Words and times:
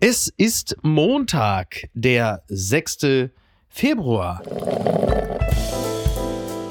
Es 0.00 0.32
ist 0.36 0.76
Montag, 0.82 1.88
der 1.92 2.44
6. 2.46 3.30
Februar. 3.68 4.40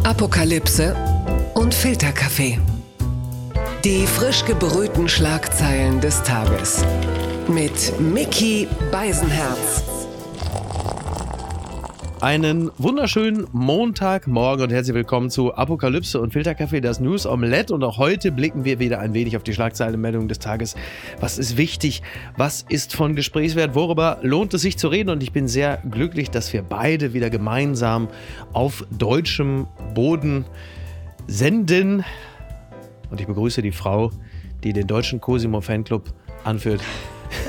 Apokalypse 0.06 0.96
und 1.54 1.74
Filterkaffee. 1.74 2.58
Die 3.84 4.08
frisch 4.08 4.46
gebrühten 4.46 5.10
Schlagzeilen 5.10 6.00
des 6.00 6.24
Tages. 6.24 6.86
Mit 7.50 8.00
Mickey 8.00 8.66
Beisenherz. 8.94 9.97
Einen 12.20 12.72
wunderschönen 12.80 13.46
Montagmorgen 13.52 14.64
und 14.64 14.72
herzlich 14.72 14.96
willkommen 14.96 15.30
zu 15.30 15.54
Apokalypse 15.54 16.20
und 16.20 16.34
Filterkaffee, 16.34 16.82
das 16.82 17.00
News 17.00 17.28
Omelette. 17.28 17.72
Und 17.72 17.84
auch 17.84 18.00
heute 18.00 18.32
blicken 18.32 18.66
wir 18.66 18.80
wieder 18.80 19.00
ein 19.00 19.14
wenig 19.14 19.38
auf 19.38 19.44
die 19.44 19.54
Schlagzeilenmeldungen 19.54 20.28
des 20.28 20.40
Tages. 20.40 20.76
Was 21.20 21.38
ist 21.38 21.58
wichtig? 21.58 22.02
Was 22.36 22.66
ist 22.70 22.96
von 22.96 23.16
Gesprächswert? 23.16 23.76
Worüber 23.76 24.18
lohnt 24.24 24.56
es 24.56 24.64
sich 24.64 24.80
zu 24.80 24.88
reden? 24.88 25.12
Und 25.12 25.22
ich 25.22 25.32
bin 25.32 25.48
sehr 25.48 25.78
glücklich, 25.92 26.32
dass 26.32 26.52
wir 26.54 26.64
beide 26.64 27.14
wieder 27.14 27.30
gemeinsam 27.30 28.08
auf 28.52 28.84
deutschem 28.90 29.68
Boden 29.94 30.46
senden. 31.28 32.04
Und 33.12 33.22
ich 33.22 33.28
begrüße 33.28 33.62
die 33.62 33.72
Frau, 33.72 34.10
die 34.64 34.74
den 34.74 34.88
deutschen 34.88 35.22
Cosimo 35.22 35.62
Fanclub 35.62 36.12
anführt. 36.44 36.82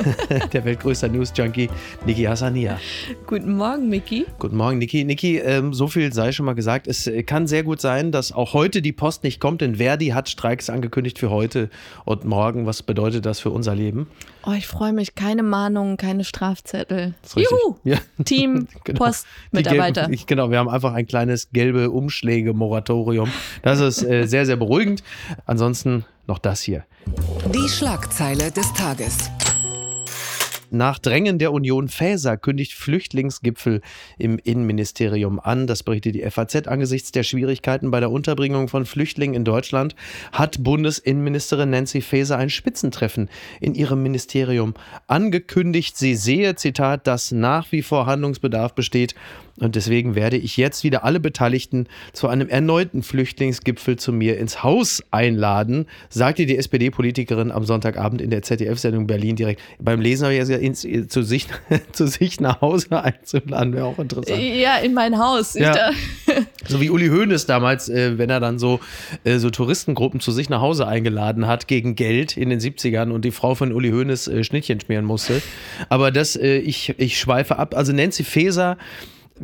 der 0.52 0.64
weltgrößte 0.64 1.08
News-Junkie 1.08 1.68
Niki 2.06 2.24
Hassania. 2.24 2.78
Guten 3.26 3.56
Morgen, 3.56 3.88
Miki. 3.88 4.26
Guten 4.38 4.56
Morgen, 4.56 4.78
Niki. 4.78 5.04
Niki, 5.04 5.38
ähm, 5.38 5.72
so 5.72 5.88
viel 5.88 6.12
sei 6.12 6.32
schon 6.32 6.46
mal 6.46 6.54
gesagt. 6.54 6.86
Es 6.86 7.06
äh, 7.06 7.22
kann 7.22 7.46
sehr 7.46 7.62
gut 7.62 7.80
sein, 7.80 8.12
dass 8.12 8.32
auch 8.32 8.54
heute 8.54 8.82
die 8.82 8.92
Post 8.92 9.24
nicht 9.24 9.40
kommt, 9.40 9.60
denn 9.60 9.76
Verdi 9.76 10.08
hat 10.08 10.28
Streiks 10.28 10.70
angekündigt 10.70 11.18
für 11.18 11.30
heute 11.30 11.70
und 12.04 12.24
morgen. 12.24 12.66
Was 12.66 12.82
bedeutet 12.82 13.26
das 13.26 13.40
für 13.40 13.50
unser 13.50 13.74
Leben? 13.74 14.08
Oh, 14.44 14.52
ich 14.52 14.66
freue 14.66 14.92
mich. 14.92 15.14
Keine 15.14 15.42
Mahnungen, 15.42 15.96
keine 15.96 16.24
Strafzettel. 16.24 17.14
Juhu! 17.34 17.76
Ja. 17.84 17.98
Team 18.24 18.68
genau. 18.84 19.04
Postmitarbeiter. 19.04 20.08
Genau, 20.26 20.50
wir 20.50 20.58
haben 20.58 20.68
einfach 20.68 20.94
ein 20.94 21.06
kleines 21.06 21.50
gelbe 21.50 21.90
Umschläge-Moratorium. 21.90 23.30
Das 23.62 23.80
ist 23.80 24.02
äh, 24.02 24.26
sehr, 24.26 24.46
sehr 24.46 24.56
beruhigend. 24.56 25.02
Ansonsten 25.46 26.04
noch 26.26 26.38
das 26.38 26.60
hier. 26.60 26.84
Die 27.54 27.68
Schlagzeile 27.68 28.50
des 28.50 28.72
Tages. 28.74 29.30
Nach 30.70 30.98
Drängen 30.98 31.38
der 31.38 31.52
Union 31.52 31.88
Faeser 31.88 32.36
kündigt 32.36 32.74
Flüchtlingsgipfel 32.74 33.80
im 34.18 34.38
Innenministerium 34.38 35.40
an. 35.40 35.66
Das 35.66 35.82
berichtet 35.82 36.14
die 36.14 36.30
FAZ. 36.30 36.68
Angesichts 36.68 37.10
der 37.10 37.22
Schwierigkeiten 37.22 37.90
bei 37.90 38.00
der 38.00 38.10
Unterbringung 38.10 38.68
von 38.68 38.84
Flüchtlingen 38.84 39.34
in 39.34 39.44
Deutschland 39.44 39.96
hat 40.30 40.62
Bundesinnenministerin 40.62 41.70
Nancy 41.70 42.02
Faeser 42.02 42.36
ein 42.36 42.50
Spitzentreffen 42.50 43.30
in 43.60 43.74
ihrem 43.74 44.02
Ministerium 44.02 44.74
angekündigt. 45.06 45.96
Sie 45.96 46.14
sehe, 46.14 46.54
Zitat, 46.54 47.06
dass 47.06 47.32
nach 47.32 47.72
wie 47.72 47.82
vor 47.82 48.04
Handlungsbedarf 48.04 48.74
besteht 48.74 49.14
und 49.60 49.74
deswegen 49.74 50.14
werde 50.14 50.36
ich 50.36 50.56
jetzt 50.56 50.84
wieder 50.84 51.04
alle 51.04 51.20
Beteiligten 51.20 51.86
zu 52.12 52.28
einem 52.28 52.48
erneuten 52.48 53.02
Flüchtlingsgipfel 53.02 53.96
zu 53.96 54.12
mir 54.12 54.38
ins 54.38 54.62
Haus 54.62 55.02
einladen, 55.10 55.86
sagte 56.08 56.46
die 56.46 56.56
SPD-Politikerin 56.56 57.50
am 57.50 57.64
Sonntagabend 57.64 58.22
in 58.22 58.30
der 58.30 58.42
ZDF-Sendung 58.42 59.06
Berlin 59.06 59.36
direkt. 59.36 59.60
Beim 59.80 60.00
Lesen 60.00 60.24
habe 60.24 60.34
ich 60.34 60.48
ja 60.48 60.56
ins, 60.56 60.86
zu, 61.08 61.22
sich, 61.22 61.46
zu 61.92 62.06
sich 62.06 62.40
nach 62.40 62.60
Hause 62.60 63.02
einzuladen, 63.02 63.72
wäre 63.72 63.86
auch 63.86 63.98
interessant. 63.98 64.40
Ja, 64.40 64.76
in 64.78 64.94
mein 64.94 65.18
Haus. 65.18 65.54
Ja. 65.54 65.90
So 66.66 66.80
wie 66.80 66.90
Uli 66.90 67.08
Hoeneß 67.08 67.46
damals, 67.46 67.88
äh, 67.88 68.18
wenn 68.18 68.30
er 68.30 68.40
dann 68.40 68.58
so, 68.58 68.80
äh, 69.24 69.38
so 69.38 69.50
Touristengruppen 69.50 70.20
zu 70.20 70.32
sich 70.32 70.48
nach 70.48 70.60
Hause 70.60 70.86
eingeladen 70.86 71.46
hat 71.46 71.66
gegen 71.66 71.94
Geld 71.94 72.36
in 72.36 72.50
den 72.50 72.60
70ern 72.60 73.10
und 73.10 73.24
die 73.24 73.30
Frau 73.30 73.54
von 73.54 73.72
Uli 73.72 73.90
Hoeneß 73.90 74.28
äh, 74.28 74.44
Schnittchen 74.44 74.80
schmieren 74.80 75.04
musste. 75.04 75.42
Aber 75.88 76.10
das, 76.10 76.36
ich, 76.36 76.94
ich 76.98 77.18
schweife 77.18 77.58
ab. 77.58 77.74
Also 77.76 77.92
Nancy 77.92 78.24
Faeser 78.24 78.76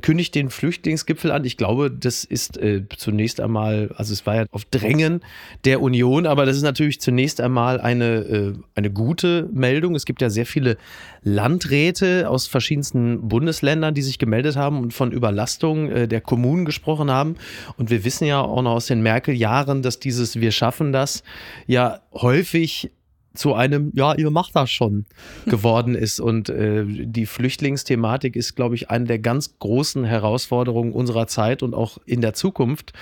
kündigt 0.03 0.35
den 0.35 0.51
Flüchtlingsgipfel 0.51 1.31
an. 1.31 1.45
Ich 1.45 1.57
glaube, 1.57 1.91
das 1.91 2.25
ist 2.25 2.57
äh, 2.57 2.83
zunächst 2.97 3.41
einmal, 3.41 3.93
also 3.97 4.13
es 4.13 4.27
war 4.27 4.37
ja 4.37 4.45
auf 4.51 4.65
Drängen 4.65 5.21
der 5.65 5.81
Union, 5.81 6.27
aber 6.27 6.47
das 6.47 6.57
ist 6.57 6.63
natürlich 6.63 7.01
zunächst 7.01 7.41
einmal 7.41 7.81
eine, 7.81 8.05
äh, 8.05 8.53
eine 8.75 8.91
gute 8.91 9.49
Meldung. 9.53 9.95
Es 9.95 10.05
gibt 10.05 10.23
ja 10.23 10.31
sehr 10.31 10.47
viele 10.47 10.77
Landräte 11.23 12.29
aus 12.29 12.47
verschiedensten 12.47 13.29
Bundesländern, 13.29 13.95
die 13.95 14.03
sich 14.03 14.19
gemeldet 14.19 14.57
haben 14.57 14.81
und 14.81 14.93
von 14.93 15.13
Überlastung 15.13 15.91
äh, 15.91 16.09
der 16.09 16.21
Kommunen 16.21 16.65
gesprochen 16.65 17.11
haben. 17.11 17.37
Und 17.77 17.91
wir 17.91 18.05
wissen 18.05 18.27
ja 18.27 18.41
auch 18.41 18.63
noch 18.63 18.73
aus 18.73 18.87
den 18.87 19.03
Merkel-Jahren, 19.03 19.83
dass 19.83 20.01
dieses 20.01 20.41
Wir 20.41 20.53
schaffen 20.53 20.93
das 20.93 21.23
ja 21.67 22.01
häufig 22.13 22.91
zu 23.35 23.55
einem, 23.55 23.91
ja, 23.95 24.15
ihr 24.15 24.31
macht 24.31 24.55
das 24.57 24.71
schon 24.71 25.05
geworden 25.47 25.95
ist. 25.95 26.21
Und 26.21 26.49
äh, 26.49 26.85
die 26.87 27.27
Flüchtlingsthematik 27.27 28.37
ist, 28.37 28.55
glaube 28.55 28.75
ich, 28.75 28.91
eine 28.91 29.05
der 29.05 29.19
ganz 29.19 29.59
großen 29.59 30.05
Herausforderungen 30.05 30.93
unserer 30.93 31.27
Zeit 31.27 31.63
und 31.63 31.75
auch 31.75 31.99
in 32.07 32.21
der 32.21 32.35
Zukunft. 32.35 32.93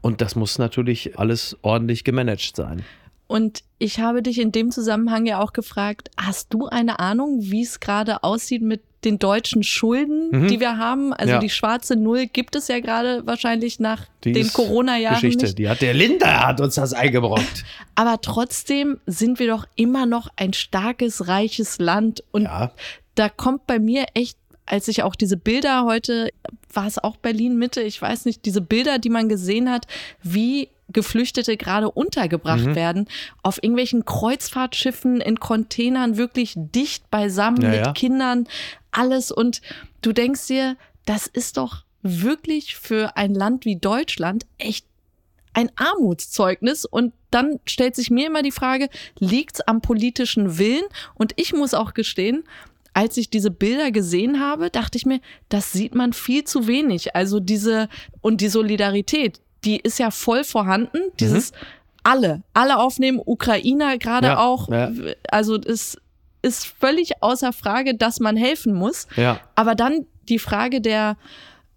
Und 0.00 0.20
das 0.20 0.36
muss 0.36 0.58
natürlich 0.58 1.18
alles 1.18 1.56
ordentlich 1.62 2.04
gemanagt 2.04 2.56
sein. 2.56 2.82
Und 3.30 3.62
ich 3.78 4.00
habe 4.00 4.24
dich 4.24 4.40
in 4.40 4.50
dem 4.50 4.72
Zusammenhang 4.72 5.24
ja 5.24 5.38
auch 5.38 5.52
gefragt, 5.52 6.10
hast 6.16 6.52
du 6.52 6.66
eine 6.66 6.98
Ahnung, 6.98 7.38
wie 7.42 7.62
es 7.62 7.78
gerade 7.78 8.24
aussieht 8.24 8.60
mit 8.60 8.82
den 9.04 9.20
deutschen 9.20 9.62
Schulden, 9.62 10.30
mhm. 10.32 10.48
die 10.48 10.58
wir 10.58 10.78
haben? 10.78 11.12
Also 11.12 11.34
ja. 11.34 11.38
die 11.38 11.48
schwarze 11.48 11.94
Null 11.94 12.26
gibt 12.26 12.56
es 12.56 12.66
ja 12.66 12.80
gerade 12.80 13.24
wahrscheinlich 13.28 13.78
nach 13.78 14.06
die 14.24 14.32
den 14.32 14.52
Corona-Jahren. 14.52 15.14
Geschichte, 15.14 15.44
nicht. 15.44 15.58
die 15.58 15.68
hat 15.68 15.80
der 15.80 15.94
Linda 15.94 16.44
hat 16.44 16.60
uns 16.60 16.74
das 16.74 16.92
eingebrockt. 16.92 17.64
Aber 17.94 18.20
trotzdem 18.20 18.98
sind 19.06 19.38
wir 19.38 19.46
doch 19.46 19.64
immer 19.76 20.06
noch 20.06 20.28
ein 20.34 20.52
starkes, 20.52 21.28
reiches 21.28 21.78
Land. 21.78 22.24
Und 22.32 22.42
ja. 22.46 22.72
da 23.14 23.28
kommt 23.28 23.64
bei 23.68 23.78
mir 23.78 24.06
echt 24.14 24.38
als 24.66 24.86
ich 24.86 25.02
auch 25.02 25.16
diese 25.16 25.36
Bilder 25.36 25.84
heute, 25.84 26.30
war 26.72 26.86
es 26.86 26.98
auch 26.98 27.16
Berlin 27.16 27.58
Mitte, 27.58 27.80
ich 27.80 28.00
weiß 28.00 28.24
nicht, 28.24 28.44
diese 28.44 28.60
Bilder, 28.60 29.00
die 29.00 29.08
man 29.08 29.28
gesehen 29.28 29.68
hat, 29.68 29.88
wie 30.22 30.68
Geflüchtete 30.92 31.56
gerade 31.56 31.90
untergebracht 31.90 32.66
mhm. 32.66 32.74
werden, 32.74 33.08
auf 33.42 33.62
irgendwelchen 33.62 34.04
Kreuzfahrtschiffen 34.04 35.20
in 35.20 35.40
Containern 35.40 36.16
wirklich 36.16 36.54
dicht 36.56 37.10
beisammen 37.10 37.62
ja, 37.62 37.68
mit 37.68 37.86
ja. 37.86 37.92
Kindern, 37.92 38.46
alles. 38.90 39.30
Und 39.30 39.60
du 40.02 40.12
denkst 40.12 40.46
dir, 40.46 40.76
das 41.06 41.26
ist 41.26 41.56
doch 41.56 41.84
wirklich 42.02 42.76
für 42.76 43.16
ein 43.16 43.34
Land 43.34 43.64
wie 43.64 43.76
Deutschland 43.76 44.46
echt 44.58 44.86
ein 45.52 45.70
Armutszeugnis. 45.76 46.84
Und 46.84 47.12
dann 47.30 47.60
stellt 47.66 47.96
sich 47.96 48.10
mir 48.10 48.26
immer 48.26 48.42
die 48.42 48.52
Frage, 48.52 48.88
liegt 49.18 49.56
es 49.56 49.60
am 49.62 49.80
politischen 49.80 50.58
Willen? 50.58 50.84
Und 51.14 51.32
ich 51.36 51.52
muss 51.52 51.74
auch 51.74 51.94
gestehen, 51.94 52.44
als 52.92 53.16
ich 53.16 53.30
diese 53.30 53.50
Bilder 53.50 53.90
gesehen 53.90 54.40
habe, 54.40 54.70
dachte 54.70 54.98
ich 54.98 55.06
mir, 55.06 55.20
das 55.48 55.72
sieht 55.72 55.94
man 55.94 56.12
viel 56.12 56.44
zu 56.44 56.66
wenig. 56.66 57.14
Also 57.14 57.40
diese 57.40 57.88
und 58.20 58.40
die 58.40 58.48
Solidarität, 58.48 59.40
die 59.64 59.78
ist 59.78 59.98
ja 59.98 60.10
voll 60.10 60.44
vorhanden. 60.44 60.98
Dieses 61.18 61.52
mhm. 61.52 61.56
alle, 62.02 62.42
alle 62.54 62.78
aufnehmen, 62.78 63.20
Ukrainer 63.24 63.98
gerade 63.98 64.28
ja, 64.28 64.38
auch. 64.38 64.68
Ja. 64.68 64.90
Also 65.30 65.56
es 65.56 65.98
ist 66.42 66.66
völlig 66.66 67.22
außer 67.22 67.52
Frage, 67.52 67.94
dass 67.94 68.20
man 68.20 68.36
helfen 68.36 68.72
muss. 68.74 69.06
Ja. 69.16 69.40
Aber 69.54 69.74
dann 69.74 70.06
die 70.28 70.38
Frage 70.38 70.80
der 70.80 71.16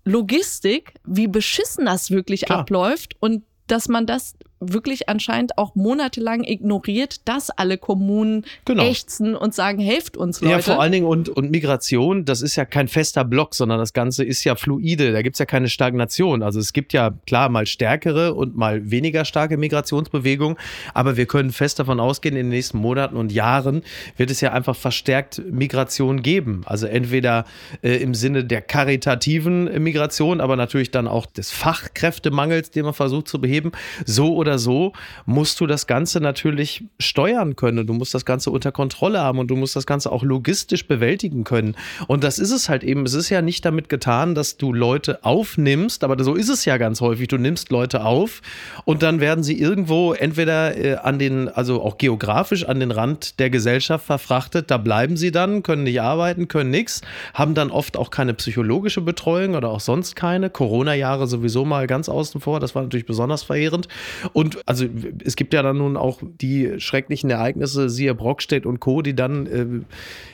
Logistik, 0.06 0.94
wie 1.06 1.28
beschissen 1.28 1.86
das 1.86 2.12
wirklich 2.12 2.42
Klar. 2.42 2.60
abläuft 2.60 3.16
und 3.20 3.44
dass 3.68 3.88
man 3.88 4.06
das 4.06 4.36
wirklich 4.72 5.10
anscheinend 5.10 5.58
auch 5.58 5.76
monatelang 5.76 6.44
ignoriert, 6.44 7.28
dass 7.28 7.50
alle 7.50 7.78
Kommunen 7.78 8.46
genau. 8.66 8.84
ächzen 8.84 9.36
und 9.36 9.54
sagen, 9.54 9.80
helft 9.80 10.18
uns 10.18 10.42
Leute. 10.42 10.52
Ja, 10.52 10.60
vor 10.60 10.80
allen 10.80 10.92
Dingen 10.92 11.06
und, 11.06 11.30
und 11.30 11.52
Migration, 11.52 12.26
das 12.26 12.42
ist 12.42 12.56
ja 12.56 12.66
kein 12.66 12.88
fester 12.88 13.24
Block, 13.26 13.56
sondern 13.56 13.80
das 13.80 13.94
Ganze 13.94 14.24
ist 14.24 14.44
ja 14.44 14.56
fluide, 14.56 15.12
da 15.12 15.22
gibt 15.22 15.36
es 15.36 15.40
ja 15.40 15.46
keine 15.46 15.70
Stagnation. 15.70 16.44
Also 16.44 16.60
es 16.60 16.74
gibt 16.74 16.94
ja 16.94 17.14
klar 17.26 17.50
mal 17.50 17.66
stärkere 17.66 18.34
und 18.34 18.56
mal 18.56 18.90
weniger 18.90 19.26
starke 19.26 19.58
Migrationsbewegungen, 19.58 20.58
aber 20.94 21.18
wir 21.18 21.26
können 21.26 21.52
fest 21.52 21.80
davon 21.80 22.00
ausgehen, 22.00 22.36
in 22.36 22.46
den 22.46 22.50
nächsten 22.50 22.78
Monaten 22.78 23.16
und 23.16 23.32
Jahren 23.32 23.84
wird 24.18 24.32
es 24.32 24.42
ja 24.42 24.52
einfach 24.54 24.76
verstärkt 24.76 25.42
Migration 25.50 26.22
geben. 26.22 26.62
Also 26.66 26.88
entweder 26.88 27.46
äh, 27.82 27.96
im 27.98 28.14
Sinne 28.14 28.44
der 28.44 28.62
karitativen 28.62 29.82
Migration, 29.84 30.42
aber 30.42 30.56
natürlich 30.56 30.92
dann 30.92 31.08
auch 31.08 31.26
des 31.26 31.52
Fachkräftemangels, 31.52 32.72
den 32.72 32.86
man 32.86 32.94
versucht 32.94 33.28
zu 33.28 33.40
beheben, 33.40 33.72
so 34.06 34.36
oder 34.36 34.53
oder 34.54 34.60
so 34.60 34.94
musst 35.26 35.60
du 35.60 35.66
das 35.66 35.88
Ganze 35.88 36.20
natürlich 36.20 36.84
steuern 37.00 37.56
können. 37.56 37.88
Du 37.88 37.94
musst 37.94 38.14
das 38.14 38.24
Ganze 38.24 38.52
unter 38.52 38.72
Kontrolle 38.72 39.20
haben 39.20 39.40
und 39.40 39.48
du 39.48 39.56
musst 39.56 39.76
das 39.76 39.88
Ganze 39.88 40.12
auch 40.12 40.22
logistisch 40.22 40.88
bewältigen 40.88 41.44
können. 41.44 41.76
Und 42.08 42.24
das 42.24 42.38
ist 42.38 42.52
es 42.52 42.70
halt 42.70 42.84
eben. 42.84 43.04
Es 43.06 43.16
ist 43.16 43.32
ja 43.32 43.42
nicht 43.42 43.66
damit 43.66 43.90
getan, 43.90 44.36
dass 44.36 44.58
du 44.58 44.72
Leute 44.72 45.24
aufnimmst, 45.24 46.04
aber 46.04 46.24
so 46.24 46.36
ist 46.36 46.50
es 46.50 46.66
ja 46.66 46.78
ganz 46.78 47.02
häufig. 47.02 47.28
Du 47.30 47.38
nimmst 47.38 47.72
Leute 47.72 48.06
auf 48.06 48.42
und 48.86 49.02
dann 49.02 49.20
werden 49.20 49.44
sie 49.44 49.60
irgendwo 49.60 50.14
entweder 50.14 50.78
äh, 50.78 50.96
an 50.98 51.18
den, 51.18 51.50
also 51.50 51.82
auch 51.82 51.98
geografisch 51.98 52.66
an 52.66 52.80
den 52.80 52.92
Rand 52.92 53.40
der 53.40 53.50
Gesellschaft 53.50 54.06
verfrachtet. 54.06 54.70
Da 54.70 54.78
bleiben 54.78 55.18
sie 55.18 55.32
dann, 55.32 55.64
können 55.64 55.84
nicht 55.84 56.02
arbeiten, 56.02 56.48
können 56.48 56.70
nichts, 56.70 57.02
haben 57.34 57.56
dann 57.56 57.72
oft 57.72 57.98
auch 57.98 58.12
keine 58.12 58.36
psychologische 58.36 59.02
Betreuung 59.02 59.56
oder 59.56 59.70
auch 59.70 59.80
sonst 59.80 60.16
keine. 60.16 60.52
Corona-Jahre 60.52 61.26
sowieso 61.26 61.66
mal 61.66 61.88
ganz 61.88 62.08
außen 62.08 62.40
vor. 62.40 62.60
Das 62.60 62.76
war 62.76 62.84
natürlich 62.84 63.08
besonders 63.08 63.42
verheerend. 63.42 63.88
Und 64.34 64.60
also 64.68 64.86
es 65.24 65.36
gibt 65.36 65.54
ja 65.54 65.62
dann 65.62 65.78
nun 65.78 65.96
auch 65.96 66.20
die 66.22 66.80
schrecklichen 66.80 67.30
Ereignisse, 67.30 67.90
siehe 67.90 68.16
Brockstedt 68.16 68.66
und 68.66 68.80
Co., 68.80 69.02
die 69.02 69.16
dann 69.16 69.46
äh, 69.48 69.66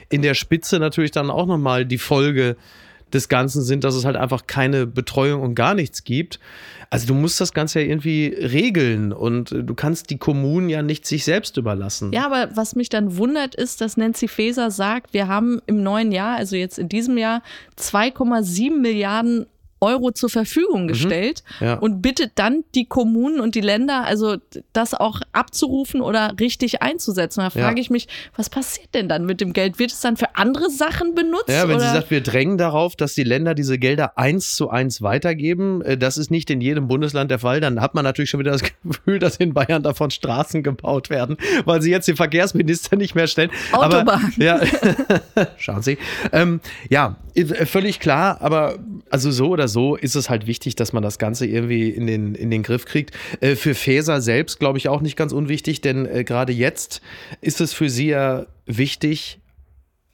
in 0.10 0.22
der 0.22 0.34
Spitze 0.34 0.80
natürlich 0.80 1.12
dann 1.12 1.30
auch 1.30 1.46
nochmal 1.46 1.86
die 1.86 1.98
Folge 1.98 2.56
des 3.14 3.28
Ganzen 3.28 3.64
sind, 3.64 3.84
dass 3.84 3.96
es 3.96 4.06
halt 4.06 4.16
einfach 4.16 4.48
keine 4.48 4.86
Betreuung 4.86 5.42
und 5.42 5.56
gar 5.56 5.74
nichts 5.74 6.04
gibt. 6.04 6.40
Also 6.90 7.08
du 7.08 7.14
musst 7.14 7.40
das 7.40 7.54
Ganze 7.54 7.82
ja 7.82 7.88
irgendwie 7.88 8.28
regeln 8.28 9.14
und 9.14 9.52
du 9.52 9.76
kannst 9.76 10.10
die 10.10 10.18
Kommunen 10.18 10.70
ja 10.70 10.82
nicht 10.82 11.06
sich 11.06 11.24
selbst 11.24 11.58
überlassen. 11.58 12.12
Ja, 12.14 12.26
aber 12.26 12.56
was 12.56 12.76
mich 12.76 12.90
dann 12.90 13.18
wundert, 13.18 13.56
ist, 13.56 13.82
dass 13.82 13.98
Nancy 13.98 14.28
Faeser 14.28 14.72
sagt, 14.72 15.14
wir 15.14 15.28
haben 15.28 15.62
im 15.68 15.84
neuen 15.84 16.12
Jahr, 16.12 16.38
also 16.38 16.56
jetzt 16.56 16.80
in 16.80 16.90
diesem 16.90 17.18
Jahr, 17.18 17.42
2,7 17.78 18.80
Milliarden 18.80 19.46
Euro 19.82 20.12
zur 20.12 20.30
Verfügung 20.30 20.84
mhm. 20.84 20.88
gestellt 20.88 21.44
mhm, 21.60 21.66
ja. 21.66 21.74
und 21.76 22.02
bittet 22.02 22.34
dann 22.36 22.64
die 22.76 22.86
Kommunen 22.86 23.40
und 23.40 23.56
die 23.56 23.62
Länder, 23.62 24.06
also 24.06 24.38
das 24.74 24.94
auch 24.94 25.22
abzurufen 25.32 26.02
oder 26.02 26.34
richtig 26.40 26.82
einzusetzen. 26.82 27.42
Da 27.42 27.50
frage 27.50 27.78
ja. 27.78 27.82
ich 27.82 27.90
mich, 27.90 28.08
was 28.36 28.50
passiert 28.50 28.94
denn 28.94 29.08
dann 29.08 29.26
mit 29.26 29.42
dem 29.42 29.54
Geld? 29.54 29.80
Wird 29.80 29.92
es 29.92 30.02
dann 30.02 30.18
für 30.18 30.36
andere 30.36 30.70
Sachen 30.70 31.16
benutzt? 31.16 31.50
Ja, 31.50 31.68
wenn 31.68 31.78
oder? 31.78 31.86
sie 31.86 31.94
sagt, 31.94 32.12
wir 32.12 32.22
drängen 32.22 32.58
darauf, 32.58 32.96
dass 32.96 33.14
die 33.14 33.24
Länder 33.24 33.56
diese 33.56 33.78
Gelder 33.78 34.18
eins 34.18 34.56
zu 34.56 34.70
eins 34.70 35.02
weitergeben, 35.02 35.82
äh, 35.82 35.98
das 35.98 36.18
ist 36.18 36.32
nicht 36.32 36.50
in 36.50 36.62
jedem 36.62 36.88
Bundesland 36.88 37.32
der 37.32 37.40
Fall, 37.40 37.62
dann 37.62 37.82
hat 37.82 37.96
man 37.96 38.04
natürlich 38.04 38.30
schon 38.30 38.40
wieder 38.40 38.52
das 38.52 38.64
Gefühl, 38.84 39.20
dass 39.20 39.38
in 39.38 39.54
Bayern 39.54 39.84
davon 39.84 40.12
Straßen 40.12 40.64
gebaut 40.64 41.10
werden, 41.10 41.38
weil 41.66 41.82
sie 41.82 41.92
jetzt 41.92 42.08
den 42.08 42.16
Verkehrsminister 42.16 42.96
nicht 42.96 43.16
mehr 43.16 43.28
stellen. 43.28 43.52
Autobahn. 43.72 44.08
Aber, 44.08 44.22
ja, 44.38 44.60
schauen 45.58 45.82
Sie. 45.82 45.98
Ähm, 46.32 46.60
ja, 46.90 47.16
völlig 47.66 48.00
klar, 48.00 48.42
aber 48.42 48.80
also 49.10 49.32
so 49.32 49.50
oder 49.50 49.69
so 49.70 49.96
ist 49.96 50.16
es 50.16 50.30
halt 50.30 50.48
wichtig, 50.48 50.76
dass 50.76 50.92
man 50.92 51.02
das 51.02 51.18
Ganze 51.18 51.46
irgendwie 51.46 51.90
in 51.90 52.08
den, 52.08 52.36
in 52.36 52.52
den 52.52 52.64
Griff 52.64 52.86
kriegt. 52.86 53.16
Äh, 53.40 53.56
für 53.56 53.74
Faeser 53.74 54.22
selbst 54.22 54.60
glaube 54.60 54.78
ich 54.78 54.90
auch 54.90 55.02
nicht 55.02 55.16
ganz 55.16 55.32
unwichtig, 55.32 55.80
denn 55.82 56.06
äh, 56.06 56.24
gerade 56.26 56.52
jetzt 56.52 57.02
ist 57.40 57.62
es 57.62 57.74
für 57.74 57.90
sie 57.90 58.08
ja 58.08 58.46
wichtig, 58.66 59.40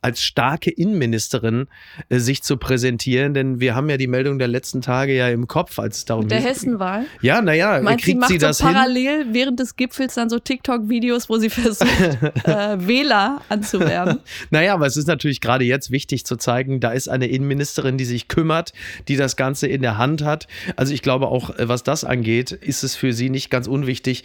als 0.05 0.21
starke 0.21 0.69
Innenministerin 0.69 1.67
äh, 2.09 2.19
sich 2.19 2.43
zu 2.43 2.57
präsentieren, 2.57 3.33
denn 3.33 3.59
wir 3.59 3.73
haben 3.73 3.89
ja 3.89 3.97
die 3.97 4.05
Meldung 4.05 4.37
der 4.37 4.47
letzten 4.47 4.83
Tage 4.83 5.15
ja 5.15 5.29
im 5.29 5.47
Kopf, 5.47 5.79
als 5.79 5.97
es 5.97 6.05
darum 6.05 6.25
Mit 6.25 6.31
der 6.31 6.41
Hessenwahl? 6.41 7.07
Ja, 7.21 7.41
naja, 7.41 7.81
Meinst, 7.81 8.03
kriegt 8.03 8.17
sie, 8.17 8.19
macht 8.19 8.29
sie 8.29 8.37
das 8.37 8.59
so 8.59 8.65
parallel 8.65 9.23
hin? 9.23 9.33
während 9.33 9.59
des 9.59 9.75
Gipfels 9.75 10.13
dann 10.13 10.29
so 10.29 10.37
TikTok-Videos, 10.37 11.27
wo 11.27 11.37
sie 11.37 11.49
versucht, 11.49 11.89
äh, 12.43 12.87
Wähler 12.87 13.41
anzuwerben? 13.49 14.19
naja, 14.51 14.75
aber 14.75 14.85
es 14.85 14.95
ist 14.95 15.07
natürlich 15.07 15.41
gerade 15.41 15.65
jetzt 15.65 15.89
wichtig 15.89 16.23
zu 16.23 16.35
zeigen, 16.35 16.79
da 16.79 16.91
ist 16.91 17.07
eine 17.07 17.25
Innenministerin, 17.25 17.97
die 17.97 18.05
sich 18.05 18.27
kümmert, 18.27 18.73
die 19.07 19.15
das 19.15 19.35
Ganze 19.35 19.65
in 19.65 19.81
der 19.81 19.97
Hand 19.97 20.23
hat. 20.23 20.45
Also 20.75 20.93
ich 20.93 21.01
glaube 21.01 21.29
auch, 21.29 21.49
äh, 21.57 21.67
was 21.67 21.81
das 21.81 22.03
angeht, 22.03 22.51
ist 22.51 22.83
es 22.83 22.95
für 22.95 23.11
sie 23.11 23.31
nicht 23.31 23.49
ganz 23.49 23.65
unwichtig, 23.65 24.23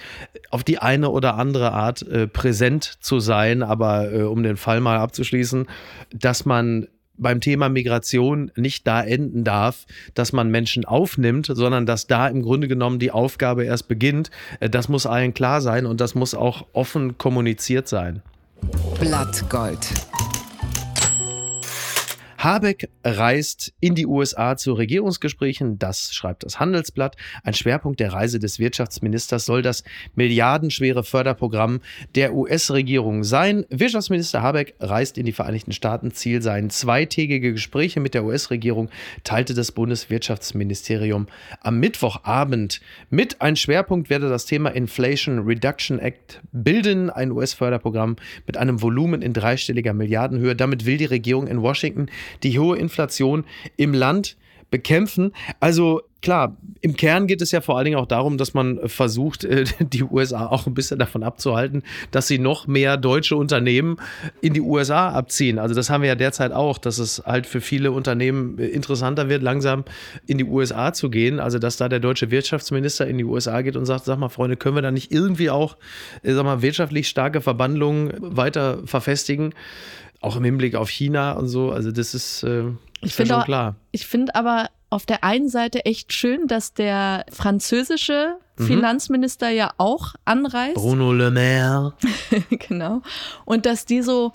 auf 0.50 0.62
die 0.62 0.79
eine 0.79 1.09
oder 1.09 1.37
andere 1.37 1.73
Art 1.73 2.03
äh, 2.03 2.26
präsent 2.26 2.99
zu 3.00 3.19
sein. 3.19 3.62
Aber 3.62 4.12
äh, 4.12 4.23
um 4.25 4.43
den 4.43 4.59
Fall 4.59 4.81
mal 4.81 4.99
abzuschließen, 4.99 5.69
dass 6.12 6.44
man 6.44 6.87
beim 7.20 7.40
Thema 7.40 7.69
Migration 7.69 8.50
nicht 8.56 8.87
da 8.87 9.02
enden 9.02 9.44
darf, 9.44 9.87
dass 10.14 10.32
man 10.32 10.50
Menschen 10.50 10.84
aufnimmt, 10.84 11.46
sondern 11.46 11.87
dass 11.87 12.06
da 12.06 12.28
im 12.28 12.43
Grunde 12.43 12.67
genommen 12.67 12.99
die 12.99 13.11
Aufgabe 13.11 13.64
erst 13.64 13.88
beginnt. 13.88 14.31
Äh, 14.58 14.70
das 14.70 14.88
muss 14.88 15.06
allen 15.06 15.34
klar 15.34 15.61
sein 15.61 15.87
und 15.87 16.00
das 16.00 16.14
muss 16.14 16.34
auch 16.34 16.67
offen 16.72 17.19
kommuniziert 17.19 17.88
sein. 17.88 18.22
Blattgold. 18.99 19.87
Habeck 22.42 22.88
reist 23.04 23.75
in 23.81 23.94
die 23.94 24.06
USA 24.06 24.56
zu 24.56 24.72
Regierungsgesprächen, 24.72 25.78
das 25.78 26.14
schreibt 26.14 26.42
das 26.42 26.58
Handelsblatt. 26.58 27.19
Ein 27.44 27.52
Schwerpunkt 27.52 28.00
der 28.00 28.14
Reise 28.14 28.38
des 28.38 28.58
Wirtschaftsministers 28.58 29.44
soll 29.44 29.60
das 29.60 29.84
milliardenschwere 30.14 31.04
Förderprogramm 31.04 31.81
der 32.14 32.32
US-Regierung 32.32 33.25
sein. 33.25 33.66
Wirtschaftsminister 33.69 34.40
Habeck 34.40 34.75
reist 34.81 35.19
in 35.19 35.26
die 35.26 35.32
Vereinigten 35.32 35.72
Staaten. 35.72 36.12
Ziel 36.12 36.40
seien 36.40 36.70
zweitägige 36.70 37.52
Gespräche 37.52 38.00
mit 38.00 38.14
der 38.14 38.25
US-Regierung, 38.25 38.88
teilte 39.22 39.52
das 39.52 39.70
Bundeswirtschaftsministerium 39.72 41.26
am 41.60 41.78
Mittwochabend 41.78 42.81
mit. 43.10 43.42
Ein 43.42 43.56
Schwerpunkt 43.56 44.08
werde 44.08 44.31
das 44.31 44.46
Thema 44.46 44.70
Inflation 44.70 45.40
Reduction 45.40 45.98
Act 45.98 46.40
bilden, 46.52 47.10
ein 47.10 47.32
US-Förderprogramm 47.32 48.16
mit 48.46 48.56
einem 48.56 48.81
Volumen 48.81 49.20
in 49.20 49.34
dreistelliger 49.34 49.92
Milliardenhöhe. 49.92 50.56
Damit 50.56 50.87
will 50.87 50.96
die 50.96 51.04
Regierung 51.04 51.46
in 51.46 51.60
Washington 51.60 52.08
die 52.43 52.59
hohe 52.59 52.77
Inflation 52.79 53.44
im 53.77 53.94
Land 53.94 54.37
bekämpfen. 54.71 55.32
Also 55.59 56.03
klar, 56.23 56.56
im 56.81 56.97
Kern 56.97 57.27
geht 57.27 57.43
es 57.43 57.50
ja 57.50 57.61
vor 57.61 57.77
allen 57.77 57.87
Dingen 57.87 57.97
auch 57.97 58.06
darum, 58.06 58.38
dass 58.38 58.55
man 58.55 58.88
versucht, 58.88 59.44
äh, 59.44 59.65
die 59.81 60.03
USA 60.03 60.47
auch 60.47 60.67
ein 60.67 60.75
bisschen 60.75 60.99
davon 60.99 61.23
abzuhalten, 61.23 61.82
dass 62.11 62.29
sie 62.29 62.38
noch 62.38 62.67
mehr 62.67 62.97
deutsche 62.97 63.37
Unternehmen 63.37 63.97
in 64.41 64.55
die 64.55 64.61
USA 64.61 65.11
abziehen. 65.11 65.59
Also 65.59 65.75
das 65.75 65.91
haben 65.91 66.03
wir 66.03 66.09
ja 66.09 66.15
derzeit 66.15 66.53
auch, 66.53 66.79
dass 66.79 66.99
es 66.99 67.23
halt 67.25 67.47
für 67.47 67.61
viele 67.61 67.93
Unternehmen 67.93 68.59
äh, 68.59 68.67
interessanter 68.67 69.29
wird, 69.29 69.43
langsam 69.43 69.85
in 70.26 70.38
die 70.38 70.44
USA 70.44 70.93
zu 70.93 71.11
gehen. 71.11 71.41
Also 71.41 71.59
dass 71.59 71.76
da 71.76 71.88
der 71.88 72.00
deutsche 72.00 72.31
Wirtschaftsminister 72.31 73.06
in 73.06 73.19
die 73.19 73.25
USA 73.25 73.62
geht 73.62 73.76
und 73.76 73.87
sagt, 73.87 74.05
sag 74.05 74.19
mal, 74.19 74.29
Freunde, 74.29 74.56
können 74.56 74.76
wir 74.76 74.83
da 74.83 74.91
nicht 74.91 75.12
irgendwie 75.12 75.50
auch, 75.50 75.76
äh, 76.23 76.33
sag 76.33 76.44
mal, 76.44 76.62
wirtschaftlich 76.62 77.09
starke 77.09 77.41
Verbandlungen 77.41 78.12
weiter 78.21 78.79
verfestigen? 78.85 79.55
Auch 80.20 80.37
im 80.37 80.44
Hinblick 80.44 80.75
auf 80.75 80.88
China 80.88 81.32
und 81.32 81.49
so. 81.49 81.70
Also 81.70 81.90
das 81.90 82.14
ist, 82.14 82.43
äh, 82.43 82.64
ist 83.00 83.19
ja 83.19 83.26
schon 83.26 83.44
klar. 83.44 83.76
Ich 83.90 84.06
finde 84.06 84.34
aber 84.34 84.69
auf 84.90 85.06
der 85.06 85.25
einen 85.25 85.49
Seite 85.49 85.84
echt 85.84 86.12
schön, 86.12 86.46
dass 86.46 86.75
der 86.75 87.25
französische 87.31 88.37
mhm. 88.58 88.64
Finanzminister 88.67 89.49
ja 89.49 89.72
auch 89.78 90.14
anreist. 90.25 90.75
Bruno 90.75 91.12
Le 91.12 91.31
Maire. 91.31 91.94
genau. 92.50 93.02
Und 93.44 93.67
dass 93.67 93.87
die 93.87 94.02
so 94.02 94.32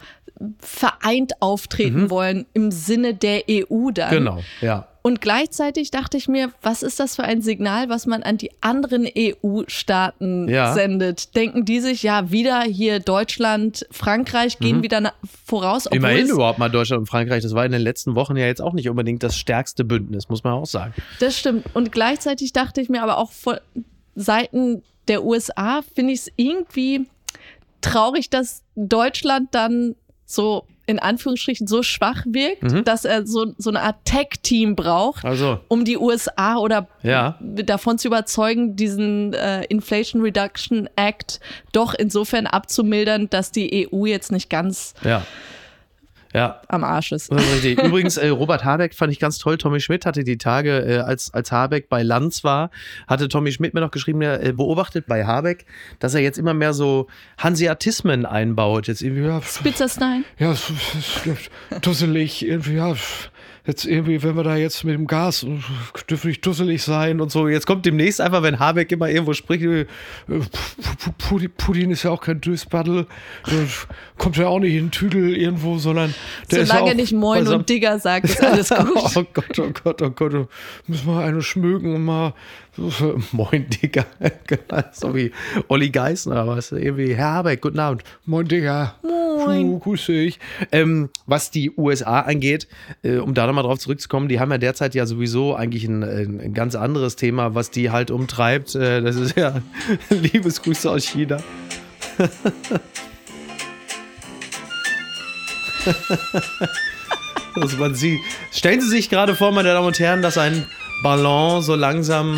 vereint 0.59 1.41
auftreten 1.41 2.03
mhm. 2.03 2.09
wollen 2.09 2.45
im 2.53 2.71
Sinne 2.71 3.13
der 3.13 3.43
EU 3.49 3.91
dann. 3.91 4.11
Genau, 4.11 4.43
ja. 4.61 4.87
Und 5.05 5.21
gleichzeitig 5.21 5.91
dachte 5.91 6.17
ich 6.17 6.27
mir, 6.27 6.49
was 6.63 6.81
ist 6.81 6.99
das 6.99 7.15
für 7.15 7.23
ein 7.25 7.43
Signal, 7.43 7.89
was 7.89 8.07
man 8.07 8.23
an 8.23 8.37
die 8.37 8.49
anderen 8.61 9.07
EU-Staaten 9.15 10.47
ja. 10.47 10.73
sendet? 10.73 11.35
Denken 11.35 11.63
die 11.63 11.79
sich, 11.79 12.01
ja, 12.01 12.31
wieder 12.31 12.63
hier 12.63 12.99
Deutschland, 12.99 13.85
Frankreich 13.91 14.57
gehen 14.57 14.77
mhm. 14.77 14.81
wieder 14.81 15.13
voraus? 15.45 15.85
Immerhin 15.85 16.27
überhaupt 16.27 16.57
mal 16.57 16.71
Deutschland 16.71 17.01
und 17.01 17.05
Frankreich. 17.05 17.43
Das 17.43 17.53
war 17.53 17.63
in 17.67 17.71
den 17.71 17.83
letzten 17.83 18.15
Wochen 18.15 18.35
ja 18.35 18.47
jetzt 18.47 18.63
auch 18.63 18.73
nicht 18.73 18.89
unbedingt 18.89 19.21
das 19.21 19.37
stärkste 19.37 19.83
Bündnis, 19.83 20.27
muss 20.27 20.43
man 20.43 20.53
auch 20.53 20.65
sagen. 20.65 20.95
Das 21.19 21.37
stimmt. 21.37 21.67
Und 21.75 21.91
gleichzeitig 21.91 22.51
dachte 22.51 22.81
ich 22.81 22.89
mir 22.89 23.03
aber 23.03 23.19
auch 23.19 23.31
von 23.31 23.57
Seiten 24.15 24.81
der 25.07 25.23
USA 25.23 25.83
finde 25.83 26.13
ich 26.13 26.21
es 26.21 26.31
irgendwie 26.35 27.05
traurig, 27.81 28.31
dass 28.31 28.63
Deutschland 28.75 29.53
dann 29.53 29.93
so 30.25 30.65
in 30.85 30.99
Anführungsstrichen 30.99 31.67
so 31.67 31.83
schwach 31.83 32.25
wirkt, 32.27 32.63
mhm. 32.63 32.83
dass 32.83 33.05
er 33.05 33.25
so, 33.25 33.53
so 33.57 33.69
eine 33.69 33.81
Art 33.81 33.97
Tech-Team 34.05 34.75
braucht, 34.75 35.25
also. 35.25 35.59
um 35.67 35.85
die 35.85 35.97
USA 35.97 36.57
oder 36.57 36.87
ja. 37.01 37.37
davon 37.41 37.97
zu 37.97 38.07
überzeugen, 38.07 38.75
diesen 38.75 39.33
äh, 39.33 39.63
Inflation 39.65 40.21
Reduction 40.21 40.89
Act 40.95 41.39
doch 41.71 41.93
insofern 41.93 42.47
abzumildern, 42.47 43.29
dass 43.29 43.51
die 43.51 43.89
EU 43.91 44.05
jetzt 44.05 44.31
nicht 44.31 44.49
ganz 44.49 44.93
ja 45.03 45.23
ja. 46.35 46.61
am 46.67 46.83
Arsch 46.83 47.11
ist. 47.11 47.31
Übrigens, 47.31 48.17
äh, 48.17 48.27
Robert 48.29 48.63
Habeck 48.65 48.93
fand 48.93 49.11
ich 49.11 49.19
ganz 49.19 49.37
toll. 49.37 49.57
Tommy 49.57 49.79
Schmidt 49.79 50.05
hatte 50.05 50.23
die 50.23 50.37
Tage, 50.37 50.79
äh, 50.79 50.97
als, 50.99 51.33
als 51.33 51.51
Habeck 51.51 51.89
bei 51.89 52.03
Lanz 52.03 52.43
war, 52.43 52.71
hatte 53.07 53.27
Tommy 53.27 53.51
Schmidt 53.51 53.73
mir 53.73 53.79
noch 53.79 53.91
geschrieben, 53.91 54.21
er 54.21 54.43
äh, 54.43 54.51
beobachtet 54.51 55.05
bei 55.07 55.25
Habeck, 55.25 55.65
dass 55.99 56.13
er 56.13 56.21
jetzt 56.21 56.37
immer 56.37 56.53
mehr 56.53 56.73
so 56.73 57.07
Hanseatismen 57.37 58.25
einbaut. 58.25 58.87
Jetzt 58.87 59.01
irgendwie, 59.01 59.23
ja, 59.23 59.41
Spitzerstein. 59.41 60.25
Ja, 60.37 60.55
dusselig, 61.81 62.45
irgendwie, 62.45 62.75
ja 62.75 62.95
jetzt 63.65 63.85
irgendwie, 63.85 64.21
wenn 64.21 64.35
wir 64.35 64.43
da 64.43 64.55
jetzt 64.55 64.83
mit 64.83 64.93
dem 64.93 65.07
Gas, 65.07 65.45
dürfen 66.09 66.27
nicht 66.27 66.45
dusselig 66.45 66.83
sein 66.83 67.19
und 67.19 67.31
so. 67.31 67.47
Jetzt 67.47 67.65
kommt 67.65 67.85
demnächst 67.85 68.21
einfach, 68.21 68.43
wenn 68.43 68.59
Habeck 68.59 68.91
immer 68.91 69.09
irgendwo 69.09 69.33
spricht, 69.33 69.63
äh, 69.63 69.85
Putin 71.57 71.91
ist 71.91 72.03
ja 72.03 72.11
auch 72.11 72.21
kein 72.21 72.41
Dösbaddel, 72.41 73.07
kommt 74.17 74.37
ja 74.37 74.47
auch 74.47 74.59
nicht 74.59 74.73
in 74.73 74.85
den 74.85 74.91
Tüdel 74.91 75.35
irgendwo, 75.35 75.77
sondern 75.77 76.13
der 76.51 76.65
Solange 76.65 76.85
ist 76.85 76.89
ja 76.89 76.95
nicht 76.95 77.13
Moin 77.13 77.47
und 77.47 77.67
Digger 77.67 77.99
sagt, 77.99 78.25
ist 78.25 78.43
alles 78.43 78.69
gut. 78.93 79.15
oh 79.15 79.23
Gott, 79.33 79.59
oh 79.59 79.71
Gott, 79.83 80.01
oh 80.01 80.09
Gott, 80.11 80.47
müssen 80.87 81.07
wir 81.07 81.19
eine 81.19 81.41
schmögen 81.41 81.95
und 81.95 82.05
mal 82.05 82.33
Moin, 83.31 83.67
Digga. 83.69 84.05
so 84.91 85.15
wie 85.15 85.31
Olli 85.67 85.89
Geissner, 85.89 86.45
was? 86.47 86.71
Irgendwie, 86.71 87.13
Herr 87.15 87.33
Habeck, 87.33 87.61
guten 87.61 87.79
Abend. 87.79 88.03
Moin, 88.25 88.47
Digga. 88.47 88.95
Moin. 89.01 89.79
grüß 89.79 90.05
dich. 90.07 90.39
Ähm, 90.71 91.09
was 91.25 91.51
die 91.51 91.71
USA 91.77 92.21
angeht, 92.21 92.67
äh, 93.03 93.17
um 93.17 93.33
da 93.33 93.47
nochmal 93.47 93.63
drauf 93.63 93.79
zurückzukommen, 93.79 94.27
die 94.27 94.39
haben 94.39 94.51
ja 94.51 94.57
derzeit 94.57 94.95
ja 94.95 95.05
sowieso 95.05 95.55
eigentlich 95.55 95.85
ein, 95.85 96.03
ein 96.03 96.53
ganz 96.53 96.75
anderes 96.75 97.15
Thema, 97.15 97.55
was 97.55 97.71
die 97.71 97.91
halt 97.91 98.11
umtreibt. 98.11 98.75
Äh, 98.75 99.01
das 99.01 99.15
ist 99.15 99.37
ja 99.37 99.61
Liebesgrüße 100.09 100.89
aus 100.89 101.05
China. 101.05 101.37
also 107.55 107.77
man 107.77 107.95
sieht, 107.95 108.19
stellen 108.51 108.81
Sie 108.81 108.89
sich 108.89 109.09
gerade 109.09 109.35
vor, 109.35 109.51
meine 109.51 109.69
Damen 109.69 109.87
und 109.87 109.99
Herren, 109.99 110.21
dass 110.21 110.37
ein 110.37 110.65
Ballon 111.03 111.61
so 111.61 111.75
langsam 111.75 112.37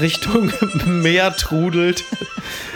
Richtung 0.00 0.52
Meer 0.86 1.34
trudelt. 1.36 2.04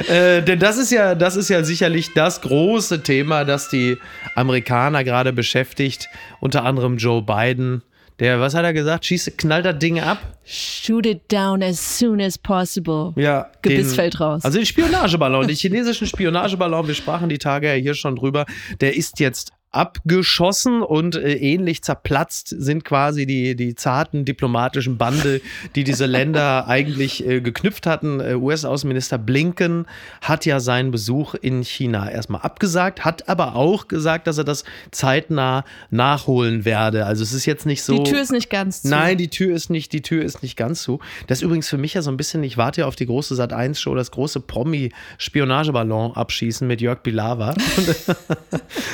Äh, 0.08 0.42
denn 0.42 0.58
das 0.58 0.78
ist 0.78 0.90
ja, 0.92 1.14
das 1.14 1.36
ist 1.36 1.48
ja 1.48 1.64
sicherlich 1.64 2.14
das 2.14 2.40
große 2.40 3.02
Thema, 3.02 3.44
das 3.44 3.68
die 3.68 3.98
Amerikaner 4.34 5.04
gerade 5.04 5.32
beschäftigt. 5.32 6.08
Unter 6.40 6.64
anderem 6.64 6.96
Joe 6.96 7.22
Biden. 7.22 7.82
Der, 8.20 8.40
was 8.40 8.54
hat 8.54 8.64
er 8.64 8.72
gesagt? 8.72 9.04
Schießt, 9.06 9.38
knallt 9.38 9.64
das 9.64 9.78
Ding 9.78 10.00
ab? 10.00 10.18
Shoot 10.44 11.06
it 11.06 11.30
down 11.30 11.62
as 11.62 11.98
soon 11.98 12.20
as 12.20 12.36
possible. 12.36 13.12
Ja. 13.14 13.48
Gebiss 13.62 13.88
den- 13.90 13.94
fällt 13.94 14.18
raus. 14.20 14.44
Also 14.44 14.58
den 14.58 14.66
Spionageballon, 14.66 15.46
den 15.46 15.56
chinesischen 15.56 16.06
Spionageballon, 16.06 16.88
wir 16.88 16.94
sprachen 16.94 17.28
die 17.28 17.38
Tage 17.38 17.68
ja 17.68 17.74
hier 17.74 17.94
schon 17.94 18.16
drüber, 18.16 18.44
der 18.80 18.96
ist 18.96 19.20
jetzt 19.20 19.52
abgeschossen 19.70 20.82
und 20.82 21.16
äh, 21.16 21.34
ähnlich 21.34 21.82
zerplatzt 21.82 22.48
sind 22.48 22.84
quasi 22.84 23.26
die, 23.26 23.54
die 23.54 23.74
zarten 23.74 24.24
diplomatischen 24.24 24.96
Bande, 24.96 25.40
die 25.74 25.84
diese 25.84 26.06
Länder 26.06 26.66
eigentlich 26.68 27.26
äh, 27.26 27.40
geknüpft 27.40 27.86
hatten. 27.86 28.20
Äh, 28.20 28.34
US-Außenminister 28.34 29.18
Blinken 29.18 29.86
hat 30.22 30.46
ja 30.46 30.60
seinen 30.60 30.90
Besuch 30.90 31.34
in 31.34 31.62
China 31.62 32.10
erstmal 32.10 32.40
abgesagt, 32.40 33.04
hat 33.04 33.28
aber 33.28 33.56
auch 33.56 33.88
gesagt, 33.88 34.26
dass 34.26 34.38
er 34.38 34.44
das 34.44 34.64
zeitnah 34.90 35.64
nachholen 35.90 36.64
werde. 36.64 37.04
Also 37.04 37.22
es 37.22 37.32
ist 37.32 37.44
jetzt 37.44 37.66
nicht 37.66 37.82
so. 37.82 38.02
Die 38.02 38.10
Tür 38.10 38.22
ist 38.22 38.32
nicht 38.32 38.48
ganz 38.50 38.82
zu. 38.82 38.88
Nein, 38.88 39.18
die 39.18 39.28
Tür 39.28 39.54
ist 39.54 39.68
nicht, 39.68 39.92
die 39.92 40.02
Tür 40.02 40.24
ist 40.24 40.42
nicht 40.42 40.56
ganz 40.56 40.82
zu. 40.82 40.98
Das 41.26 41.38
ist 41.38 41.42
übrigens 41.42 41.68
für 41.68 41.78
mich 41.78 41.94
ja 41.94 42.02
so 42.02 42.10
ein 42.10 42.16
bisschen, 42.16 42.42
ich 42.42 42.56
warte 42.56 42.82
ja 42.82 42.86
auf 42.86 42.96
die 42.96 43.06
große 43.06 43.34
Sat 43.34 43.52
1 43.52 43.78
Show, 43.80 43.94
das 43.94 44.10
große 44.10 44.40
Promi-Spionageballon 44.40 46.12
abschießen 46.12 46.66
mit 46.66 46.80
Jörg 46.80 47.02
Pilawa. 47.02 47.54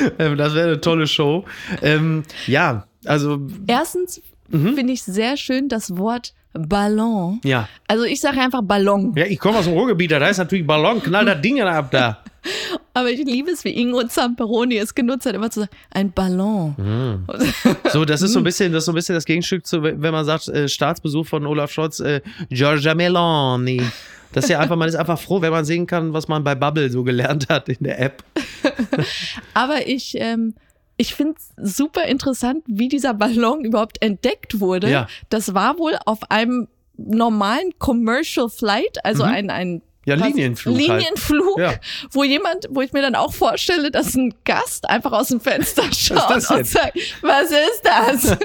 Ähm, 0.19 0.37
das 0.37 0.55
wäre 0.55 0.64
eine 0.65 0.81
tolle 0.81 1.07
Show. 1.07 1.45
Ähm, 1.83 2.23
ja, 2.47 2.87
also 3.05 3.41
Erstens 3.67 4.21
Mhm. 4.49 4.75
finde 4.75 4.93
ich 4.93 5.03
sehr 5.03 5.37
schön 5.39 5.69
das 5.69 5.97
Wort 5.97 6.35
Ballon. 6.53 7.41
ja. 7.45 7.69
Also 7.89 8.05
ich 8.05 8.21
sage 8.21 8.41
einfach 8.41 8.61
Ballon. 8.63 9.13
Ja, 9.17 9.25
ich 9.27 9.39
komme 9.39 9.59
aus 9.59 9.65
dem 9.65 9.73
Ruhrgebiet, 9.73 10.13
da 10.13 10.27
ist 10.29 10.39
natürlich 10.39 10.67
Ballon, 10.67 11.03
knall 11.03 11.25
das 11.25 11.41
Ding 11.43 11.61
ab 11.63 11.91
da. 11.91 12.19
Aber 12.93 13.11
ich 13.11 13.25
liebe 13.25 13.51
es, 13.51 13.65
wie 13.65 13.71
Ingo 13.81 14.05
Zamperoni 14.07 14.77
es 14.77 14.95
genutzt 14.95 15.25
hat, 15.27 15.35
immer 15.35 15.51
zu 15.51 15.61
sagen, 15.61 15.73
ein 15.91 16.13
Ballon. 16.13 16.75
Mhm. 16.77 17.27
So, 17.91 18.05
das 18.05 18.21
ist 18.23 18.33
so 18.35 18.39
ein 18.41 18.45
bisschen, 18.45 18.71
das 18.73 18.83
ist 18.83 18.87
so 18.87 18.93
ein 18.93 18.97
bisschen 18.97 19.15
das 19.15 19.25
Gegenstück 19.25 19.67
zu, 19.67 19.83
wenn 19.83 20.01
man 20.13 20.25
sagt, 20.27 20.49
äh, 20.49 20.69
Staatsbesuch 20.69 21.27
von 21.27 21.45
Olaf 21.47 21.73
Scholz, 21.73 21.99
äh, 22.01 22.21
Giorgia 22.51 22.95
Meloni. 22.95 23.83
Das 24.33 24.45
ist 24.45 24.51
ja 24.51 24.59
einfach, 24.59 24.77
man 24.77 24.89
ist 24.89 24.97
einfach 24.97 25.19
froh, 25.19 25.41
wenn 25.41 25.53
man 25.53 25.65
sehen 25.65 25.87
kann, 25.87 26.13
was 26.13 26.29
man 26.29 26.43
bei 26.45 26.55
Bubble 26.57 26.91
so 26.91 27.03
gelernt 27.03 27.49
hat 27.49 27.69
in 27.69 27.79
der 27.81 28.01
App. 28.01 28.23
Aber 29.55 29.87
ich, 29.87 30.15
ähm, 30.19 30.55
ich 30.97 31.15
finde 31.15 31.35
es 31.39 31.77
super 31.77 32.05
interessant, 32.05 32.65
wie 32.67 32.89
dieser 32.89 33.15
Ballon 33.15 33.65
überhaupt 33.65 34.03
entdeckt 34.03 34.61
wurde. 34.61 34.91
Ja. 34.91 35.09
Das 35.29 35.55
war 35.55 35.79
wohl 35.79 35.99
auf 36.07 36.31
einem 36.31 36.69
normalen 36.97 37.73
Commercial 37.79 38.49
Flight, 38.49 39.05
also 39.05 39.25
ein, 39.25 39.51
ein 39.51 39.73
Mhm. 39.75 39.83
Ja, 40.07 40.15
Linienflug 40.17 40.77
halt. 40.77 40.87
Linienflug, 41.03 41.59
Ja. 41.59 41.75
wo 42.11 42.25
jemand, 42.25 42.67
wo 42.71 42.83
ich 42.83 42.93
mir 42.93 43.01
dann 43.03 43.15
auch 43.15 43.33
vorstelle, 43.33 43.91
dass 43.91 44.15
ein 44.15 44.35
Gast 44.45 44.89
einfach 44.89 45.13
aus 45.13 45.29
dem 45.29 45.41
Fenster 45.41 45.85
schaut 45.95 46.31
und 46.51 46.67
sagt, 46.67 46.99
was 47.23 47.51
ist 47.51 47.83
das? 47.83 48.37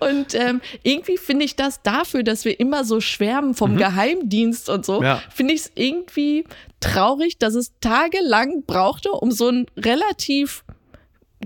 und 0.00 0.34
ähm, 0.34 0.60
irgendwie 0.82 1.16
finde 1.16 1.44
ich 1.44 1.56
das 1.56 1.80
dafür, 1.82 2.22
dass 2.22 2.44
wir 2.44 2.58
immer 2.60 2.84
so 2.84 3.00
schwärmen 3.00 3.54
vom 3.54 3.76
Geheimdienst 3.76 4.68
und 4.68 4.84
so, 4.84 4.98
Mhm. 5.00 5.04
Ja. 5.04 5.22
finde 5.34 5.54
ich 5.54 5.60
es 5.60 5.72
irgendwie 5.74 6.44
traurig, 6.80 7.38
dass 7.38 7.54
es 7.54 7.72
tagelang 7.80 8.64
brauchte, 8.66 9.10
um 9.12 9.30
so 9.32 9.48
einen 9.48 9.66
relativ 9.76 10.64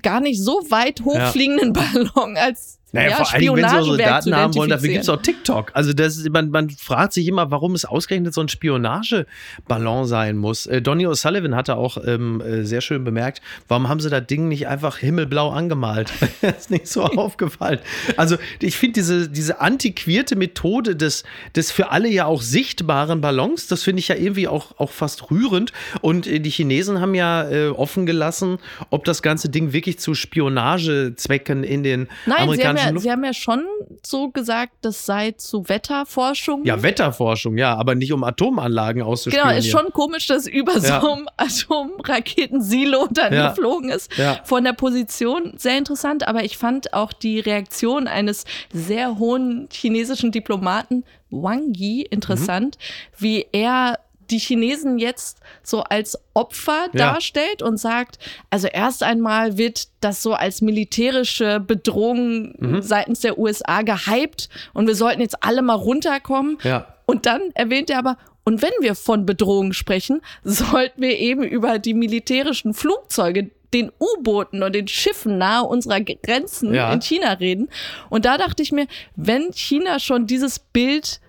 gar 0.03 0.21
nicht 0.21 0.43
so 0.43 0.65
weit 0.71 1.03
hochfliegenden 1.03 1.73
Ballon 2.15 2.37
als 2.37 2.79
Naja, 2.93 3.11
ja, 3.11 3.17
vor 3.17 3.33
allem, 3.33 3.41
wenn 3.41 3.41
sie 3.41 3.51
unsere 3.51 3.69
Spionagewerk 3.83 4.09
Daten 4.09 4.31
zu 4.31 4.37
haben 4.37 4.55
wollen, 4.57 4.71
dafür 4.71 4.89
gibt 4.89 5.03
es 5.03 5.09
auch 5.09 5.23
TikTok. 5.23 5.71
Also 5.75 5.93
das, 5.93 6.17
ist- 6.17 6.31
man, 6.31 6.51
man 6.51 6.71
fragt 6.71 7.13
sich 7.13 7.27
immer, 7.29 7.51
warum 7.51 7.75
es 7.75 7.85
ausgerechnet 7.85 8.35
so 8.35 8.41
ein 8.41 8.49
Spionageballon 8.49 10.07
sein 10.07 10.37
muss. 10.37 10.67
Äh, 10.67 10.83
Donny 10.83 11.07
O'Sullivan 11.07 11.55
hatte 11.55 11.77
auch 11.77 11.99
ähm, 12.05 12.41
äh, 12.41 12.65
sehr 12.65 12.81
schön 12.81 13.05
bemerkt, 13.05 13.41
warum 13.69 13.89
haben 13.89 14.01
sie 14.01 14.11
das 14.11 14.27
Ding 14.27 14.49
nicht 14.49 14.67
einfach 14.69 14.97
himmelblau 14.99 15.51
angemalt? 15.51 16.13
das 16.41 16.57
ist 16.59 16.71
nicht 16.71 16.89
so 16.89 17.05
aufgefallen. 17.05 17.79
Also 18.17 18.37
ich 18.61 18.77
finde 18.77 18.95
diese, 18.95 19.29
diese 19.29 19.61
antiquierte 19.61 20.37
Methode 20.37 20.97
des, 20.97 21.25
des 21.55 21.71
für 21.71 21.91
alle 21.91 22.09
ja 22.09 22.27
auch 22.27 22.43
sichtbaren 22.43 23.21
Ballons, 23.21 23.67
das 23.67 23.83
finde 23.83 24.01
ich 24.01 24.09
ja 24.09 24.17
irgendwie 24.17 24.49
auch, 24.49 24.79
auch 24.79 24.91
fast 24.91 25.31
rührend. 25.31 25.73
Und 26.01 26.27
äh, 26.27 26.41
die 26.41 26.51
Chinesen 26.51 27.01
haben 27.01 27.15
ja 27.15 27.49
äh, 27.49 27.69
offen 27.69 28.07
gelassen, 28.07 28.59
ob 28.91 29.05
das 29.05 29.23
ganze 29.23 29.49
Ding 29.49 29.73
wirklich 29.73 29.99
zu 29.99 30.15
Spionagezwecken 30.15 31.65
in 31.65 31.83
den 31.83 32.09
Nein, 32.27 32.39
amerikanischen 32.43 32.80
ja, 32.85 32.91
Luft 32.91 33.03
sie 33.03 33.11
haben 33.11 33.25
ja 33.25 33.33
schon 33.35 33.65
so 34.05 34.29
gesagt, 34.31 34.73
das 34.83 35.07
sei 35.07 35.33
zu 35.33 35.69
Wetterforschung. 35.69 36.65
Ja, 36.65 36.83
Wetterforschung, 36.83 37.57
ja, 37.59 37.75
aber 37.77 37.95
nicht 37.95 38.13
um 38.13 38.25
Atomanlagen 38.25 39.01
Genau, 39.01 39.11
auszuspionieren. 39.13 39.59
ist 39.59 39.69
schon 39.71 39.93
komisch, 39.93 40.27
dass 40.27 40.47
über 40.47 40.73
Ja. 40.79 41.01
so 41.01 41.13
einem 41.13 41.29
Atomraketensilo 41.37 43.09
dann 43.11 43.33
Ja. 43.33 43.49
geflogen 43.51 43.91
ist. 43.91 44.17
Ja. 44.17 44.41
Von 44.45 44.65
der 44.65 44.73
Position 44.73 45.55
sehr 45.57 45.79
interessant, 45.79 46.27
aber 46.27 46.45
ich 46.45 46.57
fand 46.59 46.93
auch 46.95 47.13
die 47.13 47.41
Reaktion 47.41 48.07
eines 48.07 48.45
sehr 48.73 49.19
hohen 49.19 49.69
chinesischen 49.73 50.33
Diplomaten 50.33 51.05
Wang 51.31 51.73
Yi 51.75 52.03
interessant, 52.03 52.77
Mhm. 52.79 53.23
wie 53.23 53.47
er 53.53 53.99
die 54.31 54.39
Chinesen 54.39 54.99
jetzt 54.99 55.39
so 55.63 55.83
als 55.83 56.19
Opfer 56.35 56.87
Ja. 56.93 57.13
darstellt 57.13 57.63
und 57.63 57.77
sagt, 57.79 58.19
also 58.51 58.67
erst 58.69 59.03
einmal 59.03 59.59
wird 59.59 59.89
das 60.01 60.23
so 60.23 60.35
als 60.35 60.61
militärische 60.63 61.61
Bedrohung 61.61 62.55
Mhm. 62.59 62.83
seitens 62.83 63.21
der 63.21 63.39
USA 63.39 63.83
gehypt 63.83 64.49
und 64.73 64.87
wir 64.87 64.95
sollten 64.95 65.21
jetzt 65.21 65.43
alle 65.43 65.63
mal 65.63 65.75
runterkommen. 65.75 66.59
Ja. 66.63 66.95
Und 67.07 67.27
dann 67.27 67.43
erwähnt 67.55 67.91
er 67.91 67.99
aber, 67.99 68.17
und 68.45 68.63
wenn 68.63 68.71
wir 68.81 68.95
von 68.95 69.27
Bedrohung 69.27 69.73
sprechen, 69.73 70.21
sollten 70.45 71.03
wir 71.03 71.19
eben 71.19 71.43
über 71.43 71.79
die 71.79 71.95
militärischen 71.95 72.73
Flugzeuge, 72.75 73.51
den 73.75 73.93
U-Booten 74.01 74.63
und 74.65 74.75
den 74.75 74.89
Schiffen 74.89 75.39
nahe 75.39 75.63
unserer 75.65 76.01
Grenzen 76.01 76.75
Ja. 76.75 76.93
in 76.93 77.01
China 77.01 77.35
reden. 77.35 77.69
Und 78.09 78.25
da 78.25 78.37
dachte 78.39 78.63
ich 78.65 78.73
mir, 78.73 78.87
wenn 79.15 79.53
China 79.53 80.01
schon 80.01 80.27
dieses 80.27 80.59
Bild 80.59 81.21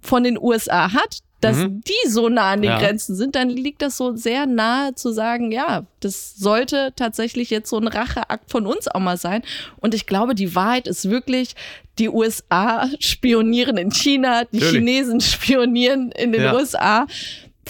von 0.00 0.22
den 0.24 0.38
USA 0.38 0.92
hat, 0.92 1.18
dass 1.44 1.58
die 1.68 2.08
so 2.08 2.28
nah 2.28 2.52
an 2.52 2.62
den 2.62 2.72
Mhm. 2.72 2.80
Ja. 2.80 2.86
Grenzen 2.86 3.14
sind, 3.14 3.34
dann 3.36 3.48
liegt 3.50 3.82
das 3.82 3.96
so 3.96 4.16
sehr 4.16 4.46
nahe 4.46 4.94
zu 4.94 5.12
sagen, 5.12 5.52
ja, 5.52 5.84
das 6.00 6.34
sollte 6.36 6.92
tatsächlich 6.96 7.50
jetzt 7.50 7.70
so 7.70 7.78
ein 7.78 7.86
Racheakt 7.88 8.50
von 8.50 8.66
uns 8.66 8.88
auch 8.88 9.00
mal 9.00 9.16
sein. 9.16 9.42
Und 9.76 9.94
ich 9.94 10.06
glaube, 10.06 10.34
die 10.34 10.54
Wahrheit 10.54 10.86
ist 10.88 11.08
wirklich, 11.10 11.54
die 11.98 12.08
USA 12.08 12.88
spionieren 13.00 13.76
in 13.76 13.90
China, 13.92 14.44
die 14.44 14.58
Natürlich. 14.58 14.72
Chinesen 14.78 15.20
spionieren 15.20 16.10
in 16.12 16.32
den 16.32 16.42
Ja. 16.42 16.54
USA. 16.54 17.06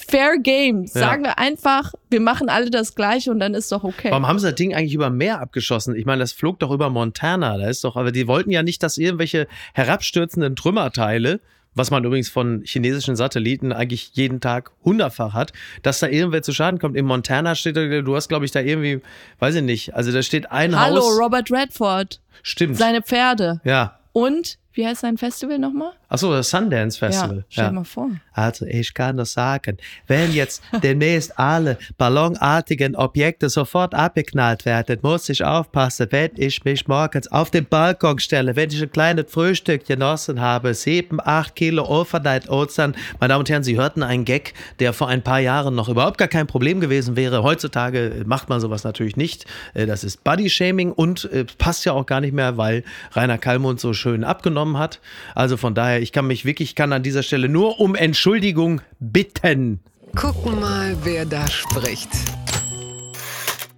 Fair 0.09 0.38
Game. 0.38 0.83
Ja. 0.87 0.88
Sagen 0.88 1.23
wir 1.23 1.38
einfach, 1.38 1.93
wir 2.11 2.21
machen 2.21 2.49
alle 2.49 2.69
das 2.69 2.97
Gleiche 2.97 3.31
und 3.31 3.38
dann 3.38 3.54
ist 3.54 3.71
doch 3.71 3.85
okay. 3.85 4.11
Warum 4.11 4.26
haben 4.26 4.40
sie 4.40 4.47
das 4.49 4.57
Ding 4.57 4.75
eigentlich 4.75 4.95
über 4.95 5.09
Meer 5.09 5.40
abgeschossen? 5.40 5.95
Ich 5.95 6.04
meine, 6.04 6.19
das 6.19 6.33
flog 6.33 6.59
doch 6.59 6.73
über 6.73 6.90
Montana. 6.90 7.57
Da 7.59 7.69
ist 7.69 7.85
doch, 7.85 7.95
aber 7.95 8.11
die 8.11 8.26
wollten 8.26 8.50
ja 8.50 8.64
nicht, 8.64 8.83
dass 8.83 8.99
irgendwelche 8.99 9.47
herabstürzenden 9.73 10.57
Trümmerteile, 10.57 11.40
was 11.75 11.90
man 11.90 12.04
übrigens 12.04 12.28
von 12.28 12.62
chinesischen 12.64 13.16
Satelliten 13.16 13.73
eigentlich 13.73 14.11
jeden 14.14 14.40
Tag 14.40 14.71
hundertfach 14.85 15.33
hat, 15.35 15.52
dass 15.83 15.99
da 16.00 16.09
irgendwer 16.09 16.43
zu 16.43 16.52
Schaden 16.52 16.78
kommt. 16.78 16.97
In 16.97 17.04
Montana 17.07 17.54
steht, 17.54 17.76
da- 17.76 18.00
du 18.02 18.14
hast, 18.16 18.28
glaube 18.28 18.45
ich, 18.45 18.50
da 18.50 18.61
irgendwie, 18.61 19.00
weiß 19.40 19.57
ich 19.57 19.62
nicht, 19.62 19.95
also 19.95 20.12
da 20.12 20.23
steht 20.23 20.50
ein 20.52 20.78
Hallo, 20.78 21.00
Haus. 21.02 21.19
Robert 21.21 21.50
Redford, 21.50 22.21
Stimmt. 22.43 22.76
seine 22.76 23.02
Pferde. 23.02 23.61
ja. 23.64 23.99
Und, 24.12 24.59
wie 24.75 24.87
heißt 24.87 25.00
sein 25.02 25.16
Festival 25.19 25.59
nochmal? 25.59 25.93
Achso, 26.09 26.33
das 26.33 26.50
Sundance 26.50 26.99
Festival. 26.99 27.38
Ja, 27.38 27.45
stell 27.49 27.66
dir 27.66 27.73
mal 27.73 27.85
vor. 27.85 28.11
Also 28.33 28.66
ich 28.66 28.93
kann 28.93 29.16
das 29.16 29.33
sagen, 29.33 29.76
wenn 30.07 30.33
jetzt 30.33 30.62
demnächst 30.83 31.38
alle 31.38 31.78
ballonartigen 31.97 32.97
Objekte 32.97 33.49
sofort 33.49 33.95
abgeknallt 33.95 34.64
werden, 34.64 34.99
muss 35.02 35.28
ich 35.28 35.45
aufpassen, 35.45 36.09
wenn 36.11 36.31
ich 36.37 36.64
mich 36.64 36.88
morgens 36.88 37.28
auf 37.31 37.50
den 37.50 37.66
Balkon 37.66 38.19
stelle, 38.19 38.57
wenn 38.57 38.71
ich 38.71 38.83
ein 38.83 38.90
kleines 38.90 39.31
Frühstück 39.31 39.87
genossen 39.87 40.40
habe, 40.40 40.75
sieben, 40.75 41.19
acht 41.23 41.54
Kilo 41.54 41.85
Overnight 41.85 42.49
Oats 42.50 42.75
dann. 42.75 42.95
Meine 43.21 43.31
Damen 43.33 43.40
und 43.40 43.50
Herren, 43.50 43.62
Sie 43.64 43.76
hörten 43.76 44.02
einen 44.02 44.25
Gag, 44.25 44.54
der 44.81 44.93
vor 44.93 45.09
ein 45.09 45.23
paar 45.23 45.40
Jahren 45.40 45.75
noch 45.75 45.88
überhaupt 45.88 46.19
gar 46.19 46.28
kein 46.28 46.47
Problem 46.47 46.81
gewesen 46.81 47.16
wäre. 47.16 47.43
Heutzutage 47.43 48.23
macht 48.26 48.49
man 48.49 48.61
sowas 48.61 48.85
natürlich 48.85 49.16
nicht. 49.16 49.47
Äh, 49.75 49.87
Das 49.87 50.02
ist 50.04 50.25
Body-Shaming 50.25 50.93
und 50.93 51.25
äh, 51.33 51.45
passt 51.59 51.85
ja 51.85 51.93
auch 51.93 52.07
gar 52.07 52.21
nicht 52.21 52.33
mehr, 52.35 52.57
weil 52.57 52.83
Rainer 53.12 53.38
Kallmund 53.38 53.78
so 53.81 53.93
schön 53.93 54.25
abgenommen 54.25 54.63
hat. 54.76 55.00
Also 55.35 55.56
von 55.56 55.75
daher, 55.75 56.00
ich 56.00 56.12
kann 56.12 56.26
mich 56.26 56.44
wirklich, 56.44 56.71
ich 56.71 56.75
kann 56.75 56.92
an 56.92 57.02
dieser 57.02 57.23
Stelle 57.23 57.49
nur 57.49 57.80
um 57.80 57.94
Entschuldigung 57.94 58.80
bitten. 58.99 59.80
Gucken 60.14 60.61
mal, 60.61 60.97
wer 61.02 61.26
da 61.26 61.47
spricht. 61.49 62.09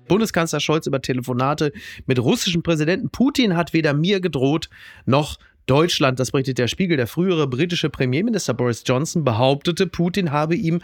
Bundeskanzler 0.08 0.60
Scholz 0.60 0.86
über 0.86 1.02
Telefonate 1.02 1.72
mit 2.06 2.18
russischem 2.18 2.62
Präsidenten 2.62 3.10
Putin 3.10 3.56
hat 3.56 3.72
weder 3.72 3.92
mir 3.92 4.20
gedroht 4.20 4.70
noch 5.04 5.38
Deutschland, 5.66 6.20
das 6.20 6.30
berichtet 6.30 6.58
der 6.58 6.68
Spiegel, 6.68 6.96
der 6.96 7.08
frühere 7.08 7.48
britische 7.48 7.90
Premierminister 7.90 8.54
Boris 8.54 8.84
Johnson 8.86 9.24
behauptete, 9.24 9.88
Putin 9.88 10.30
habe 10.30 10.54
ihm 10.54 10.80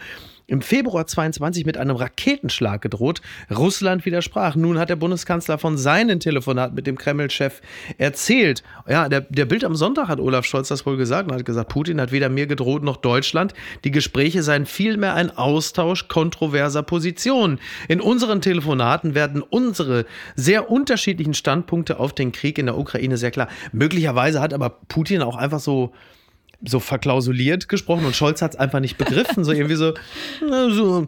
im 0.47 0.61
Februar 0.61 1.07
22 1.07 1.65
mit 1.65 1.77
einem 1.77 1.95
Raketenschlag 1.95 2.81
gedroht. 2.81 3.21
Russland 3.49 4.05
widersprach. 4.05 4.55
Nun 4.55 4.77
hat 4.77 4.89
der 4.89 4.95
Bundeskanzler 4.95 5.57
von 5.57 5.77
seinen 5.77 6.19
Telefonaten 6.19 6.75
mit 6.75 6.85
dem 6.87 6.97
Kreml-Chef 6.97 7.61
erzählt. 7.97 8.63
Ja, 8.87 9.07
der, 9.09 9.21
der 9.21 9.45
Bild 9.45 9.63
am 9.63 9.75
Sonntag 9.75 10.09
hat 10.09 10.19
Olaf 10.19 10.45
Scholz 10.45 10.67
das 10.67 10.85
wohl 10.85 10.97
gesagt 10.97 11.29
und 11.29 11.37
hat 11.37 11.45
gesagt, 11.45 11.69
Putin 11.69 12.01
hat 12.01 12.11
weder 12.11 12.29
mir 12.29 12.47
gedroht 12.47 12.83
noch 12.83 12.97
Deutschland. 12.97 13.53
Die 13.83 13.91
Gespräche 13.91 14.43
seien 14.43 14.65
vielmehr 14.65 15.13
ein 15.13 15.35
Austausch 15.35 16.07
kontroverser 16.07 16.83
Positionen. 16.83 17.59
In 17.87 18.01
unseren 18.01 18.41
Telefonaten 18.41 19.15
werden 19.15 19.41
unsere 19.41 20.05
sehr 20.35 20.69
unterschiedlichen 20.69 21.33
Standpunkte 21.33 21.99
auf 21.99 22.13
den 22.13 22.31
Krieg 22.31 22.57
in 22.57 22.65
der 22.65 22.77
Ukraine 22.77 23.17
sehr 23.17 23.31
klar. 23.31 23.47
Möglicherweise 23.71 24.41
hat 24.41 24.53
aber 24.53 24.69
Putin 24.69 25.21
auch 25.21 25.37
einfach 25.37 25.59
so 25.59 25.93
so 26.65 26.79
verklausuliert 26.79 27.67
gesprochen 27.67 28.05
und 28.05 28.15
Scholz 28.15 28.41
hat 28.41 28.53
es 28.53 28.59
einfach 28.59 28.79
nicht 28.79 28.97
begriffen. 28.97 29.43
So 29.43 29.51
irgendwie 29.51 29.75
so, 29.75 29.93
so, 30.69 31.07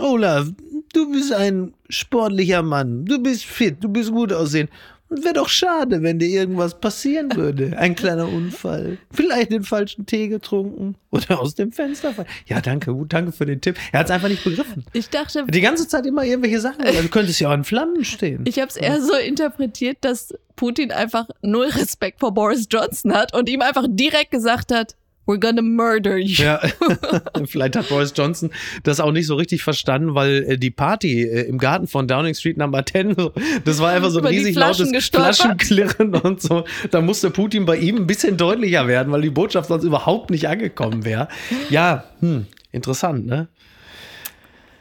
Olaf, 0.00 0.48
du 0.92 1.12
bist 1.12 1.32
ein 1.32 1.74
sportlicher 1.88 2.62
Mann, 2.62 3.04
du 3.04 3.22
bist 3.22 3.44
fit, 3.44 3.76
du 3.82 3.88
bist 3.88 4.10
gut 4.10 4.32
aussehen. 4.32 4.68
Wäre 5.10 5.34
doch 5.34 5.48
schade, 5.48 6.02
wenn 6.02 6.18
dir 6.18 6.28
irgendwas 6.28 6.80
passieren 6.80 7.34
würde. 7.36 7.76
Ein 7.76 7.94
kleiner 7.94 8.26
Unfall. 8.26 8.98
Vielleicht 9.12 9.52
den 9.52 9.62
falschen 9.62 10.06
Tee 10.06 10.28
getrunken 10.28 10.96
oder 11.10 11.40
aus 11.40 11.54
dem 11.54 11.72
Fenster 11.72 12.12
fallen. 12.12 12.26
Ja, 12.46 12.60
danke, 12.60 12.92
gut, 12.92 13.12
danke 13.12 13.30
für 13.32 13.46
den 13.46 13.60
Tipp. 13.60 13.76
Er 13.92 14.00
hat 14.00 14.06
es 14.06 14.10
einfach 14.10 14.28
nicht 14.28 14.42
begriffen. 14.42 14.84
Ich 14.92 15.10
dachte. 15.10 15.44
Die 15.46 15.60
ganze 15.60 15.86
Zeit 15.86 16.06
immer 16.06 16.24
irgendwelche 16.24 16.60
Sachen. 16.60 16.84
Du 16.84 17.08
könntest 17.08 17.38
ja 17.38 17.50
auch 17.50 17.54
in 17.54 17.64
Flammen 17.64 18.04
stehen. 18.04 18.44
Ich 18.46 18.58
habe 18.58 18.68
es 18.68 18.76
eher 18.76 19.00
so 19.00 19.14
interpretiert, 19.14 19.98
dass 20.00 20.34
Putin 20.56 20.90
einfach 20.90 21.28
null 21.42 21.66
Respekt 21.66 22.20
vor 22.20 22.32
Boris 22.32 22.66
Johnson 22.70 23.14
hat 23.14 23.34
und 23.36 23.48
ihm 23.48 23.60
einfach 23.60 23.86
direkt 23.88 24.30
gesagt 24.30 24.72
hat, 24.72 24.96
We're 25.26 25.38
gonna 25.38 25.62
murder 25.62 26.16
you. 26.16 26.44
Ja, 26.44 26.60
vielleicht 27.46 27.76
hat 27.76 27.88
Boris 27.88 28.12
Johnson 28.16 28.50
das 28.82 29.00
auch 29.00 29.12
nicht 29.12 29.26
so 29.26 29.34
richtig 29.34 29.62
verstanden, 29.62 30.14
weil 30.14 30.44
äh, 30.44 30.58
die 30.58 30.70
Party 30.70 31.22
äh, 31.22 31.42
im 31.48 31.58
Garten 31.58 31.86
von 31.86 32.08
Downing 32.08 32.34
Street 32.34 32.56
Number 32.56 32.84
10, 32.84 33.16
das 33.64 33.78
war 33.78 33.92
einfach 33.92 34.10
so 34.10 34.18
ein 34.20 34.26
riesig 34.26 34.54
lautes 34.54 34.90
Flaschenklirren 35.08 36.14
und 36.22 36.42
so. 36.42 36.64
Da 36.90 37.00
musste 37.00 37.30
Putin 37.30 37.64
bei 37.64 37.76
ihm 37.76 37.96
ein 37.96 38.06
bisschen 38.06 38.36
deutlicher 38.36 38.86
werden, 38.86 39.12
weil 39.12 39.22
die 39.22 39.30
Botschaft 39.30 39.68
sonst 39.68 39.84
überhaupt 39.84 40.30
nicht 40.30 40.48
angekommen 40.48 41.04
wäre. 41.04 41.28
Ja, 41.70 42.04
hm, 42.20 42.46
interessant, 42.72 43.26
ne? 43.26 43.48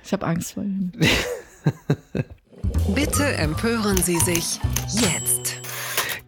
Ich 0.05 0.11
habe 0.11 0.25
Angst 0.25 0.53
vor 0.53 0.63
ihm. 0.63 0.91
Bitte 2.93 3.25
empören 3.25 3.97
Sie 3.97 4.19
sich 4.19 4.59
jetzt. 4.91 5.42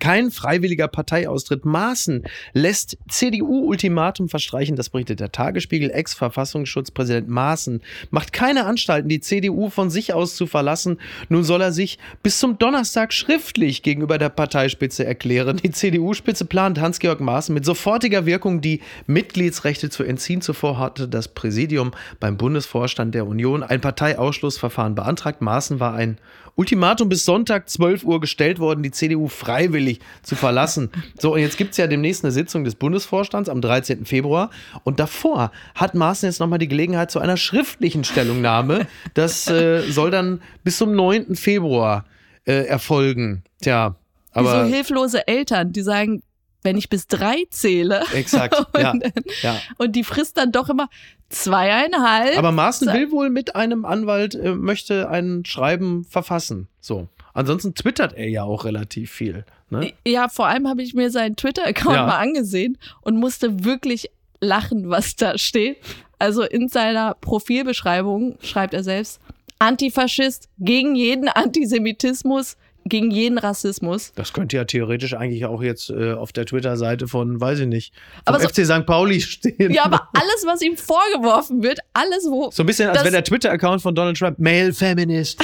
Kein 0.06 0.30
freiwilliger 0.30 0.88
Parteiaustritt. 0.88 1.66
Maaßen 1.66 2.26
lässt 2.54 3.00
CDU-Ultimatum 3.10 4.30
verstreichen. 4.30 4.76
Das 4.76 4.92
berichtet 4.92 5.20
der 5.20 5.32
Tagesspiegel. 5.32 5.90
Ex-Verfassungsschutzpräsident 5.90 7.28
Maaßen 7.28 7.82
macht 8.12 8.32
keine 8.32 8.68
Anstalten, 8.68 9.10
die 9.10 9.20
CDU 9.20 9.72
von 9.72 9.90
sich 9.90 10.14
aus 10.14 10.36
zu 10.36 10.46
verlassen. 10.46 11.00
Nun 11.30 11.44
soll 11.44 11.60
er 11.60 11.72
sich 11.72 11.98
bis 12.22 12.38
zum 12.38 12.60
Donnerstag 12.60 13.14
schriftlich 13.14 13.82
gegenüber 13.82 14.20
der 14.20 14.30
Parteispitze 14.30 15.04
erklären. 15.04 15.58
Die 15.58 15.72
CDU-Spitze 15.72 16.46
plant 16.46 16.80
Hans-Georg 16.80 17.20
Maaßen 17.20 17.56
mit 17.56 17.66
sofortiger 17.66 18.28
Wirkung 18.28 18.62
die 18.62 18.82
Mitgliedsrechte 19.08 19.90
zu 19.90 20.04
entziehen. 20.04 20.42
Zuvor 20.42 20.78
hatte 20.78 21.08
das 21.08 21.30
Präsidium 21.30 21.94
beim 22.20 22.38
Bundesvorstand 22.38 23.16
der 23.16 23.26
Union 23.26 23.64
ein 23.64 23.82
Parteiausschlussverfahren 23.82 24.94
beantragt. 24.94 25.42
Maaßen 25.42 25.80
war 25.80 25.96
ein 25.96 26.20
Ultimatum 26.56 27.10
bis 27.10 27.26
Sonntag 27.26 27.70
12 27.70 28.04
Uhr 28.04 28.22
gestellt 28.22 28.60
worden, 28.60 28.82
die 28.82 28.92
CDU 28.92 29.28
freiwillig 29.28 30.00
zu 30.24 30.36
verlassen. 30.36 30.90
So, 31.20 31.34
und 31.34 31.40
jetzt 31.40 31.58
gibt 31.58 31.72
es 31.72 31.78
ja 31.78 31.88
demnächst 31.88 32.24
eine 32.24 32.32
Sitzung 32.32 32.64
des 32.64 32.76
Bundesvorstands 32.76 33.50
am 33.50 33.62
13. 33.62 34.06
Februar. 34.06 34.50
Und 34.84 35.00
davor 35.00 35.52
hat 35.76 35.96
Maaßen 35.96 36.28
jetzt 36.28 36.40
nochmal 36.40 36.60
die 36.60 36.68
Gelegenheit 36.68 37.12
zu 37.12 37.20
einer 37.20 37.38
schriftlichen 37.38 38.04
Stellungnahme. 38.04 38.88
Das 39.14 39.48
äh, 39.48 39.82
soll 39.82 40.12
dann 40.12 40.42
bis 40.64 40.78
zum 40.78 40.96
9. 40.96 41.36
Februar 41.36 42.06
äh, 42.46 42.66
erfolgen. 42.66 43.44
Tja, 43.62 43.96
aber. 44.32 44.66
Wie 44.66 44.70
so 44.70 44.76
hilflose 44.76 45.28
Eltern, 45.28 45.72
die 45.72 45.82
sagen, 45.82 46.22
wenn 46.66 46.78
ich 46.78 46.90
bis 46.90 47.08
drei 47.08 47.46
zähle. 47.50 48.04
Exakt. 48.14 48.58
und, 48.58 48.68
ja, 48.82 48.94
ja. 49.42 49.62
und 49.78 49.96
die 49.96 50.04
frisst 50.04 50.38
dann 50.38 50.52
doch 50.52 50.68
immer 50.70 50.90
zweieinhalb. 51.30 52.38
Aber 52.38 52.52
Maaßen 52.52 52.92
will 52.92 53.12
wohl 53.12 53.30
mit 53.30 53.56
einem 53.56 53.86
Anwalt, 53.86 54.36
äh, 54.36 54.54
möchte 54.54 55.10
ein 55.10 55.46
Schreiben 55.46 56.04
verfassen. 56.04 56.68
So. 56.82 57.08
Ansonsten 57.34 57.76
twittert 57.76 58.14
er 58.14 58.30
ja 58.30 58.44
auch 58.44 58.66
relativ 58.66 59.12
viel. 59.12 59.46
Ne? 59.70 59.94
Ja, 60.06 60.30
vor 60.30 60.48
allem 60.48 60.68
habe 60.68 60.82
ich 60.82 60.94
mir 60.94 61.10
seinen 61.12 61.36
Twitter-Account 61.36 61.96
ja. 61.96 62.06
mal 62.06 62.18
angesehen 62.18 62.78
und 63.02 63.18
musste 63.18 63.64
wirklich 63.66 64.10
lachen, 64.40 64.90
was 64.90 65.16
da 65.16 65.38
steht. 65.38 65.78
Also 66.20 66.44
in 66.44 66.70
seiner 66.70 67.16
Profilbeschreibung 67.16 68.38
schreibt 68.42 68.74
er 68.74 68.84
selbst, 68.84 69.20
Antifaschist 69.60 70.50
gegen 70.60 70.96
jeden 70.96 71.28
Antisemitismus, 71.28 72.58
gegen 72.88 73.10
jeden 73.10 73.40
Rassismus. 73.40 74.12
Das 74.16 74.32
könnte 74.32 74.56
ja 74.56 74.64
theoretisch 74.64 75.16
eigentlich 75.16 75.46
auch 75.46 75.64
jetzt 75.64 75.90
äh, 75.90 76.14
auf 76.14 76.32
der 76.32 76.46
Twitter-Seite 76.46 77.08
von, 77.08 77.42
weiß 77.42 77.62
ich 77.62 77.68
nicht, 77.68 77.94
vom 78.28 78.40
so, 78.40 78.48
FC 78.48 78.66
St. 78.66 78.86
Pauli 78.86 79.22
stehen. 79.22 79.72
Ja, 79.72 79.86
aber 79.86 80.08
alles, 80.14 80.46
was 80.46 80.62
ihm 80.62 80.78
vorgeworfen 80.78 81.64
wird, 81.64 81.80
alles, 81.94 82.28
wo. 82.30 82.52
So 82.52 82.64
ein 82.64 82.68
bisschen, 82.68 82.90
als 82.90 83.00
wäre 83.00 83.12
der 83.12 83.24
Twitter-Account 83.24 83.82
von 83.82 83.96
Donald 83.96 84.18
Trump 84.18 84.38
Male 84.38 84.72
Feminist. 84.72 85.42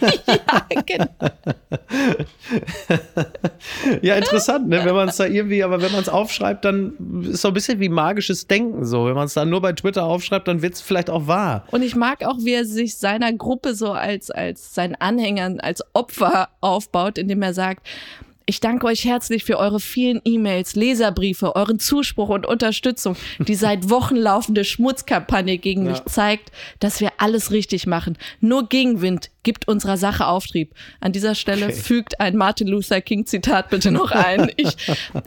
ja, 0.00 0.66
genau. 0.86 1.08
ja, 4.02 4.14
interessant, 4.14 4.68
ne? 4.68 4.84
wenn 4.84 4.94
man 4.94 5.08
es 5.08 5.16
da 5.16 5.26
irgendwie, 5.26 5.62
aber 5.62 5.82
wenn 5.82 5.92
man 5.92 6.00
es 6.00 6.08
aufschreibt, 6.08 6.64
dann 6.64 7.24
ist 7.30 7.42
so 7.42 7.48
ein 7.48 7.54
bisschen 7.54 7.80
wie 7.80 7.88
magisches 7.88 8.46
Denken 8.46 8.86
so. 8.86 9.06
Wenn 9.06 9.14
man 9.14 9.26
es 9.26 9.34
dann 9.34 9.50
nur 9.50 9.60
bei 9.60 9.72
Twitter 9.72 10.04
aufschreibt, 10.04 10.48
dann 10.48 10.62
wird 10.62 10.74
es 10.74 10.80
vielleicht 10.80 11.10
auch 11.10 11.26
wahr. 11.26 11.66
Und 11.70 11.82
ich 11.82 11.96
mag 11.96 12.24
auch, 12.24 12.38
wie 12.38 12.54
er 12.54 12.64
sich 12.64 12.96
seiner 12.96 13.32
Gruppe 13.32 13.74
so 13.74 13.92
als, 13.92 14.30
als 14.30 14.74
seinen 14.74 14.94
Anhängern, 14.94 15.60
als 15.60 15.82
Opfer 15.92 16.48
aufbaut, 16.78 17.18
indem 17.18 17.42
er 17.42 17.54
sagt, 17.54 17.86
ich 18.48 18.60
danke 18.60 18.86
euch 18.86 19.04
herzlich 19.04 19.44
für 19.44 19.58
eure 19.58 19.78
vielen 19.78 20.22
E-Mails, 20.24 20.74
Leserbriefe, 20.74 21.54
euren 21.54 21.78
Zuspruch 21.78 22.30
und 22.30 22.46
Unterstützung. 22.46 23.14
Die 23.38 23.54
seit 23.56 23.90
Wochen 23.90 24.16
laufende 24.16 24.64
Schmutzkampagne 24.64 25.58
gegen 25.58 25.84
ja. 25.84 25.90
mich 25.90 26.04
zeigt, 26.06 26.50
dass 26.80 27.02
wir 27.02 27.12
alles 27.18 27.50
richtig 27.50 27.86
machen. 27.86 28.16
Nur 28.40 28.66
Gegenwind 28.70 29.28
gibt 29.42 29.68
unserer 29.68 29.98
Sache 29.98 30.26
Auftrieb. 30.26 30.72
An 31.00 31.12
dieser 31.12 31.34
Stelle 31.34 31.66
okay. 31.66 31.74
fügt 31.74 32.20
ein 32.20 32.36
Martin 32.36 32.68
Luther 32.68 33.02
King 33.02 33.26
Zitat 33.26 33.68
bitte 33.68 33.90
noch 33.90 34.12
ein. 34.12 34.50
Ich, 34.56 34.76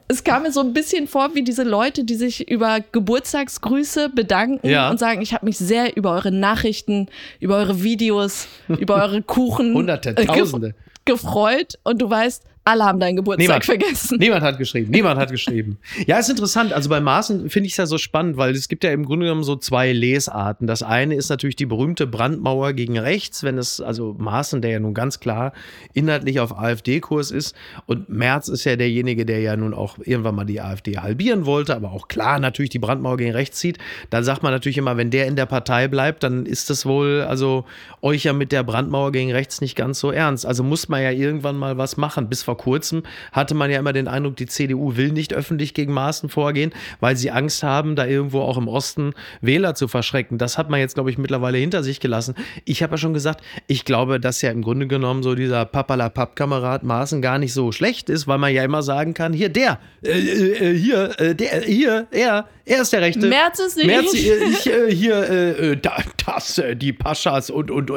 es 0.07 0.23
kam 0.23 0.41
mir 0.41 0.51
so 0.51 0.61
ein 0.61 0.73
bisschen 0.73 1.07
vor 1.07 1.35
wie 1.35 1.43
diese 1.43 1.63
Leute, 1.63 2.03
die 2.03 2.15
sich 2.15 2.49
über 2.49 2.79
Geburtstagsgrüße 2.91 4.09
bedanken 4.09 4.67
ja. 4.67 4.89
und 4.89 4.97
sagen, 4.97 5.21
ich 5.21 5.33
habe 5.35 5.45
mich 5.45 5.59
sehr 5.59 5.95
über 5.95 6.13
eure 6.13 6.31
Nachrichten, 6.31 7.07
über 7.39 7.57
eure 7.57 7.83
Videos, 7.83 8.47
über 8.67 8.95
eure 8.95 9.21
Kuchen 9.21 9.75
Hunderte, 9.75 10.15
Tausende 10.15 10.73
gefreut 11.05 11.79
und 11.83 12.01
du 12.01 12.09
weißt, 12.09 12.43
alle 12.63 12.86
haben 12.86 13.00
deinen 13.00 13.15
Geburtstag 13.15 13.43
niemand, 13.43 13.65
vergessen. 13.65 14.17
Niemand 14.19 14.43
hat 14.43 14.58
geschrieben. 14.60 14.91
Niemand 14.91 15.19
hat 15.19 15.32
geschrieben. 15.32 15.80
Ja, 16.06 16.19
ist 16.19 16.30
interessant. 16.30 16.74
Also 16.74 16.89
bei 16.89 17.02
Maaßen 17.02 17.50
finde 17.50 17.65
ich 17.65 17.74
es 17.74 17.78
ja 17.78 17.88
so 17.88 17.97
spannend, 17.97 18.38
weil 18.38 18.52
es 18.52 18.67
gibt 18.67 18.84
ja 18.84 18.91
im 18.91 19.04
Grunde 19.04 19.26
genommen 19.26 19.43
so 19.43 19.56
zwei 19.56 19.91
Lesarten. 19.91 20.67
Das 20.67 20.84
eine 20.84 21.15
ist 21.15 21.30
natürlich 21.30 21.56
die 21.56 21.65
berühmte 21.65 22.06
Brandmauer 22.06 22.74
gegen 22.74 23.00
rechts, 23.00 23.43
wenn 23.43 23.58
es, 23.58 23.82
also 23.82 24.15
Maaßen, 24.19 24.62
der 24.62 24.71
ja 24.71 24.80
nun 24.80 24.93
ganz 24.93 25.19
klar 25.19 25.54
inhaltlich 25.93 26.39
auf 26.39 26.56
AfD-Kurs 26.56 27.32
ist. 27.32 27.56
Und 27.88 28.10
Merz 28.10 28.47
ist 28.47 28.63
ja 28.65 28.76
derjenige, 28.76 29.26
der 29.26 29.39
ja 29.39 29.58
nun 29.58 29.74
auch 29.74 29.97
irgendwann 30.04 30.36
mal 30.36 30.45
die 30.45 30.62
AfD 30.62 31.00
halbieren 31.00 31.47
wollte, 31.47 31.76
aber 31.76 31.91
auch 31.91 32.10
klar 32.10 32.39
natürlich 32.39 32.69
die 32.69 32.80
Brandmauer 32.80 33.17
gegen 33.17 33.32
rechts 33.32 33.58
zieht. 33.58 33.80
Dann 34.12 34.24
sagt 34.24 34.43
man 34.43 34.52
natürlich 34.52 34.78
immer, 34.78 34.97
wenn 34.97 35.10
der 35.10 35.26
in 35.26 35.36
der 35.36 35.47
Partei 35.47 35.88
bleibt, 35.88 36.21
dann 36.21 36.45
ist 36.45 36.69
das 36.69 36.86
wohl, 36.86 37.21
also 37.28 37.65
euch 38.02 38.26
ja 38.26 38.34
mit 38.34 38.52
der 38.52 38.62
Brandmauer 38.62 39.12
gegen 39.12 39.32
rechts 39.32 39.62
nicht 39.62 39.76
ganz 39.76 40.00
so 40.00 40.12
ernst. 40.12 40.45
Also 40.45 40.63
muss 40.63 40.89
man 40.89 41.02
ja 41.02 41.10
irgendwann 41.10 41.58
mal 41.58 41.80
was 41.80 41.97
machen. 41.97 42.30
Bis 42.30 42.50
vor 42.51 42.57
kurzem 42.57 43.03
hatte 43.31 43.55
man 43.55 43.71
ja 43.71 43.79
immer 43.79 43.93
den 43.93 44.09
Eindruck, 44.09 44.35
die 44.35 44.45
CDU 44.45 44.97
will 44.97 45.13
nicht 45.13 45.33
öffentlich 45.33 45.73
gegen 45.73 45.93
Maßen 45.93 46.27
vorgehen, 46.27 46.73
weil 46.99 47.15
sie 47.15 47.31
Angst 47.31 47.63
haben, 47.63 47.95
da 47.95 48.05
irgendwo 48.05 48.41
auch 48.41 48.57
im 48.57 48.67
Osten 48.67 49.13
Wähler 49.39 49.73
zu 49.73 49.87
verschrecken. 49.87 50.37
Das 50.37 50.57
hat 50.57 50.69
man 50.69 50.81
jetzt, 50.81 50.95
glaube 50.95 51.09
ich, 51.09 51.17
mittlerweile 51.17 51.57
hinter 51.57 51.81
sich 51.81 52.01
gelassen. 52.01 52.35
Ich 52.65 52.83
habe 52.83 52.95
ja 52.95 52.97
schon 52.97 53.13
gesagt, 53.13 53.41
ich 53.67 53.85
glaube, 53.85 54.19
dass 54.19 54.41
ja 54.41 54.51
im 54.51 54.63
Grunde 54.63 54.87
genommen 54.87 55.23
so 55.23 55.33
dieser 55.33 55.63
Papala-Papp-Kamerad 55.63 56.83
Maßen 56.83 57.21
gar 57.21 57.37
nicht 57.37 57.53
so 57.53 57.71
schlecht 57.71 58.09
ist, 58.09 58.27
weil 58.27 58.37
man 58.37 58.53
ja 58.53 58.65
immer 58.65 58.83
sagen 58.83 59.13
kann, 59.13 59.31
hier, 59.31 59.47
der, 59.47 59.79
äh, 60.03 60.09
äh, 60.09 60.77
hier, 60.77 61.17
äh, 61.21 61.33
der, 61.33 61.61
hier, 61.61 62.07
er, 62.11 62.49
er 62.65 62.81
ist 62.81 62.91
der 62.91 63.01
Rechte. 63.01 63.27
Merz 63.27 63.59
ist 63.59 63.77
nicht. 63.77 63.87
Merz, 63.87 64.13
ich, 64.13 64.67
äh, 64.67 64.93
hier, 64.93 65.29
äh, 65.29 65.77
da, 65.77 65.97
das, 66.25 66.57
äh, 66.57 66.75
die 66.75 66.91
Paschas 66.91 67.49
und, 67.49 67.71
und 67.71 67.89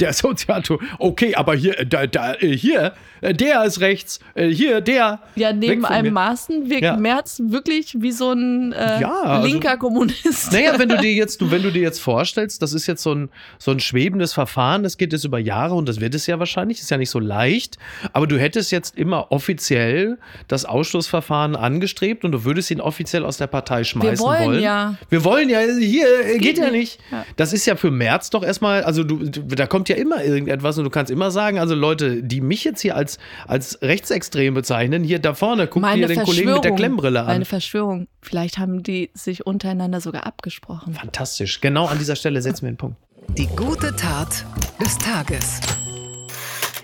der 0.00 0.12
Soziator. 0.14 0.78
Okay, 0.98 1.34
aber 1.34 1.54
hier, 1.54 1.84
da, 1.84 2.06
da, 2.06 2.34
hier, 2.38 2.94
der 3.22 3.64
ist 3.64 3.73
rechts, 3.80 4.20
äh, 4.34 4.48
hier, 4.48 4.80
der. 4.80 5.20
Ja, 5.34 5.52
neben 5.52 5.84
einem 5.84 6.06
mir. 6.06 6.12
Maaßen 6.12 6.70
wirkt 6.70 6.82
Ja. 6.82 6.96
Merz 6.96 7.40
wirklich 7.44 7.96
wie 7.98 8.12
so 8.12 8.32
ein 8.32 8.72
äh, 8.72 9.00
Ja, 9.00 9.22
also- 9.22 9.46
linker 9.48 9.76
Kommunist. 9.76 10.52
Naja, 10.52 10.78
wenn 10.78 10.88
du 10.88 10.96
dir 11.00 11.12
jetzt, 11.12 11.40
du, 11.40 11.50
wenn 11.50 11.62
du 11.62 11.70
dir 11.70 11.82
jetzt 11.82 12.00
vorstellst, 12.00 12.62
das 12.62 12.72
ist 12.72 12.86
jetzt 12.86 13.02
so 13.02 13.14
ein, 13.14 13.30
so 13.58 13.70
ein 13.70 13.80
schwebendes 13.80 14.32
Verfahren, 14.32 14.82
das 14.82 14.96
geht 14.96 15.12
jetzt 15.12 15.24
über 15.24 15.38
Jahre 15.38 15.74
und 15.74 15.88
das 15.88 16.00
wird 16.00 16.14
es 16.14 16.26
ja 16.26 16.38
wahrscheinlich, 16.38 16.80
ist 16.80 16.90
ja 16.90 16.96
nicht 16.96 17.10
so 17.10 17.18
leicht, 17.18 17.78
aber 18.12 18.26
du 18.26 18.38
hättest 18.38 18.72
jetzt 18.72 18.96
immer 18.96 19.30
offiziell 19.32 20.18
das 20.48 20.64
Ausschlussverfahren 20.64 21.56
angestrebt 21.56 22.24
und 22.24 22.32
du 22.32 22.44
würdest 22.44 22.70
ihn 22.70 22.80
offiziell 22.80 23.24
aus 23.24 23.36
der 23.38 23.46
Partei 23.46 23.84
schmeißen 23.84 24.24
wollen 24.24 24.60
ja. 24.60 24.94
Wir 25.08 25.24
wollen 25.24 25.48
ja, 25.48 25.60
hier, 25.78 26.06
äh, 26.26 26.38
geht, 26.38 26.58
ja 26.58 26.70
nicht. 26.70 26.98
Ja. 27.10 27.24
Das 27.36 27.52
ist 27.52 27.66
ja 27.66 27.76
für 27.76 27.90
März 27.90 28.30
doch 28.30 28.42
erstmal, 28.42 28.82
also 28.84 29.04
du, 29.04 29.24
da 29.24 29.66
kommt 29.66 29.88
ja 29.88 29.96
immer 29.96 30.22
irgendetwas 30.24 30.78
und 30.78 30.84
du 30.84 30.90
kannst 30.90 31.10
immer 31.10 31.30
sagen, 31.30 31.58
also 31.58 31.74
Leute, 31.74 32.22
die 32.22 32.40
mich 32.40 32.64
jetzt 32.64 32.80
hier 32.80 32.96
als, 32.96 33.18
als 33.46 33.63
rechtsextrem 33.82 34.54
bezeichnen, 34.54 35.04
hier 35.04 35.18
da 35.18 35.34
vorne, 35.34 35.66
guck 35.66 35.82
dir 35.94 36.06
den 36.06 36.22
Kollegen 36.22 36.52
mit 36.52 36.64
der 36.64 36.72
Klemmbrille 36.72 37.20
an. 37.20 37.26
Meine 37.26 37.44
Verschwörung. 37.44 38.08
Vielleicht 38.20 38.58
haben 38.58 38.82
die 38.82 39.10
sich 39.14 39.46
untereinander 39.46 40.00
sogar 40.00 40.26
abgesprochen. 40.26 40.94
Fantastisch. 40.94 41.60
Genau 41.60 41.86
an 41.86 41.98
dieser 41.98 42.16
Stelle 42.16 42.40
setzen 42.42 42.62
wir 42.62 42.72
den 42.72 42.76
Punkt. 42.76 42.96
Die 43.28 43.46
gute 43.46 43.94
Tat 43.96 44.44
des 44.80 44.98
Tages. 44.98 45.60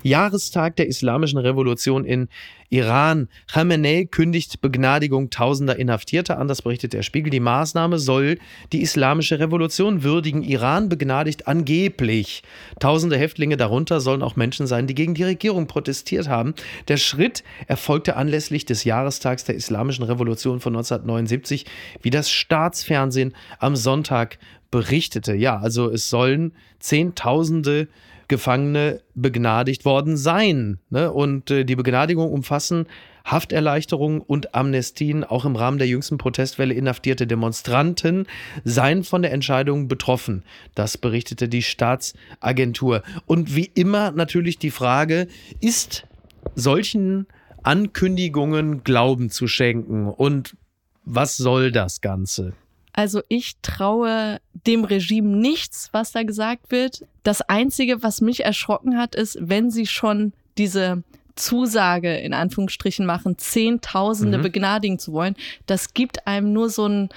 Jahrestag 0.03 0.77
der 0.77 0.87
Islamischen 0.87 1.39
Revolution 1.39 2.05
in 2.05 2.29
Iran. 2.71 3.29
Khamenei 3.51 4.07
kündigt 4.09 4.61
Begnadigung 4.61 5.31
tausender 5.31 5.77
Inhaftierter 5.77 6.39
an, 6.39 6.49
das 6.49 6.63
berichtet 6.63 6.93
der 6.93 7.03
Spiegel. 7.03 7.31
Die 7.31 7.41
Maßnahme 7.41 7.99
soll 7.99 8.39
die 8.73 8.81
Islamische 8.81 9.41
Revolution 9.41 10.03
würdigen. 10.03 10.43
Iran 10.43 10.89
begnadigt 10.89 11.49
angeblich. 11.49 12.43
Tausende 12.79 13.19
Häftlinge 13.19 13.57
darunter 13.57 14.01
sollen 14.01 14.23
auch 14.23 14.37
Menschen 14.37 14.67
sein, 14.67 14.87
die 14.87 14.95
gegen 14.95 15.15
die 15.15 15.25
Regierung 15.25 15.67
protestiert 15.67 16.29
haben. 16.29 16.55
Der 16.89 16.97
Schritt 16.97 17.43
erfolgte 17.67 18.17
anlässlich 18.17 18.65
des 18.65 18.85
Jahrestags 18.85 19.45
der 19.45 19.57
Islamischen 19.57 20.05
Revolution 20.05 20.61
von 20.61 20.75
1979, 20.75 21.67
wie 22.03 22.11
das 22.11 22.31
Staatsfernsehen 22.31 23.35
am 23.59 23.75
Sonntag 23.75 24.39
berichtete. 24.71 25.35
Ja, 25.35 25.59
also 25.59 25.91
es 25.91 26.09
sollen 26.09 26.53
Zehntausende 26.79 27.89
Gefangene 28.31 29.03
begnadigt 29.15 29.85
worden 29.85 30.17
sein. 30.17 30.79
Ne? 30.89 31.13
Und 31.13 31.51
äh, 31.51 31.65
die 31.65 31.77
Begnadigung 31.77 32.33
umfassen 32.33 32.87
Hafterleichterungen 33.25 34.21
und 34.21 34.55
Amnestien. 34.55 35.25
Auch 35.25 35.45
im 35.45 35.57
Rahmen 35.57 35.79
der 35.79 35.89
jüngsten 35.89 36.17
Protestwelle 36.17 36.73
inhaftierte 36.73 37.27
Demonstranten 37.27 38.27
seien 38.65 39.05
von 39.05 39.23
der 39.23 39.33
Entscheidung 39.33 39.89
betroffen. 39.89 40.45
Das 40.75 40.97
berichtete 40.97 41.49
die 41.49 41.63
Staatsagentur. 41.63 43.03
Und 43.27 43.55
wie 43.55 43.71
immer 43.75 44.13
natürlich 44.13 44.59
die 44.59 44.71
Frage, 44.71 45.27
ist 45.61 46.07
solchen 46.55 47.27
Ankündigungen 47.65 48.85
Glauben 48.85 49.29
zu 49.29 49.49
schenken? 49.49 50.09
Und 50.09 50.57
was 51.05 51.37
soll 51.37 51.73
das 51.73 52.01
Ganze? 52.01 52.55
Also 53.01 53.23
ich 53.29 53.55
traue 53.63 54.41
dem 54.67 54.85
Regime 54.85 55.29
nichts, 55.39 55.89
was 55.93 56.13
da 56.13 56.23
gesagt 56.23 56.71
wird. 56.71 57.03
Das 57.23 57.41
Einzige, 57.41 58.03
was 58.03 58.21
mich 58.21 58.45
erschrocken 58.45 58.99
hat, 58.99 59.15
ist, 59.15 59.39
wenn 59.41 59.71
sie 59.71 59.87
schon 59.87 60.35
diese 60.59 61.03
Zusage 61.35 62.15
in 62.19 62.35
Anführungsstrichen 62.35 63.07
machen, 63.07 63.39
Zehntausende 63.39 64.37
Mhm. 64.37 64.43
begnadigen 64.43 64.99
zu 64.99 65.15
wollen, 65.15 65.35
das 65.65 65.95
gibt 65.95 66.27
einem 66.27 66.53
nur 66.53 66.69
so 66.69 66.85
einen 66.85 67.09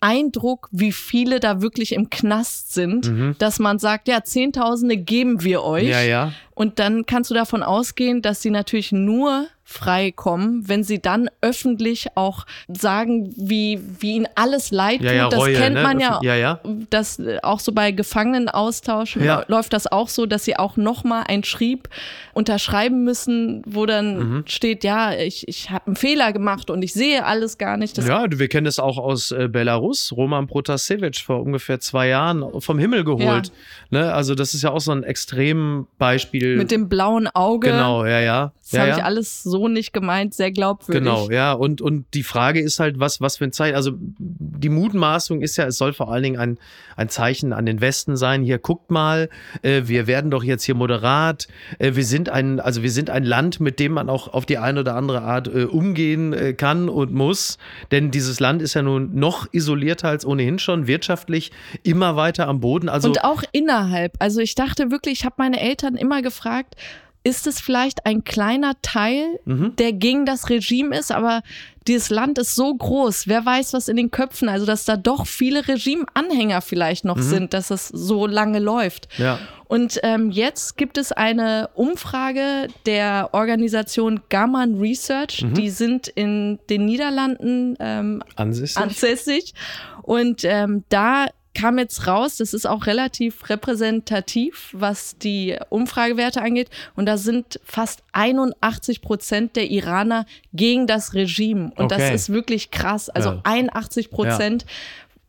Eindruck, 0.00 0.68
wie 0.70 0.92
viele 0.92 1.40
da 1.40 1.62
wirklich 1.62 1.92
im 1.92 2.10
Knast 2.10 2.74
sind, 2.74 3.10
dass 3.38 3.58
man 3.58 3.78
sagt, 3.78 4.08
ja, 4.08 4.22
Zehntausende 4.24 4.98
geben 4.98 5.42
wir 5.44 5.62
euch. 5.62 5.84
Mhm. 5.84 5.90
Ja, 5.90 6.02
ja. 6.02 6.32
Und 6.54 6.78
dann 6.78 7.06
kannst 7.06 7.30
du 7.30 7.34
davon 7.34 7.62
ausgehen, 7.62 8.20
dass 8.20 8.42
sie 8.42 8.50
natürlich 8.50 8.92
nur 8.92 9.46
freikommen, 9.72 10.68
wenn 10.68 10.84
sie 10.84 11.00
dann 11.00 11.28
öffentlich 11.40 12.08
auch 12.14 12.46
sagen, 12.68 13.32
wie, 13.36 13.80
wie 14.00 14.16
ihnen 14.16 14.28
alles 14.36 14.70
leid 14.70 14.98
tut. 14.98 15.06
Ja, 15.06 15.12
ja, 15.12 15.28
das 15.28 15.40
Reue, 15.40 15.54
kennt 15.54 15.74
ne? 15.76 15.82
man 15.82 15.98
ja, 16.00 16.20
Ja, 16.22 16.34
ja. 16.36 16.60
Das 16.90 17.18
äh, 17.18 17.38
auch 17.42 17.58
so 17.60 17.72
bei 17.72 17.90
Gefangenenaustauschen 17.90 19.24
Ja. 19.24 19.44
läuft 19.48 19.72
das 19.72 19.86
auch 19.90 20.08
so, 20.08 20.26
dass 20.26 20.44
sie 20.44 20.56
auch 20.56 20.76
nochmal 20.76 21.24
ein 21.28 21.44
Schrieb 21.44 21.88
unterschreiben 22.34 23.04
müssen, 23.04 23.62
wo 23.66 23.86
dann 23.86 24.12
Mhm. 24.18 24.44
steht, 24.46 24.84
ja, 24.84 25.12
ich, 25.14 25.48
ich 25.48 25.70
habe 25.70 25.86
einen 25.88 25.96
Fehler 25.96 26.32
gemacht 26.32 26.70
und 26.70 26.82
ich 26.82 26.92
sehe 26.92 27.24
alles 27.24 27.58
gar 27.58 27.76
nicht. 27.76 27.96
Das 27.98 28.06
ja, 28.06 28.26
wir 28.30 28.48
kennen 28.48 28.66
es 28.66 28.78
auch 28.78 28.98
aus 28.98 29.30
äh, 29.32 29.48
Belarus. 29.48 30.12
Roman 30.16 30.46
Protasevich 30.46 31.22
vor 31.24 31.40
ungefähr 31.42 31.80
zwei 31.80 32.08
Jahren 32.08 32.44
vom 32.60 32.78
Himmel 32.78 33.04
geholt. 33.04 33.52
Ne? 33.90 34.12
Also 34.12 34.34
das 34.34 34.54
ist 34.54 34.62
ja 34.62 34.70
auch 34.70 34.80
so 34.80 34.92
ein 34.92 35.02
Extrembeispiel. 35.02 36.56
mit 36.56 36.70
dem 36.70 36.88
blauen 36.88 37.28
Auge. 37.28 37.70
Genau, 37.70 38.04
ja, 38.04 38.20
ja. 38.20 38.52
Das 38.72 38.78
ja, 38.78 38.80
habe 38.80 38.90
ja. 38.90 38.96
ich 38.98 39.04
alles 39.04 39.42
so 39.42 39.68
nicht 39.68 39.92
gemeint, 39.92 40.32
sehr 40.32 40.50
glaubwürdig. 40.50 41.02
Genau, 41.02 41.30
ja. 41.30 41.52
Und, 41.52 41.82
und 41.82 42.06
die 42.14 42.22
Frage 42.22 42.60
ist 42.60 42.80
halt, 42.80 42.98
was, 42.98 43.20
was 43.20 43.36
für 43.36 43.44
ein 43.44 43.52
Zeichen. 43.52 43.76
Also 43.76 43.92
die 43.98 44.70
Mutmaßung 44.70 45.42
ist 45.42 45.56
ja, 45.56 45.66
es 45.66 45.76
soll 45.76 45.92
vor 45.92 46.10
allen 46.10 46.22
Dingen 46.22 46.38
ein, 46.38 46.58
ein 46.96 47.10
Zeichen 47.10 47.52
an 47.52 47.66
den 47.66 47.82
Westen 47.82 48.16
sein. 48.16 48.42
Hier, 48.42 48.58
guckt 48.58 48.90
mal, 48.90 49.28
äh, 49.60 49.82
wir 49.84 50.06
werden 50.06 50.30
doch 50.30 50.42
jetzt 50.42 50.64
hier 50.64 50.74
moderat. 50.74 51.48
Äh, 51.78 51.94
wir 51.94 52.04
sind 52.04 52.30
ein, 52.30 52.60
also 52.60 52.82
wir 52.82 52.90
sind 52.90 53.10
ein 53.10 53.24
Land, 53.24 53.60
mit 53.60 53.78
dem 53.78 53.92
man 53.92 54.08
auch 54.08 54.28
auf 54.28 54.46
die 54.46 54.56
eine 54.56 54.80
oder 54.80 54.96
andere 54.96 55.20
Art 55.20 55.48
äh, 55.48 55.64
umgehen 55.64 56.32
äh, 56.32 56.54
kann 56.54 56.88
und 56.88 57.12
muss. 57.12 57.58
Denn 57.90 58.10
dieses 58.10 58.40
Land 58.40 58.62
ist 58.62 58.72
ja 58.72 58.80
nun 58.80 59.14
noch 59.14 59.52
isolierter 59.52 60.08
als 60.08 60.24
ohnehin 60.24 60.58
schon, 60.58 60.86
wirtschaftlich 60.86 61.52
immer 61.82 62.16
weiter 62.16 62.48
am 62.48 62.60
Boden. 62.60 62.88
Also 62.88 63.08
und 63.08 63.22
auch 63.22 63.42
innerhalb. 63.52 64.14
Also 64.18 64.40
ich 64.40 64.54
dachte 64.54 64.90
wirklich, 64.90 65.20
ich 65.20 65.24
habe 65.26 65.34
meine 65.38 65.60
Eltern 65.60 65.96
immer 65.96 66.22
gefragt, 66.22 66.76
ist 67.24 67.46
es 67.46 67.60
vielleicht 67.60 68.04
ein 68.06 68.24
kleiner 68.24 68.74
Teil, 68.82 69.38
Mhm. 69.44 69.76
der 69.76 69.92
gegen 69.92 70.26
das 70.26 70.50
Regime 70.50 70.96
ist, 70.98 71.12
aber 71.12 71.42
dieses 71.86 72.10
Land 72.10 72.38
ist 72.38 72.54
so 72.54 72.74
groß, 72.74 73.26
wer 73.26 73.44
weiß, 73.44 73.72
was 73.72 73.88
in 73.88 73.96
den 73.96 74.10
Köpfen, 74.10 74.48
also 74.48 74.66
dass 74.66 74.84
da 74.84 74.96
doch 74.96 75.26
viele 75.26 75.66
Regimeanhänger 75.66 76.60
vielleicht 76.60 77.04
noch 77.04 77.18
sind, 77.18 77.54
dass 77.54 77.70
es 77.70 77.88
so 77.88 78.26
lange 78.26 78.58
läuft. 78.60 79.08
Mhm. 79.18 79.24
Ja. 79.24 79.38
Und 79.68 79.98
ähm, 80.02 80.30
jetzt 80.30 80.76
gibt 80.76 80.98
es 80.98 81.12
eine 81.12 81.70
Umfrage 81.74 82.68
der 82.86 83.30
Organisation 83.32 84.20
Gammon 84.28 84.78
Research, 84.78 85.42
Mhm. 85.42 85.54
die 85.54 85.70
sind 85.70 86.08
in 86.08 86.58
den 86.70 86.84
Niederlanden 86.84 87.76
ähm, 87.80 88.22
ansichtig. 88.36 88.82
ansässig. 88.82 89.54
Und 90.02 90.42
ähm, 90.44 90.84
da 90.88 91.26
kam 91.54 91.78
jetzt 91.78 92.06
raus, 92.06 92.36
das 92.38 92.54
ist 92.54 92.66
auch 92.66 92.86
relativ 92.86 93.48
repräsentativ, 93.50 94.70
was 94.72 95.18
die 95.18 95.56
Umfragewerte 95.68 96.40
angeht. 96.40 96.70
Und 96.96 97.06
da 97.06 97.16
sind 97.18 97.60
fast 97.64 98.02
81 98.12 99.02
Prozent 99.02 99.56
der 99.56 99.70
Iraner 99.70 100.26
gegen 100.52 100.86
das 100.86 101.14
Regime. 101.14 101.72
Und 101.76 101.90
das 101.90 102.00
Okay. 102.00 102.14
ist 102.14 102.30
wirklich 102.32 102.70
krass. 102.70 103.08
Also 103.10 103.30
Ja. 103.30 103.40
81 103.44 104.10
Prozent. 104.10 104.64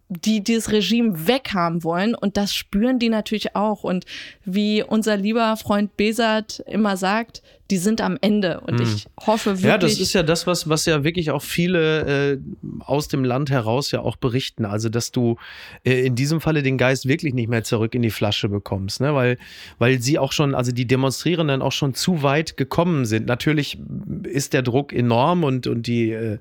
Die 0.10 0.44
dieses 0.44 0.72
Regime 0.72 1.28
weghaben 1.28 1.84
wollen 1.84 2.14
und 2.14 2.38
das 2.38 2.54
spüren 2.54 3.00
die 3.00 3.10
natürlich 3.10 3.56
auch. 3.56 3.84
Und 3.84 4.06
wie 4.46 4.84
unser 4.84 5.18
lieber 5.18 5.58
Freund 5.58 5.98
Besat 5.98 6.62
immer 6.68 6.98
sagt, 6.98 7.42
die 7.72 7.78
sind 7.78 8.02
am 8.02 8.18
Ende. 8.20 8.60
Und 8.62 8.82
ich 8.82 9.08
hoffe 9.26 9.52
wirklich. 9.52 9.64
Hm. 9.64 9.70
Ja, 9.70 9.78
das 9.78 10.00
ist 10.00 10.14
ja 10.14 10.22
das, 10.22 10.46
was, 10.46 10.68
was 10.68 10.86
ja 10.86 11.04
wirklich 11.04 11.32
auch 11.32 11.42
viele 11.42 12.34
äh, 12.34 12.38
aus 12.80 13.08
dem 13.08 13.24
Land 13.24 13.50
heraus 13.50 13.92
ja 13.92 14.02
auch 14.02 14.18
berichten. 14.18 14.66
Also, 14.66 14.90
dass 14.90 15.12
du 15.12 15.38
äh, 15.86 16.06
in 16.06 16.16
diesem 16.16 16.42
Falle 16.42 16.62
den 16.62 16.78
Geist 16.78 17.08
wirklich 17.08 17.34
nicht 17.34 17.50
mehr 17.50 17.64
zurück 17.64 17.96
in 17.96 18.02
die 18.02 18.10
Flasche 18.10 18.50
bekommst, 18.50 19.00
ne? 19.00 19.16
Weil, 19.16 19.38
weil 19.80 20.02
sie 20.02 20.20
auch 20.20 20.34
schon, 20.34 20.56
also 20.56 20.72
die 20.72 20.86
Demonstrierenden 20.86 21.62
auch 21.62 21.72
schon 21.72 21.94
zu 21.94 22.22
weit 22.22 22.58
gekommen 22.58 23.06
sind. 23.06 23.28
Natürlich 23.28 23.80
ist 24.24 24.54
der 24.54 24.62
Druck 24.62 24.92
enorm 24.92 25.44
und, 25.44 25.66
und 25.66 25.88
die 25.88 26.12
äh, 26.12 26.40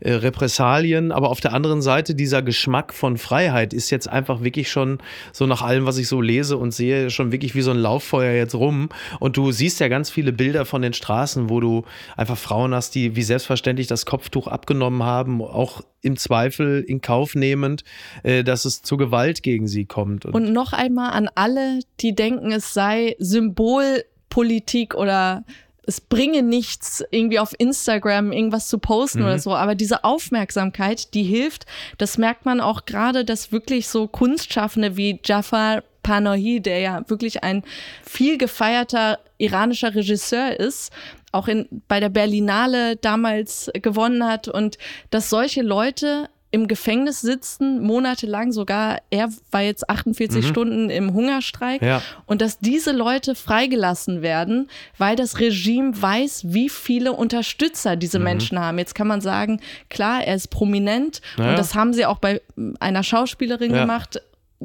äh, 0.00 0.12
Repressalien, 0.12 1.12
aber 1.12 1.30
auf 1.30 1.40
der 1.40 1.52
anderen 1.52 1.82
Seite 1.82 2.14
dieser 2.14 2.42
Geschmack 2.42 2.94
von 2.94 3.18
Freiheit 3.18 3.74
ist 3.74 3.90
jetzt 3.90 4.08
einfach 4.08 4.42
wirklich 4.42 4.70
schon 4.70 4.98
so 5.32 5.46
nach 5.46 5.62
allem, 5.62 5.86
was 5.86 5.98
ich 5.98 6.08
so 6.08 6.20
lese 6.20 6.56
und 6.56 6.72
sehe, 6.72 7.10
schon 7.10 7.30
wirklich 7.30 7.54
wie 7.54 7.62
so 7.62 7.70
ein 7.70 7.78
Lauffeuer 7.78 8.32
jetzt 8.32 8.54
rum. 8.54 8.88
Und 9.20 9.36
du 9.36 9.52
siehst 9.52 9.80
ja 9.80 9.88
ganz 9.88 10.10
viele 10.10 10.32
Bilder 10.32 10.61
von 10.64 10.82
den 10.82 10.92
Straßen, 10.92 11.48
wo 11.50 11.60
du 11.60 11.84
einfach 12.16 12.36
Frauen 12.38 12.74
hast, 12.74 12.94
die 12.94 13.16
wie 13.16 13.22
selbstverständlich 13.22 13.86
das 13.86 14.06
Kopftuch 14.06 14.46
abgenommen 14.46 15.02
haben, 15.02 15.42
auch 15.42 15.82
im 16.00 16.16
Zweifel 16.16 16.82
in 16.86 17.00
Kauf 17.00 17.34
nehmend, 17.34 17.84
äh, 18.22 18.42
dass 18.44 18.64
es 18.64 18.82
zu 18.82 18.96
Gewalt 18.96 19.42
gegen 19.42 19.68
sie 19.68 19.84
kommt. 19.84 20.24
Und, 20.24 20.34
Und 20.34 20.52
noch 20.52 20.72
einmal 20.72 21.12
an 21.12 21.28
alle, 21.34 21.80
die 22.00 22.14
denken, 22.14 22.52
es 22.52 22.74
sei 22.74 23.16
Symbolpolitik 23.18 24.94
oder 24.94 25.44
es 25.84 26.00
bringe 26.00 26.42
nichts, 26.42 27.04
irgendwie 27.10 27.40
auf 27.40 27.54
Instagram 27.58 28.30
irgendwas 28.32 28.68
zu 28.68 28.78
posten 28.78 29.20
Mhm. 29.20 29.24
oder 29.26 29.38
so. 29.38 29.54
Aber 29.54 29.74
diese 29.74 30.04
Aufmerksamkeit, 30.04 31.12
die 31.14 31.24
hilft. 31.24 31.66
Das 31.98 32.18
merkt 32.18 32.44
man 32.44 32.60
auch 32.60 32.84
gerade, 32.84 33.24
dass 33.24 33.50
wirklich 33.50 33.88
so 33.88 34.06
Kunstschaffende 34.06 34.96
wie 34.96 35.18
Jafar 35.24 35.82
Panahi, 36.02 36.60
der 36.60 36.78
ja 36.80 37.02
wirklich 37.08 37.42
ein 37.44 37.62
viel 38.04 38.38
gefeierter 38.38 39.18
iranischer 39.38 39.94
Regisseur 39.94 40.58
ist, 40.58 40.92
auch 41.32 41.48
in, 41.48 41.66
bei 41.88 42.00
der 42.00 42.10
Berlinale 42.10 42.96
damals 42.96 43.70
gewonnen 43.74 44.26
hat 44.26 44.48
und 44.48 44.78
dass 45.10 45.30
solche 45.30 45.62
Leute 45.62 46.28
im 46.54 46.68
Gefängnis 46.68 47.22
sitzen, 47.22 47.80
monatelang 47.82 48.52
sogar. 48.52 48.98
Er 49.08 49.30
war 49.50 49.62
jetzt 49.62 49.88
48 49.88 50.46
Stunden 50.46 50.90
im 50.90 51.14
Hungerstreik. 51.14 51.80
Ja. 51.80 52.02
Und 52.26 52.42
dass 52.42 52.58
diese 52.58 52.92
Leute 52.92 53.34
freigelassen 53.34 54.20
werden, 54.20 54.68
weil 54.98 55.16
das 55.16 55.40
Regime 55.40 55.92
weiß, 56.02 56.42
wie 56.52 56.68
viele 56.68 57.12
Unterstützer 57.14 57.96
diese 57.96 58.18
Mhm. 58.18 58.24
Menschen 58.24 58.60
haben. 58.60 58.76
Jetzt 58.78 58.94
kann 58.94 59.06
man 59.06 59.22
sagen, 59.22 59.62
klar, 59.88 60.22
er 60.24 60.34
ist 60.34 60.48
prominent 60.48 61.22
Ja. 61.38 61.48
und 61.48 61.58
das 61.58 61.74
haben 61.74 61.94
sie 61.94 62.04
auch 62.04 62.18
bei 62.18 62.42
einer 62.80 63.02
Schauspielerin 63.02 63.74
Ja. 63.74 63.80
gemacht 63.80 64.20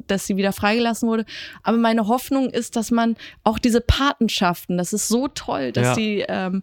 dass 0.08 0.28
sie 0.28 0.38
wieder 0.38 0.54
freigelassen 0.54 1.08
wurde. 1.10 1.26
Aber 1.64 1.78
meine 1.78 2.08
Hoffnung 2.08 2.50
ist, 2.50 2.76
dass 2.76 2.92
man 2.92 3.16
auch 3.44 3.60
diese 3.60 3.82
Patenschaften, 3.82 4.78
das 4.78 4.94
ist 4.94 5.08
so 5.08 5.28
toll, 5.28 5.72
dass 5.72 5.88
Ja. 5.88 5.94
die 5.96 6.26
ähm, 6.28 6.62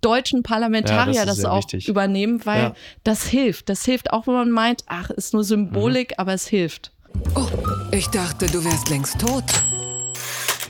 deutschen 0.00 0.42
Parlamentarier 0.42 1.14
Ja, 1.14 1.24
das 1.24 1.36
das, 1.36 1.44
auch 1.44 1.58
wichtig. 1.58 1.88
übernehmen, 1.88 2.44
weil 2.44 2.62
Ja. 2.62 2.74
das 3.04 3.24
hilft. 3.26 3.68
Das 3.68 3.84
hilft 3.84 4.12
auch, 4.12 4.26
wenn 4.26 4.34
man 4.34 4.50
meint, 4.50 4.82
ach, 4.86 5.10
ist 5.10 5.32
nur 5.32 5.44
Symbolik, 5.44 6.10
Mhm. 6.10 6.14
aber 6.18 6.32
es 6.34 6.46
hilft. 6.48 6.90
Oh, 7.36 7.46
ich 7.92 8.08
dachte, 8.08 8.46
du 8.46 8.64
wärst 8.64 8.88
längst 8.90 9.20
tot. 9.20 9.44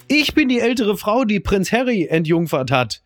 Ich 0.08 0.34
bin 0.34 0.48
die 0.48 0.60
ältere 0.60 0.98
Frau, 0.98 1.24
die 1.24 1.40
Prinz 1.40 1.72
Harry 1.72 2.06
entjungfert 2.06 2.70
hat. 2.70 3.02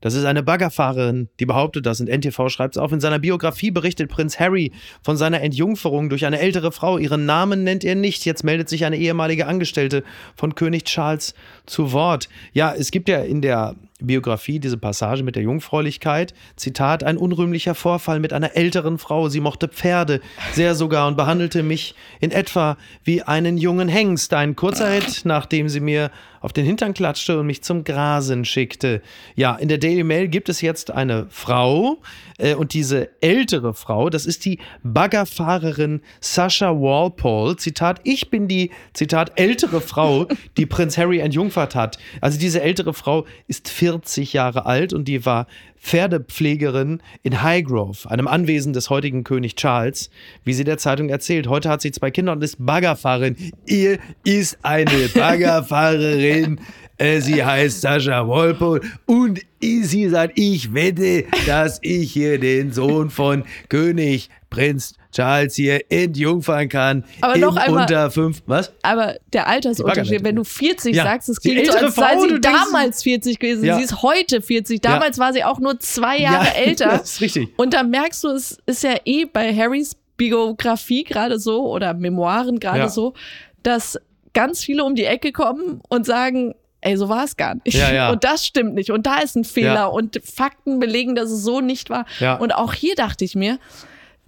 Das 0.00 0.14
ist 0.14 0.24
eine 0.24 0.42
Baggerfahrerin, 0.42 1.28
die 1.40 1.46
behauptet 1.46 1.86
das 1.86 2.00
und 2.00 2.08
NTV 2.08 2.48
schreibt 2.48 2.76
es 2.76 2.82
auf. 2.82 2.92
In 2.92 3.00
seiner 3.00 3.18
Biografie 3.18 3.70
berichtet 3.70 4.10
Prinz 4.10 4.38
Harry 4.38 4.72
von 5.02 5.16
seiner 5.16 5.40
Entjungferung 5.40 6.08
durch 6.08 6.24
eine 6.24 6.38
ältere 6.38 6.72
Frau. 6.72 6.98
Ihren 6.98 7.26
Namen 7.26 7.64
nennt 7.64 7.84
er 7.84 7.94
nicht. 7.94 8.24
Jetzt 8.24 8.44
meldet 8.44 8.68
sich 8.68 8.84
eine 8.84 8.96
ehemalige 8.96 9.46
Angestellte 9.46 10.04
von 10.36 10.54
König 10.54 10.84
Charles 10.84 11.34
zu 11.66 11.92
Wort. 11.92 12.28
Ja, 12.52 12.74
es 12.74 12.90
gibt 12.90 13.08
ja 13.08 13.18
in 13.18 13.42
der 13.42 13.74
Biografie 14.00 14.60
diese 14.60 14.78
Passage 14.78 15.24
mit 15.24 15.34
der 15.34 15.42
Jungfräulichkeit. 15.42 16.32
Zitat, 16.54 17.02
ein 17.02 17.16
unrühmlicher 17.16 17.74
Vorfall 17.74 18.20
mit 18.20 18.32
einer 18.32 18.54
älteren 18.54 18.96
Frau. 18.96 19.28
Sie 19.28 19.40
mochte 19.40 19.66
Pferde 19.66 20.20
sehr 20.52 20.76
sogar 20.76 21.08
und 21.08 21.16
behandelte 21.16 21.64
mich 21.64 21.96
in 22.20 22.30
etwa 22.30 22.76
wie 23.02 23.22
einen 23.22 23.58
jungen 23.58 23.88
Hengst. 23.88 24.32
Ein 24.34 24.54
kurzer 24.54 24.92
Ritt, 24.92 25.22
nachdem 25.24 25.68
sie 25.68 25.80
mir 25.80 26.12
auf 26.40 26.52
den 26.52 26.64
Hintern 26.64 26.94
klatschte 26.94 27.40
und 27.40 27.46
mich 27.46 27.62
zum 27.62 27.82
Grasen 27.82 28.44
schickte. 28.44 29.02
Ja, 29.34 29.56
in 29.56 29.66
der 29.66 29.78
Daily 29.78 30.04
Mail 30.04 30.28
gibt 30.28 30.48
es 30.48 30.60
jetzt 30.60 30.92
eine 30.92 31.26
Frau 31.30 31.98
äh, 32.38 32.54
und 32.54 32.74
diese 32.74 33.10
ältere 33.20 33.74
Frau, 33.74 34.08
das 34.08 34.24
ist 34.24 34.44
die 34.44 34.60
Baggerfahrerin 34.84 36.00
Sascha 36.20 36.70
Walpole. 36.70 37.56
Zitat, 37.56 38.00
ich 38.04 38.30
bin 38.30 38.46
die, 38.46 38.70
Zitat, 38.92 39.32
ältere 39.34 39.80
Frau, 39.80 40.28
die 40.56 40.66
Prinz 40.66 40.96
Harry 40.96 41.18
entjungfert 41.18 41.74
hat. 41.74 41.98
Also 42.20 42.38
diese 42.38 42.62
ältere 42.62 42.94
Frau 42.94 43.26
ist 43.48 43.68
40 43.68 43.87
Jahre 44.32 44.66
alt 44.66 44.92
und 44.92 45.06
die 45.06 45.24
war 45.24 45.46
Pferdepflegerin 45.80 47.00
in 47.22 47.42
Highgrove, 47.42 48.10
einem 48.10 48.28
Anwesen 48.28 48.72
des 48.72 48.90
heutigen 48.90 49.24
König 49.24 49.56
Charles, 49.56 50.10
wie 50.44 50.52
sie 50.52 50.64
der 50.64 50.78
Zeitung 50.78 51.08
erzählt. 51.08 51.48
Heute 51.48 51.68
hat 51.68 51.80
sie 51.80 51.92
zwei 51.92 52.10
Kinder 52.10 52.32
und 52.32 52.42
ist 52.42 52.56
Baggerfahrerin. 52.58 53.36
Ihr 53.66 53.98
ist 54.24 54.58
eine 54.62 55.08
Baggerfahrerin. 55.14 56.60
Äh, 56.98 57.20
Sie 57.20 57.44
heißt 57.44 57.80
Sascha 57.80 58.26
Walpole 58.26 58.80
und 59.06 59.40
sie 59.60 60.08
sagt, 60.08 60.32
ich 60.36 60.74
wette, 60.74 61.24
dass 61.46 61.78
ich 61.82 62.12
hier 62.12 62.40
den 62.40 62.72
Sohn 62.72 63.10
von 63.10 63.44
König 63.68 64.30
Prinz 64.50 64.94
Charles 65.12 65.54
hier 65.54 65.80
entjungfern 65.90 66.68
kann. 66.68 67.04
Aber 67.20 67.34
in 67.34 67.40
noch 67.40 67.56
einmal- 67.56 67.82
unter 67.82 68.10
fünf. 68.10 68.42
Was? 68.46 68.72
Aber 68.82 69.16
der 69.32 69.46
Altersunterschied, 69.46 70.22
wenn 70.24 70.36
du 70.36 70.44
40 70.44 70.94
Ja. 70.96 71.04
sagst, 71.04 71.28
es 71.28 71.40
klingt 71.40 71.66
so, 71.66 71.72
als 71.72 71.94
sei 71.94 72.18
sie 72.20 72.40
damals 72.40 73.02
40 73.02 73.38
gewesen. 73.38 73.64
Ja. 73.64 73.76
Sie 73.76 73.82
ist 73.84 74.02
heute 74.02 74.40
40. 74.42 74.80
Damals 74.80 75.18
war 75.18 75.32
sie 75.32 75.44
auch 75.44 75.58
nur 75.58 75.78
zwei 75.80 76.18
Jahre 76.18 76.44
Ja, 76.56 76.62
älter. 76.62 76.88
das 76.88 77.12
ist 77.14 77.20
richtig. 77.20 77.48
Und 77.56 77.74
da 77.74 77.82
merkst 77.82 78.22
du, 78.24 78.28
es 78.28 78.58
ist 78.66 78.82
ja 78.82 78.96
eh 79.04 79.24
bei 79.24 79.54
Harrys 79.54 79.96
Biografie 80.16 81.04
gerade 81.04 81.38
so 81.38 81.66
oder 81.70 81.94
Memoiren 81.94 82.58
gerade 82.60 82.78
Ja. 82.80 82.88
so, 82.88 83.14
dass 83.62 83.98
ganz 84.34 84.62
viele 84.62 84.84
um 84.84 84.94
die 84.94 85.04
Ecke 85.04 85.32
kommen 85.32 85.80
und 85.88 86.06
sagen, 86.06 86.54
ey, 86.80 86.96
so 86.96 87.08
war 87.08 87.24
es 87.24 87.36
gar 87.36 87.54
nicht. 87.64 87.76
Ja, 87.76 87.92
ja. 87.92 88.10
Und 88.12 88.24
das 88.24 88.44
stimmt 88.46 88.74
nicht. 88.74 88.90
Und 88.90 89.06
da 89.06 89.18
ist 89.18 89.36
ein 89.36 89.44
Fehler. 89.44 89.74
Ja. 89.74 89.86
Und 89.86 90.20
Fakten 90.24 90.78
belegen, 90.78 91.14
dass 91.14 91.30
es 91.30 91.42
so 91.42 91.60
nicht 91.60 91.88
war. 91.90 92.04
Ja. 92.20 92.34
Und 92.36 92.52
auch 92.54 92.72
hier 92.74 92.94
dachte 92.94 93.24
ich 93.24 93.34
mir, 93.34 93.58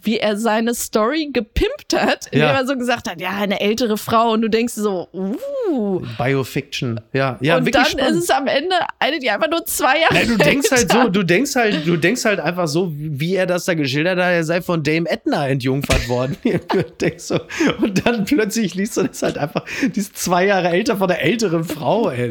wie 0.03 0.19
er 0.19 0.37
seine 0.37 0.75
Story 0.75 1.31
gepimpt 1.33 1.95
hat, 1.95 2.27
indem 2.27 2.41
Ja. 2.49 2.53
er 2.61 2.67
so 2.67 2.77
gesagt 2.77 3.09
hat, 3.09 3.21
ja, 3.21 3.31
eine 3.31 3.61
ältere 3.61 3.97
Frau 3.97 4.33
und 4.33 4.43
du 4.43 4.49
denkst 4.49 4.75
so, 4.75 5.09
uh. 5.13 6.01
Biofiction. 6.19 7.01
Ja, 7.13 7.39
ja 7.41 7.57
und 7.59 7.75
dann 7.75 7.85
spannend. 7.85 8.17
ist 8.17 8.25
es 8.25 8.31
am 8.31 8.47
Ende 8.47 8.75
eine, 8.99 9.19
die 9.19 9.31
einfach 9.31 9.51
nur 9.51 9.65
zwei 9.67 10.01
Jahre 10.01 10.15
Nein, 10.15 10.29
du 10.29 10.37
denkst 10.39 10.71
halt 10.71 10.81
älter 10.83 11.03
so, 11.03 11.09
du 11.09 11.23
denkst 11.23 11.55
halt, 11.57 11.87
du 11.87 11.97
denkst 11.97 12.25
halt 12.25 12.41
einfach 12.41 12.69
so, 12.69 12.93
wie 12.95 13.35
er 13.37 13.47
das 13.47 13.65
da 13.65 13.75
geschildert 13.75 14.19
hat, 14.19 14.33
er 14.33 14.45
sei 14.45 14.61
von 14.63 14.83
Dame 14.83 15.09
Edna 15.09 15.49
entjungfert 15.49 16.09
worden. 16.09 16.37
Und 17.81 18.07
dann 18.07 18.25
plötzlich 18.25 18.75
liest 18.75 18.97
du 18.97 19.03
das 19.03 19.23
halt 19.23 19.39
einfach, 19.39 19.65
die 19.83 20.01
ist 20.01 20.17
zwei 20.17 20.47
Jahre 20.47 20.69
älter 20.69 20.97
von 20.97 21.09
der 21.09 21.23
älteren 21.23 21.65
Frau, 21.65 22.11
ey. 22.11 22.31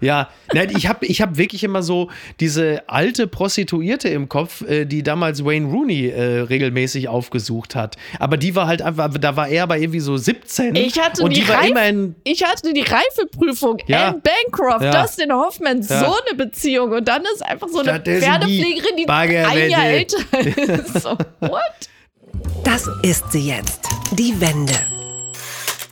Ja, 0.00 0.28
nein, 0.52 0.72
ich 0.76 0.88
habe 0.88 1.06
ich 1.06 1.20
hab 1.22 1.36
wirklich 1.36 1.64
immer 1.64 1.82
so 1.82 2.10
diese 2.40 2.82
alte 2.88 3.26
Prostituierte 3.26 4.08
im 4.08 4.28
Kopf, 4.28 4.62
äh, 4.62 4.84
die 4.84 5.02
damals 5.02 5.44
Wayne 5.44 5.66
Rooney 5.66 6.08
äh, 6.08 6.40
regelmäßig 6.40 6.63
aufgesucht 7.08 7.74
hat. 7.74 7.96
Aber 8.18 8.36
die 8.36 8.54
war 8.54 8.66
halt 8.66 8.82
einfach, 8.82 9.10
da 9.18 9.36
war 9.36 9.48
er 9.48 9.64
aber 9.64 9.78
irgendwie 9.78 10.00
so 10.00 10.16
17. 10.16 10.74
Ich 10.76 10.98
hatte 11.00 11.22
und 11.22 11.30
die, 11.30 11.40
die 11.42 11.48
war 11.48 11.58
Reif 11.60 11.70
immerhin 11.70 12.14
ich 12.24 12.42
hatte 12.44 12.72
die 12.72 12.82
Reifeprüfung. 12.82 13.78
Ja. 13.86 14.08
Anne 14.08 14.22
Bancroft, 14.22 14.82
Ja. 14.84 15.02
Dustin 15.02 15.32
Hoffman, 15.32 15.82
Ja. 15.82 16.00
so 16.00 16.16
eine 16.26 16.36
Beziehung. 16.36 16.92
Und 16.92 17.08
dann 17.08 17.22
ist 17.34 17.44
einfach 17.44 17.68
so 17.68 17.80
eine 17.80 18.00
die 18.00 18.10
Pferdepflegerin, 18.20 18.96
die 18.96 19.02
ein 19.02 19.06
Baggerwette. 19.06 19.66
Jahr 19.68 19.84
älter 19.84 20.16
ist. 20.40 21.02
So, 21.02 21.10
what? 21.40 21.60
Das 22.64 22.88
ist 23.02 23.30
sie 23.32 23.48
jetzt. 23.48 23.80
Die 24.12 24.38
Wende. 24.40 24.74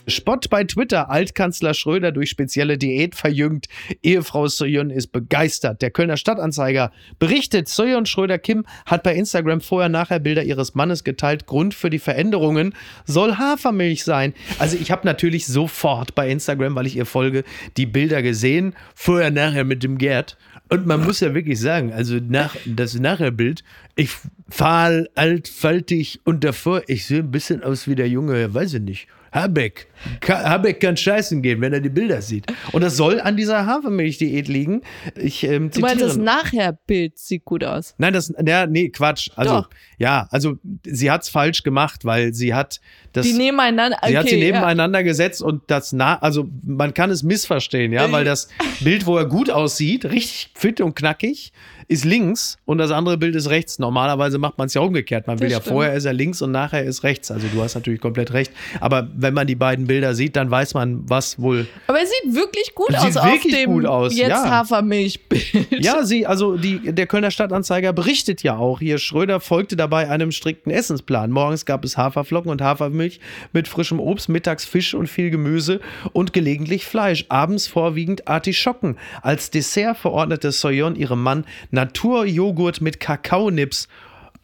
Spott 0.07 0.49
bei 0.49 0.63
Twitter, 0.63 1.09
Altkanzler 1.09 1.73
Schröder 1.73 2.11
durch 2.11 2.29
spezielle 2.29 2.77
Diät 2.77 3.15
verjüngt. 3.15 3.67
Ehefrau 4.01 4.47
Soyeon 4.47 4.89
ist 4.89 5.07
begeistert. 5.07 5.81
Der 5.81 5.91
Kölner 5.91 6.17
Stadtanzeiger 6.17 6.91
berichtet, 7.19 7.69
Soyeon 7.69 8.05
Schröder-Kim 8.05 8.65
hat 8.85 9.03
bei 9.03 9.15
Instagram 9.15 9.61
vorher-nachher 9.61 10.19
Bilder 10.19 10.43
ihres 10.43 10.75
Mannes 10.75 11.03
geteilt. 11.03 11.45
Grund 11.45 11.73
für 11.73 11.89
die 11.89 11.99
Veränderungen 11.99 12.73
soll 13.05 13.37
Hafermilch 13.37 14.03
sein. 14.03 14.33
Also 14.59 14.77
ich 14.77 14.91
habe 14.91 15.05
natürlich 15.05 15.47
sofort 15.47 16.15
bei 16.15 16.29
Instagram, 16.29 16.75
weil 16.75 16.87
ich 16.87 16.97
ihr 16.97 17.05
folge, 17.05 17.43
die 17.77 17.85
Bilder 17.85 18.21
gesehen. 18.21 18.75
Vorher-nachher 18.95 19.63
mit 19.63 19.83
dem 19.83 19.97
Gerd. 19.97 20.37
Und 20.69 20.87
man 20.87 21.03
muss 21.03 21.19
ja 21.19 21.33
wirklich 21.33 21.59
sagen, 21.59 21.93
also 21.93 22.15
nach, 22.15 22.55
das 22.65 22.95
Nachherbild, 22.95 23.63
ich 23.95 24.09
fahl, 24.49 25.09
alt, 25.15 25.47
faltig 25.47 26.19
und 26.23 26.43
davor, 26.43 26.81
ich 26.87 27.05
sehe 27.05 27.19
ein 27.19 27.31
bisschen 27.31 27.63
aus 27.63 27.87
wie 27.87 27.95
der 27.95 28.09
Junge, 28.09 28.53
weiß 28.53 28.75
ich 28.75 28.81
nicht, 28.81 29.07
Habeck. 29.33 29.87
Ka 30.19 30.43
Habeck 30.43 30.79
kann 30.79 30.97
scheißen 30.97 31.41
gehen, 31.41 31.61
wenn 31.61 31.73
er 31.73 31.79
die 31.79 31.89
Bilder 31.89 32.21
sieht. 32.21 32.45
Und 32.71 32.83
das 32.83 32.97
soll 32.97 33.19
an 33.19 33.37
dieser 33.37 33.65
Hafermilch-Diät 33.65 34.47
liegen. 34.47 34.81
Ich 35.15 35.43
ähm, 35.43 35.71
Du 35.71 35.79
meinst, 35.79 36.01
das. 36.01 36.17
Nachher-Bild 36.17 37.17
sieht 37.17 37.45
gut 37.45 37.63
aus. 37.63 37.95
Nein, 37.97 38.13
das, 38.13 38.33
ja, 38.45 38.67
nee, 38.67 38.89
Quatsch. 38.89 39.29
Also, 39.35 39.61
Doch. 39.61 39.69
ja, 39.97 40.27
also 40.29 40.57
sie 40.85 41.09
hat 41.09 41.23
es 41.23 41.29
falsch 41.29 41.63
gemacht, 41.63 42.05
weil 42.05 42.33
sie 42.33 42.53
hat 42.53 42.79
das. 43.13 43.25
Die 43.25 43.33
nebeneinander. 43.33 43.97
Okay, 44.01 44.11
Sie 44.11 44.17
hat 44.17 44.29
sie 44.29 44.37
ja. 44.37 44.45
nebeneinander 44.45 45.03
gesetzt 45.03 45.41
und 45.41 45.63
das 45.67 45.93
na, 45.93 46.19
also 46.19 46.47
man 46.63 46.93
kann 46.93 47.09
es 47.09 47.23
missverstehen, 47.23 47.93
ja, 47.93 48.11
weil 48.11 48.25
das 48.25 48.49
Bild, 48.81 49.05
wo 49.05 49.17
er 49.17 49.25
gut 49.25 49.49
aussieht, 49.49 50.05
richtig 50.05 50.51
fit 50.55 50.81
und 50.81 50.95
knackig, 50.95 51.53
ist 51.87 52.05
links 52.05 52.57
und 52.65 52.77
das 52.77 52.91
andere 52.91 53.17
Bild 53.17 53.35
ist 53.35 53.49
rechts. 53.49 53.79
Normalerweise 53.79 54.37
macht 54.37 54.57
man 54.57 54.67
es 54.67 54.73
ja 54.73 54.81
umgekehrt. 54.81 55.27
Man 55.27 55.39
will 55.39 55.47
Das 55.47 55.53
ja 55.53 55.61
stimmt. 55.61 55.73
vorher 55.73 55.93
ist 55.93 56.05
er 56.05 56.13
links 56.13 56.41
und 56.41 56.51
nachher 56.51 56.83
ist 56.83 57.03
rechts. 57.03 57.31
Also 57.31 57.47
du 57.53 57.61
hast 57.61 57.75
natürlich 57.75 58.01
komplett 58.01 58.33
recht. 58.33 58.51
Aber 58.79 59.07
wenn 59.15 59.33
man 59.33 59.47
die 59.47 59.55
beiden 59.55 59.87
Bilder 59.87 60.15
sieht, 60.15 60.35
dann 60.35 60.49
weiß 60.51 60.73
man, 60.73 61.09
was 61.09 61.39
wohl. 61.39 61.67
Aber 61.87 61.99
es 62.01 62.09
sieht 62.09 62.35
wirklich 62.35 62.73
gut 62.75 62.95
aus 62.95 63.03
sieht 63.03 63.17
auf 63.17 63.25
wirklich 63.25 63.55
dem 63.55 63.71
gut 63.71 63.85
aus, 63.85 64.15
jetzt 64.15 64.29
ja. 64.29 64.49
Hafermilchbild. 64.49 65.83
Ja, 65.83 66.03
sie, 66.03 66.25
also 66.25 66.57
die, 66.57 66.91
der 66.93 67.07
Kölner 67.07 67.31
Stadtanzeiger 67.31 67.93
berichtet 67.93 68.43
ja 68.43 68.55
auch 68.57 68.79
hier, 68.79 68.97
Schröder 68.97 69.39
folgte 69.39 69.75
dabei 69.75 70.09
einem 70.09 70.31
strikten 70.31 70.71
Essensplan. 70.71 71.31
Morgens 71.31 71.65
gab 71.65 71.83
es 71.83 71.97
Haferflocken 71.97 72.51
und 72.51 72.61
Hafermilch 72.61 73.19
mit 73.51 73.67
frischem 73.67 73.99
Obst, 73.99 74.29
mittags 74.29 74.65
Fisch 74.65 74.93
und 74.93 75.07
viel 75.07 75.29
Gemüse 75.29 75.79
und 76.13 76.33
gelegentlich 76.33 76.85
Fleisch. 76.85 77.25
Abends 77.29 77.67
vorwiegend 77.67 78.27
Artischocken. 78.27 78.97
Als 79.21 79.51
Dessert 79.51 79.97
verordnete 79.97 80.51
Soyon 80.51 80.95
ihrem 80.95 81.21
Mann 81.21 81.45
Naturjoghurt 81.73 82.81
mit 82.81 82.99
Kakaonips 82.99 83.87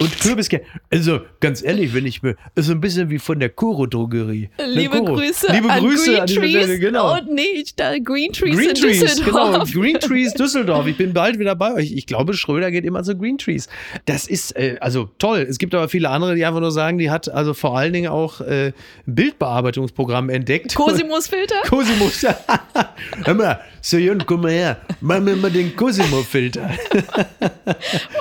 und 0.01 0.17
Kürbiskern. 0.21 0.61
Also, 0.89 1.19
ganz 1.41 1.61
ehrlich, 1.61 1.93
wenn 1.93 2.05
ich 2.05 2.23
mir, 2.23 2.37
ist 2.55 2.67
so 2.67 2.71
ein 2.71 2.79
bisschen 2.79 3.09
wie 3.09 3.19
von 3.19 3.37
der 3.37 3.49
Koro-Drogerie. 3.49 4.49
Der 4.57 4.67
Liebe 4.67 4.97
Koro. 4.97 5.15
Grüße 5.15 5.51
Liebe 5.51 5.69
an 5.69 5.79
Grüße 5.81 6.05
Green 6.05 6.21
an 6.21 6.27
Trees 6.27 6.49
Stelle, 6.51 6.79
genau. 6.79 7.17
und 7.17 7.33
nicht 7.33 7.77
da 7.77 7.97
Green 7.99 8.31
Trees 8.31 8.55
Green 8.55 8.69
in 8.69 8.75
Trees, 8.75 8.99
genau. 9.17 9.51
Düsseldorf. 9.51 9.73
Green 9.73 9.99
Trees 9.99 10.33
Düsseldorf. 10.35 10.87
Ich 10.87 10.95
bin 10.95 11.13
bald 11.13 11.37
wieder 11.37 11.53
bei 11.55 11.73
euch. 11.73 11.91
Ich 11.91 12.05
glaube, 12.05 12.33
Schröder 12.33 12.71
geht 12.71 12.85
immer 12.85 13.03
zu 13.03 13.17
Green 13.17 13.37
Trees. 13.37 13.67
Das 14.05 14.25
ist 14.25 14.55
äh, 14.55 14.77
also 14.79 15.09
toll. 15.19 15.45
Es 15.49 15.57
gibt 15.57 15.75
aber 15.75 15.89
viele 15.89 16.09
andere, 16.09 16.33
die 16.33 16.45
einfach 16.45 16.61
nur 16.61 16.71
sagen, 16.71 16.97
die 16.97 17.11
hat 17.11 17.29
also 17.29 17.53
vor 17.53 17.77
allen 17.77 17.91
Dingen 17.91 18.09
auch 18.09 18.39
äh, 18.39 18.67
ein 18.67 18.73
Bildbearbeitungsprogramm 19.05 20.29
entdeckt. 20.29 20.75
Cosimus 20.75 21.27
Filter? 21.27 21.55
Cosimo. 21.69 22.09
Hör 23.25 23.33
mal, 23.33 23.59
Soyon, 23.81 24.25
komm 24.25 24.41
mal 24.41 24.51
her. 24.51 24.77
Mach 25.01 25.19
mir 25.19 25.35
mal 25.35 25.51
den 25.51 25.75
Cosimo-Filter. 25.75 26.69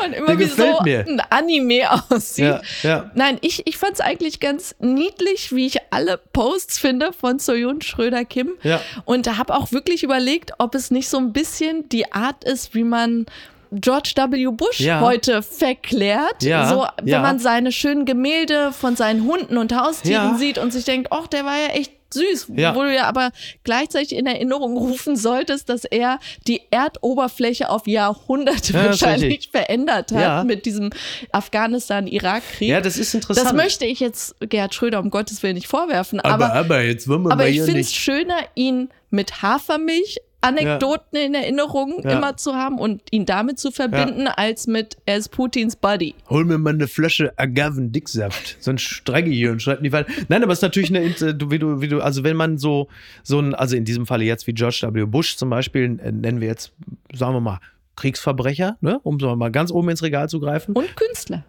Und 0.04 0.12
immer 0.12 0.26
Der 0.26 0.38
wie 0.38 0.44
gefällt 0.44 0.76
so 0.78 0.84
mir. 0.84 1.04
ein 1.06 1.20
Anime 1.30 1.67
Anime 1.68 2.02
aussieht. 2.10 2.44
Ja, 2.44 2.60
ja. 2.82 3.10
Nein, 3.14 3.38
ich, 3.40 3.66
ich 3.66 3.76
fand 3.76 3.94
es 3.94 4.00
eigentlich 4.00 4.40
ganz 4.40 4.74
niedlich, 4.78 5.54
wie 5.54 5.66
ich 5.66 5.78
alle 5.90 6.18
Posts 6.32 6.78
finde 6.78 7.12
von 7.12 7.38
Soyun 7.38 7.80
Schröder-Kim. 7.82 8.52
Ja. 8.62 8.80
Und 9.04 9.26
da 9.26 9.36
habe 9.36 9.54
auch 9.54 9.72
wirklich 9.72 10.02
überlegt, 10.02 10.52
ob 10.58 10.74
es 10.74 10.90
nicht 10.90 11.08
so 11.08 11.18
ein 11.18 11.32
bisschen 11.32 11.88
die 11.88 12.12
Art 12.12 12.44
ist, 12.44 12.74
wie 12.74 12.84
man 12.84 13.26
George 13.70 14.12
W. 14.16 14.46
Bush 14.50 14.80
Ja. 14.80 15.00
heute 15.00 15.42
verklärt. 15.42 16.42
Ja, 16.42 16.68
So, 16.68 16.86
wenn 17.02 17.06
ja. 17.08 17.20
man 17.20 17.38
seine 17.38 17.70
schönen 17.70 18.06
Gemälde 18.06 18.72
von 18.72 18.96
seinen 18.96 19.24
Hunden 19.24 19.58
und 19.58 19.76
Haustieren 19.76 20.38
sieht 20.38 20.56
und 20.56 20.72
sich 20.72 20.84
denkt, 20.86 21.08
ach, 21.10 21.26
der 21.26 21.44
war 21.44 21.58
ja 21.58 21.68
echt 21.74 21.92
süß. 22.14 22.52
Ja. 22.56 22.74
Wo 22.74 22.82
du 22.82 22.94
ja 22.94 23.04
aber 23.04 23.30
gleichzeitig 23.64 24.12
in 24.16 24.26
Erinnerung 24.26 24.76
rufen 24.76 25.16
solltest, 25.16 25.68
dass 25.68 25.84
er 25.84 26.18
die 26.46 26.62
Erdoberfläche 26.70 27.68
auf 27.70 27.86
Jahrhunderte 27.86 28.72
Ja, 28.72 28.84
wahrscheinlich 28.86 29.50
verändert 29.50 30.12
hat 30.12 30.20
Ja. 30.20 30.44
mit 30.44 30.66
diesem 30.66 30.90
Afghanistan-Irak-Krieg. 31.32 32.68
Ja, 32.68 32.80
das 32.80 32.96
ist 32.96 33.14
interessant. 33.14 33.46
Das 33.46 33.52
möchte 33.54 33.84
ich 33.84 34.00
jetzt 34.00 34.34
Gerhard 34.40 34.74
Schröder 34.74 35.00
um 35.00 35.10
Gottes 35.10 35.42
Willen 35.42 35.54
nicht 35.54 35.68
vorwerfen, 35.68 36.20
aber, 36.20 36.46
aber, 36.46 36.54
aber 36.54 36.80
jetzt 36.82 37.08
wollen 37.08 37.22
wir 37.22 37.32
aber 37.32 37.44
mal 37.44 37.48
ich 37.50 37.60
finde 37.62 37.80
es 37.80 37.92
schöner, 37.92 38.38
ihn 38.54 38.88
mit 39.10 39.42
Hafermilch 39.42 40.18
Anekdoten 40.40 41.18
in 41.18 41.34
Erinnerung 41.34 42.00
Ja. 42.04 42.12
immer 42.18 42.36
zu 42.36 42.54
haben 42.54 42.78
und 42.78 43.02
ihn 43.10 43.26
damit 43.26 43.58
zu 43.58 43.70
verbinden, 43.70 44.28
als 44.28 44.66
mit 44.66 44.96
er 45.04 45.16
ist 45.16 45.30
Putins 45.30 45.74
Buddy. 45.76 46.14
Hol 46.30 46.44
mir 46.44 46.58
mal 46.58 46.74
eine 46.74 46.86
Flasche 46.86 47.32
Agavendicksaft. 47.36 48.56
Sonst 48.60 48.82
strecke 48.82 49.30
ich 49.30 49.36
hier 49.36 49.50
und 49.50 49.60
schreibe 49.62 49.82
nicht 49.82 49.92
weiter. 49.92 50.10
Nein, 50.28 50.42
aber 50.42 50.52
es 50.52 50.58
ist 50.58 50.62
natürlich 50.62 50.94
eine, 50.94 51.04
wie 51.50 51.58
du, 51.58 51.80
wie 51.80 51.88
du, 51.88 52.00
also 52.00 52.22
wenn 52.24 52.36
man 52.36 52.58
so, 52.58 52.88
so 53.22 53.40
ein, 53.40 53.54
also 53.54 53.76
in 53.76 53.84
diesem 53.84 54.06
Falle 54.06 54.24
jetzt 54.24 54.46
wie 54.46 54.52
George 54.54 54.88
W. 54.92 55.04
Bush 55.06 55.36
zum 55.36 55.50
Beispiel, 55.50 55.88
nennen 55.88 56.40
wir 56.40 56.48
jetzt, 56.48 56.72
sagen 57.12 57.34
wir 57.34 57.40
mal, 57.40 57.58
Kriegsverbrecher, 57.96 58.76
ne? 58.80 59.00
um 59.02 59.18
so 59.18 59.34
mal 59.34 59.50
ganz 59.50 59.72
oben 59.72 59.88
ins 59.88 60.02
Regal 60.02 60.28
zu 60.28 60.38
greifen. 60.38 60.72
Und 60.74 60.96
Künstler. 60.96 61.44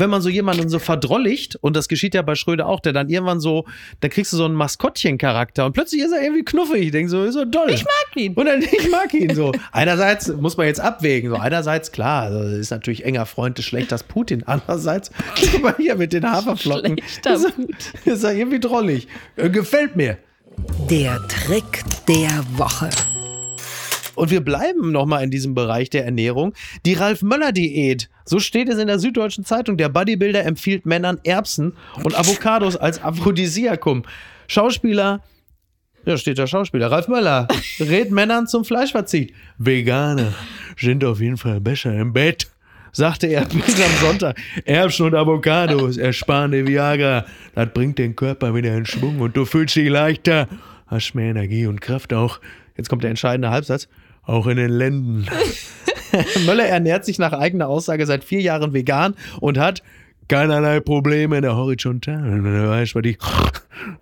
Wenn 0.00 0.10
man 0.10 0.20
so 0.22 0.28
jemanden 0.28 0.68
so 0.68 0.78
verdrolligt, 0.78 1.56
und 1.56 1.76
das 1.76 1.88
geschieht 1.88 2.14
ja 2.14 2.22
bei 2.22 2.34
Schröder 2.34 2.66
auch, 2.66 2.80
der 2.80 2.92
dann 2.92 3.08
irgendwann 3.08 3.40
so, 3.40 3.64
dann 4.00 4.10
kriegst 4.10 4.32
du 4.32 4.36
so 4.36 4.44
einen 4.44 4.54
Maskottchen-Charakter 4.54 5.66
und 5.66 5.72
plötzlich 5.72 6.02
ist 6.02 6.12
er 6.12 6.22
irgendwie 6.22 6.44
knuffig. 6.44 6.82
Ich 6.82 6.90
denke 6.92 7.10
so, 7.10 7.22
ist 7.24 7.34
so 7.34 7.44
toll. 7.44 7.70
Ich 7.70 7.84
mag 7.84 8.16
ihn. 8.16 8.34
Und 8.34 8.46
dann, 8.46 8.62
ich 8.62 8.90
mag 8.90 9.12
ihn 9.14 9.34
so. 9.34 9.52
Einerseits 9.72 10.28
muss 10.28 10.56
man 10.56 10.66
jetzt 10.66 10.80
abwägen. 10.80 11.30
So, 11.30 11.36
einerseits, 11.36 11.92
klar, 11.92 12.22
also 12.24 12.40
ist 12.56 12.70
natürlich 12.70 13.04
enger 13.04 13.26
Freund 13.26 13.58
des 13.58 13.64
Schlechters 13.64 14.02
Putin. 14.02 14.42
Andererseits, 14.46 15.10
guck 15.52 15.62
mal 15.62 15.74
hier 15.76 15.94
mit 15.96 16.12
den 16.12 16.30
Haferflocken. 16.30 16.98
Schlechter 16.98 17.34
ist, 17.34 17.52
er- 18.06 18.12
ist 18.12 18.24
er 18.24 18.34
irgendwie 18.34 18.60
drollig. 18.60 19.08
Äh, 19.36 19.50
gefällt 19.50 19.96
mir. 19.96 20.18
Der 20.90 21.20
Trick 21.28 21.82
der 22.08 22.44
Woche. 22.56 22.90
Und 24.14 24.30
wir 24.30 24.40
bleiben 24.40 24.92
nochmal 24.92 25.24
in 25.24 25.30
diesem 25.30 25.54
Bereich 25.54 25.90
der 25.90 26.04
Ernährung. 26.04 26.54
Die 26.86 26.94
Ralf-Möller-Diät. 26.94 28.08
So 28.24 28.38
steht 28.38 28.68
es 28.68 28.78
in 28.78 28.86
der 28.86 28.98
Süddeutschen 28.98 29.44
Zeitung. 29.44 29.76
Der 29.76 29.88
Bodybuilder 29.88 30.44
empfiehlt 30.44 30.86
Männern 30.86 31.18
Erbsen 31.24 31.74
und 32.02 32.18
Avocados 32.18 32.76
als 32.76 33.02
Aphrodisiakum. 33.02 34.04
Schauspieler, 34.46 35.20
ja, 36.06 36.18
steht 36.18 36.38
da 36.38 36.46
Schauspieler. 36.46 36.90
Ralf 36.90 37.08
Möller 37.08 37.48
rät 37.80 38.10
Männern 38.10 38.46
zum 38.46 38.64
Fleischverzicht. 38.64 39.32
Veganer 39.58 40.34
sind 40.76 41.04
auf 41.04 41.20
jeden 41.20 41.38
Fall 41.38 41.60
besser 41.60 41.94
im 41.94 42.12
Bett, 42.12 42.46
sagte 42.92 43.26
er 43.26 43.44
bis 43.46 43.82
am 43.82 43.90
Sonntag. 44.00 44.38
Erbsen 44.64 45.06
und 45.06 45.14
Avocados 45.14 45.96
ersparen 45.96 46.52
die 46.52 46.66
Viagra. 46.66 47.24
Das 47.54 47.68
bringt 47.72 47.98
den 47.98 48.14
Körper 48.16 48.54
wieder 48.54 48.76
in 48.76 48.84
Schwung 48.84 49.20
und 49.20 49.36
du 49.36 49.44
fühlst 49.44 49.76
dich 49.76 49.88
leichter. 49.88 50.48
Hast 50.86 51.14
mehr 51.14 51.30
Energie 51.30 51.66
und 51.66 51.80
Kraft 51.80 52.12
auch. 52.12 52.38
Jetzt 52.76 52.90
kommt 52.90 53.02
der 53.02 53.10
entscheidende 53.10 53.50
Halbsatz. 53.50 53.88
Auch 54.26 54.46
in 54.46 54.56
den 54.56 54.70
Lenden. 54.70 55.26
Möller 56.46 56.66
ernährt 56.66 57.04
sich 57.04 57.18
nach 57.18 57.32
eigener 57.32 57.68
Aussage 57.68 58.06
seit 58.06 58.24
vier 58.24 58.40
Jahren 58.40 58.72
vegan 58.72 59.14
und 59.40 59.58
hat 59.58 59.82
keinerlei 60.28 60.80
Probleme 60.80 61.36
in 61.36 61.42
der 61.42 61.56
Horizontalen. 61.56 62.44
Du 62.44 62.68
weißt, 62.68 62.94
was 62.94 63.02
ich, 63.04 63.18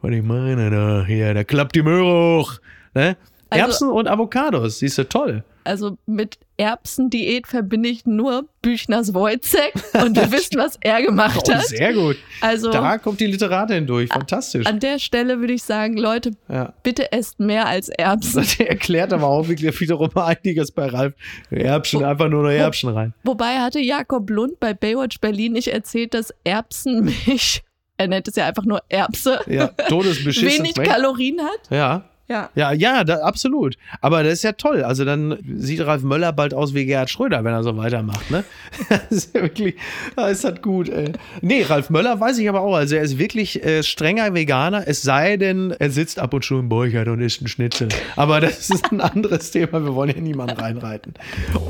was 0.00 0.10
ich 0.12 0.22
meine. 0.22 0.70
Da, 0.70 1.04
hier, 1.06 1.34
da 1.34 1.42
klappt 1.44 1.74
die 1.74 1.82
Möhre 1.82 2.38
hoch. 2.38 2.54
Ne? 2.94 3.16
Also- 3.50 3.64
Erbsen 3.64 3.90
und 3.90 4.08
Avocados, 4.08 4.78
siehst 4.78 4.98
du, 4.98 5.08
toll. 5.08 5.44
Also 5.64 5.98
mit 6.06 6.38
Erbsendiät 6.56 7.46
verbinde 7.46 7.88
ich 7.88 8.06
nur 8.06 8.46
Büchners 8.62 9.14
Wojcek 9.14 9.72
und 10.04 10.16
wir 10.16 10.30
wissen, 10.32 10.58
was 10.58 10.78
er 10.80 11.02
gemacht 11.02 11.40
Oh, 11.48 11.52
hat. 11.52 11.66
sehr 11.66 11.92
gut. 11.92 12.16
Also 12.40 12.70
Da 12.70 12.98
kommt 12.98 13.20
die 13.20 13.26
Literatin 13.26 13.86
durch, 13.86 14.10
fantastisch. 14.10 14.66
an 14.66 14.78
der 14.80 14.98
Stelle 14.98 15.40
würde 15.40 15.52
ich 15.54 15.62
sagen, 15.62 15.96
Leute, 15.96 16.32
Ja. 16.48 16.72
bitte 16.82 17.10
esst 17.12 17.40
mehr 17.40 17.66
als 17.66 17.88
Erbsen. 17.88 18.42
Das 18.42 18.58
erklärt 18.60 19.12
aber 19.12 19.26
auch 19.26 19.48
wirklich 19.48 19.78
wiederum 19.80 20.10
einiges 20.16 20.70
bei 20.70 20.86
Ralf. 20.86 21.14
Erbsen, 21.50 22.04
einfach 22.04 22.28
nur 22.28 22.42
noch 22.44 22.50
Erbsen 22.50 22.90
rein. 22.90 23.14
Wobei 23.24 23.58
hatte 23.60 23.80
Jakob 23.80 24.28
Lund 24.30 24.60
bei 24.60 24.74
Baywatch 24.74 25.20
Berlin 25.20 25.52
nicht 25.52 25.68
erzählt, 25.68 26.14
dass 26.14 26.32
Erbsenmilch, 26.44 27.62
er 27.98 28.08
nennt 28.08 28.28
es 28.28 28.36
ja 28.36 28.46
einfach 28.46 28.64
nur 28.64 28.82
Erbse, 28.88 29.40
Ja, 29.46 29.70
wenig 29.88 30.74
Kalorien 30.74 31.40
hat. 31.40 31.70
Ja. 31.70 32.04
Ja. 32.28 32.50
Ja, 32.54 32.72
ja, 32.72 33.04
da, 33.04 33.20
absolut. 33.20 33.76
Aber 34.00 34.22
das 34.22 34.34
ist 34.34 34.42
ja 34.44 34.52
toll. 34.52 34.84
Also 34.84 35.04
dann 35.04 35.38
sieht 35.56 35.80
Ralf 35.84 36.02
Möller 36.02 36.32
bald 36.32 36.54
aus 36.54 36.72
wie 36.72 36.86
Gerhard 36.86 37.10
Schröder, 37.10 37.44
wenn 37.44 37.52
er 37.52 37.62
so 37.62 37.76
weitermacht, 37.76 38.30
ne? 38.30 38.44
Das 38.88 39.10
ist 39.10 39.34
ja 39.34 39.42
wirklich, 39.42 39.74
das 40.16 40.38
ist 40.38 40.44
halt 40.44 40.62
gut, 40.62 40.88
ey. 40.88 41.12
Nee, 41.40 41.62
Ralf 41.62 41.90
Möller 41.90 42.18
weiß 42.20 42.38
ich 42.38 42.48
aber 42.48 42.60
auch. 42.60 42.74
Also 42.74 42.96
er 42.96 43.02
ist 43.02 43.18
wirklich 43.18 43.62
äh, 43.64 43.82
strenger 43.82 44.32
Veganer, 44.34 44.84
es 44.86 45.02
sei 45.02 45.36
denn, 45.36 45.72
er 45.78 45.90
sitzt 45.90 46.18
ab 46.18 46.32
und 46.32 46.44
zu 46.44 46.58
im 46.58 46.68
Burchard 46.68 47.08
und 47.08 47.20
isst 47.20 47.40
einen 47.40 47.48
Schnitzel. 47.48 47.88
Aber 48.16 48.40
das 48.40 48.70
ist 48.70 48.90
ein 48.92 49.00
anderes 49.02 49.50
Thema. 49.50 49.84
Wir 49.84 49.94
wollen 49.94 50.10
hier 50.10 50.22
niemanden 50.22 50.58
reinreiten. 50.58 51.14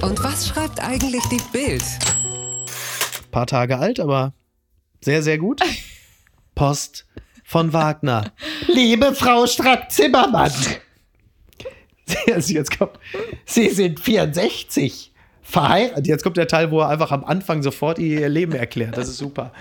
Und 0.00 0.22
was 0.22 0.48
schreibt 0.48 0.80
eigentlich 0.80 1.22
die 1.30 1.40
Bild? 1.52 1.82
paar 3.32 3.46
Tage 3.46 3.78
alt, 3.78 3.98
aber 3.98 4.34
sehr, 5.00 5.22
sehr 5.24 5.38
gut. 5.38 5.60
Post 6.54 7.06
von 7.52 7.74
Wagner. 7.74 8.32
Liebe 8.66 9.14
Frau 9.14 9.46
Strack-Zimmermann. 9.46 10.50
Jetzt 12.26 12.78
kommt, 12.78 12.98
Sie 13.44 13.68
sind 13.68 14.00
64. 14.00 15.12
Verheiratet. 15.42 16.06
Jetzt 16.06 16.22
kommt 16.22 16.38
der 16.38 16.48
Teil, 16.48 16.70
wo 16.70 16.80
er 16.80 16.88
einfach 16.88 17.12
am 17.12 17.24
Anfang 17.24 17.62
sofort 17.62 17.98
ihr 17.98 18.26
Leben 18.30 18.54
erklärt. 18.54 18.96
Das 18.96 19.06
ist 19.06 19.18
super. 19.18 19.52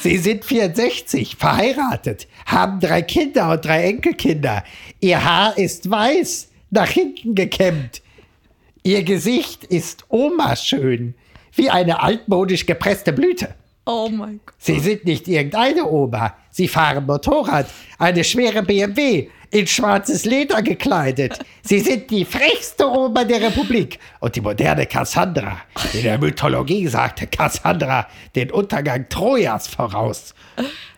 Sie 0.00 0.16
sind 0.16 0.44
64, 0.44 1.36
verheiratet, 1.36 2.26
haben 2.46 2.80
drei 2.80 3.02
Kinder 3.02 3.52
und 3.52 3.64
drei 3.64 3.84
Enkelkinder. 3.84 4.64
Ihr 4.98 5.24
Haar 5.24 5.56
ist 5.56 5.88
weiß, 5.88 6.48
nach 6.70 6.88
hinten 6.88 7.36
gekämmt. 7.36 8.02
Ihr 8.82 9.04
Gesicht 9.04 9.62
ist 9.62 10.06
Oma-schön, 10.08 11.14
wie 11.54 11.70
eine 11.70 12.02
altmodisch 12.02 12.66
gepresste 12.66 13.12
Blüte. 13.12 13.54
Oh 13.84 14.08
mein 14.10 14.40
Gott. 14.44 14.56
Sie 14.58 14.80
sind 14.80 15.04
nicht 15.04 15.28
irgendeine 15.28 15.84
Oma. 15.86 16.34
Sie 16.56 16.68
fahren 16.68 17.04
Motorrad, 17.04 17.66
eine 17.98 18.24
schwere 18.24 18.62
BMW, 18.62 19.28
in 19.50 19.66
schwarzes 19.66 20.24
Leder 20.24 20.62
gekleidet. 20.62 21.38
Sie 21.60 21.80
sind 21.80 22.10
die 22.10 22.24
frechste 22.24 22.88
Oma 22.88 23.24
der 23.24 23.42
Republik 23.42 23.98
und 24.20 24.34
die 24.34 24.40
moderne 24.40 24.86
Cassandra. 24.86 25.58
In 25.92 26.04
der 26.04 26.16
Mythologie 26.16 26.88
sagte 26.88 27.26
Cassandra 27.26 28.06
den 28.34 28.50
Untergang 28.50 29.06
Trojas 29.10 29.68
voraus. 29.68 30.34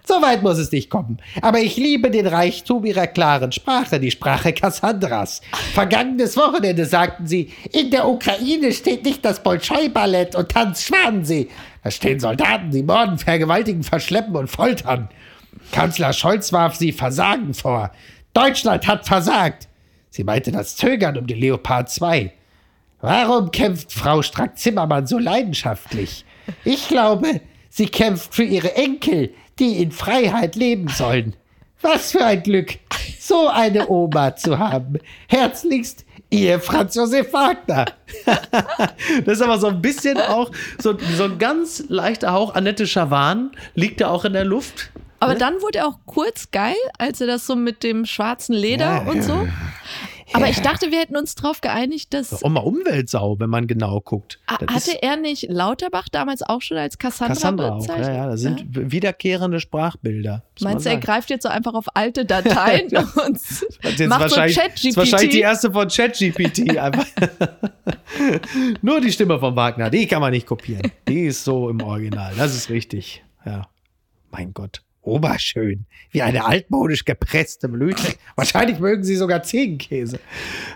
So 0.06 0.22
weit 0.22 0.44
muss 0.44 0.58
es 0.58 0.70
nicht 0.70 0.90
kommen. 0.90 1.18
Aber 1.42 1.58
ich 1.58 1.76
liebe 1.76 2.12
den 2.12 2.28
Reichtum 2.28 2.84
ihrer 2.84 3.08
klaren 3.08 3.50
Sprache, 3.50 3.98
die 3.98 4.12
Sprache 4.12 4.52
Cassandras. 4.52 5.40
Vergangenes 5.74 6.36
Wochenende 6.36 6.84
sagten 6.84 7.26
sie, 7.26 7.52
in 7.72 7.90
der 7.90 8.06
Ukraine 8.06 8.70
steht 8.70 9.04
nicht 9.04 9.24
das 9.24 9.42
Bolschoi-Ballett 9.42 10.36
und 10.36 10.50
Tanz 10.50 10.84
Schwanensee. 10.84 11.48
Da 11.82 11.90
stehen 11.90 12.20
Soldaten, 12.20 12.70
die 12.70 12.84
morden, 12.84 13.18
vergewaltigen, 13.18 13.82
verschleppen 13.82 14.36
und 14.36 14.46
foltern. 14.46 15.08
Kanzler 15.72 16.12
Scholz 16.12 16.52
warf 16.52 16.76
sie 16.76 16.92
Versagen 16.92 17.54
vor. 17.54 17.90
Deutschland 18.34 18.86
hat 18.86 19.06
versagt. 19.06 19.68
Sie 20.10 20.24
meinte 20.24 20.52
das 20.52 20.76
Zögern 20.76 21.16
um 21.16 21.26
die 21.26 21.34
Leopard 21.34 21.90
2. 21.90 22.32
Warum 23.00 23.50
kämpft 23.50 23.92
Frau 23.92 24.22
Strack-Zimmermann 24.22 25.06
so 25.06 25.18
leidenschaftlich? 25.18 26.24
Ich 26.64 26.88
glaube, 26.88 27.40
sie 27.68 27.88
kämpft 27.88 28.34
für 28.34 28.44
ihre 28.44 28.74
Enkel, 28.74 29.32
die 29.58 29.80
in 29.82 29.92
Freiheit 29.92 30.56
leben 30.56 30.88
sollen. 30.88 31.36
Was 31.80 32.12
für 32.12 32.24
ein 32.24 32.42
Glück, 32.42 32.78
so 33.20 33.48
eine 33.48 33.88
Oma 33.88 34.34
zu 34.34 34.58
haben. 34.58 34.98
Herzlichst, 35.28 36.04
ihr 36.30 36.58
Franz 36.60 36.94
Josef 36.96 37.32
Wagner. 37.32 37.86
das 39.24 39.34
ist 39.34 39.42
aber 39.42 39.58
so 39.58 39.68
ein 39.68 39.80
bisschen 39.80 40.18
auch, 40.18 40.50
so, 40.78 40.96
so 41.16 41.24
ein 41.24 41.38
ganz 41.38 41.84
leichter 41.88 42.32
Hauch. 42.32 42.54
Annette 42.54 42.86
Schawan 42.86 43.52
liegt 43.74 44.00
da 44.00 44.08
auch 44.08 44.24
in 44.24 44.32
der 44.32 44.44
Luft. 44.44 44.90
Aber 45.20 45.34
dann 45.34 45.60
wurde 45.62 45.78
er 45.78 45.88
auch 45.88 45.98
kurz 46.06 46.50
geil, 46.50 46.76
als 46.98 47.20
er 47.20 47.26
das 47.26 47.46
so 47.46 47.56
mit 47.56 47.82
dem 47.82 48.06
schwarzen 48.06 48.54
Leder 48.54 49.04
Ja, 49.04 49.10
und 49.10 49.22
so. 49.22 49.46
Aber 50.32 50.48
ich 50.48 50.60
dachte, 50.60 50.90
wir 50.90 50.98
hätten 50.98 51.16
uns 51.16 51.34
darauf 51.34 51.60
geeinigt, 51.60 52.12
dass. 52.12 52.42
Auch 52.42 52.48
mal 52.50 52.60
Umweltsau, 52.60 53.38
wenn 53.38 53.50
man 53.50 53.66
genau 53.66 54.00
guckt. 54.00 54.38
Das 54.46 54.74
Hatte 54.74 55.02
er 55.02 55.16
nicht 55.16 55.46
Lauterbach 55.48 56.08
damals 56.08 56.42
auch 56.42 56.60
schon 56.60 56.76
als 56.76 56.98
Cassandra, 56.98 57.34
Cassandra 57.34 57.68
auch. 57.70 57.78
bezeichnet? 57.78 58.08
Ja, 58.08 58.14
ja, 58.14 58.26
das 58.30 58.40
sind 58.40 58.64
wiederkehrende 58.92 59.60
Sprachbilder. 59.60 60.44
Meinst 60.60 60.86
du, 60.86 60.90
er 60.90 60.98
greift 60.98 61.30
jetzt 61.30 61.44
so 61.44 61.48
einfach 61.48 61.74
auf 61.74 61.86
alte 61.94 62.24
Dateien 62.26 62.88
und 62.88 62.96
macht 62.96 63.40
so 63.98 64.10
wahrscheinlich, 64.10 64.56
das 64.56 64.84
ist 64.84 64.96
wahrscheinlich 64.96 65.30
die 65.30 65.40
Chat-GPT? 65.40 65.42
erste 65.42 65.72
von 65.72 65.88
ChatGPT. 65.88 66.78
einfach. 66.78 67.06
Nur 68.82 69.00
die 69.00 69.12
Stimme 69.12 69.38
von 69.38 69.56
Wagner, 69.56 69.90
die 69.90 70.06
kann 70.06 70.20
man 70.20 70.32
nicht 70.32 70.46
kopieren. 70.46 70.92
Die 71.08 71.26
ist 71.26 71.44
so 71.44 71.70
im 71.70 71.82
Original. 71.82 72.34
Das 72.36 72.54
ist 72.54 72.68
richtig. 72.70 73.24
Ja. 73.46 73.68
Mein 74.30 74.52
Gott. 74.52 74.82
Oberschön. 75.08 75.86
Wie 76.10 76.22
eine 76.22 76.44
altmodisch 76.44 77.04
gepresste 77.04 77.68
Blüte. 77.68 78.14
Wahrscheinlich 78.36 78.78
mögen 78.78 79.02
sie 79.04 79.16
sogar 79.16 79.42
Ziegenkäse. 79.42 80.20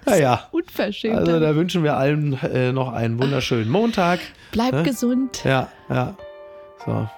Naja. 0.07 0.49
Unverschämt. 0.51 1.16
Also 1.16 1.39
da 1.39 1.55
wünschen 1.55 1.85
wir 1.85 1.97
allen 1.97 2.35
äh, 2.43 2.72
noch 2.72 2.93
einen 2.93 3.20
wunderschönen 3.20 3.70
Montag. 3.70 4.20
Bleib 4.51 4.72
ne? 4.72 4.83
gesund. 4.83 5.45
Ja, 5.45 5.70
ja. 5.89 6.16
So. 6.85 7.09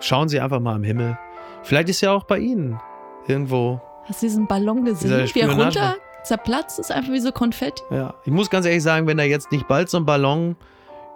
Schauen 0.00 0.28
Sie 0.28 0.40
einfach 0.40 0.60
mal 0.60 0.76
im 0.76 0.84
Himmel. 0.84 1.16
Vielleicht 1.62 1.88
ist 1.88 2.00
ja 2.00 2.12
auch 2.12 2.24
bei 2.24 2.38
Ihnen 2.38 2.78
irgendwo. 3.26 3.80
Hast 4.04 4.22
du 4.22 4.26
diesen 4.26 4.46
Ballon 4.46 4.84
gesehen? 4.84 5.28
Wie 5.32 5.40
er 5.40 5.50
runter 5.50 5.96
zerplatzt 6.24 6.78
ist, 6.78 6.90
einfach 6.90 7.12
wie 7.12 7.20
so 7.20 7.32
Konfetti. 7.32 7.82
Ja. 7.90 8.14
Ich 8.24 8.32
muss 8.32 8.50
ganz 8.50 8.66
ehrlich 8.66 8.82
sagen, 8.82 9.06
wenn 9.06 9.16
da 9.16 9.22
jetzt 9.22 9.52
nicht 9.52 9.68
bald 9.68 9.88
so 9.88 9.98
ein 9.98 10.04
Ballon 10.04 10.56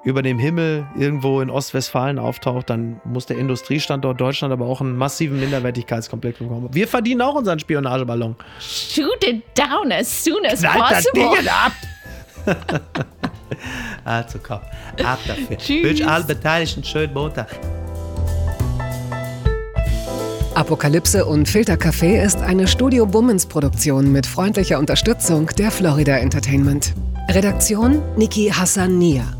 über 0.03 0.23
dem 0.23 0.39
Himmel 0.39 0.87
irgendwo 0.97 1.41
in 1.41 1.51
Ostwestfalen 1.51 2.19
auftaucht, 2.19 2.71
dann 2.71 3.01
muss 3.05 3.27
der 3.27 3.39
Industriestandort 3.39 4.21
Deutschland 4.21 4.53
aber 4.53 4.67
auch 4.67 4.81
einen 4.81 4.97
massiven 4.97 5.39
Minderwertigkeitskomplex 5.41 6.39
bekommen. 6.39 6.69
Wir 6.73 6.89
verdienen 6.89 7.21
auch 7.21 7.35
unseren 7.35 7.59
Spionageballon. 7.59 8.37
Shoot 8.61 9.25
it 9.27 9.43
down 9.55 9.93
as 9.93 10.25
soon 10.25 10.45
as 10.47 10.61
Knallt 10.61 10.91
das 10.91 11.05
possible. 11.05 11.39
Ding 11.39 11.49
ab! 11.49 11.73
also 14.05 14.39
komm, 14.43 14.61
ab 15.05 15.19
dafür. 15.27 15.59
Tschüss. 15.59 15.85
Wünsch 15.85 16.03
allen 16.03 16.27
Beteiligten 16.27 16.81
einen 16.81 16.85
schönen 16.85 17.13
Montag. 17.13 17.49
Apokalypse 20.55 21.25
und 21.25 21.49
Filtercafé 21.49 22.23
ist 22.23 22.41
eine 22.41 22.67
Studio 22.67 23.07
Bummens 23.07 23.47
Produktion 23.47 24.11
mit 24.13 24.27
freundlicher 24.27 24.79
Unterstützung 24.79 25.47
der 25.59 25.71
Florida 25.71 26.17
Entertainment. 26.17 26.93
Redaktion 27.29 28.03
Niki 28.17 28.51
Hassania. 28.51 29.40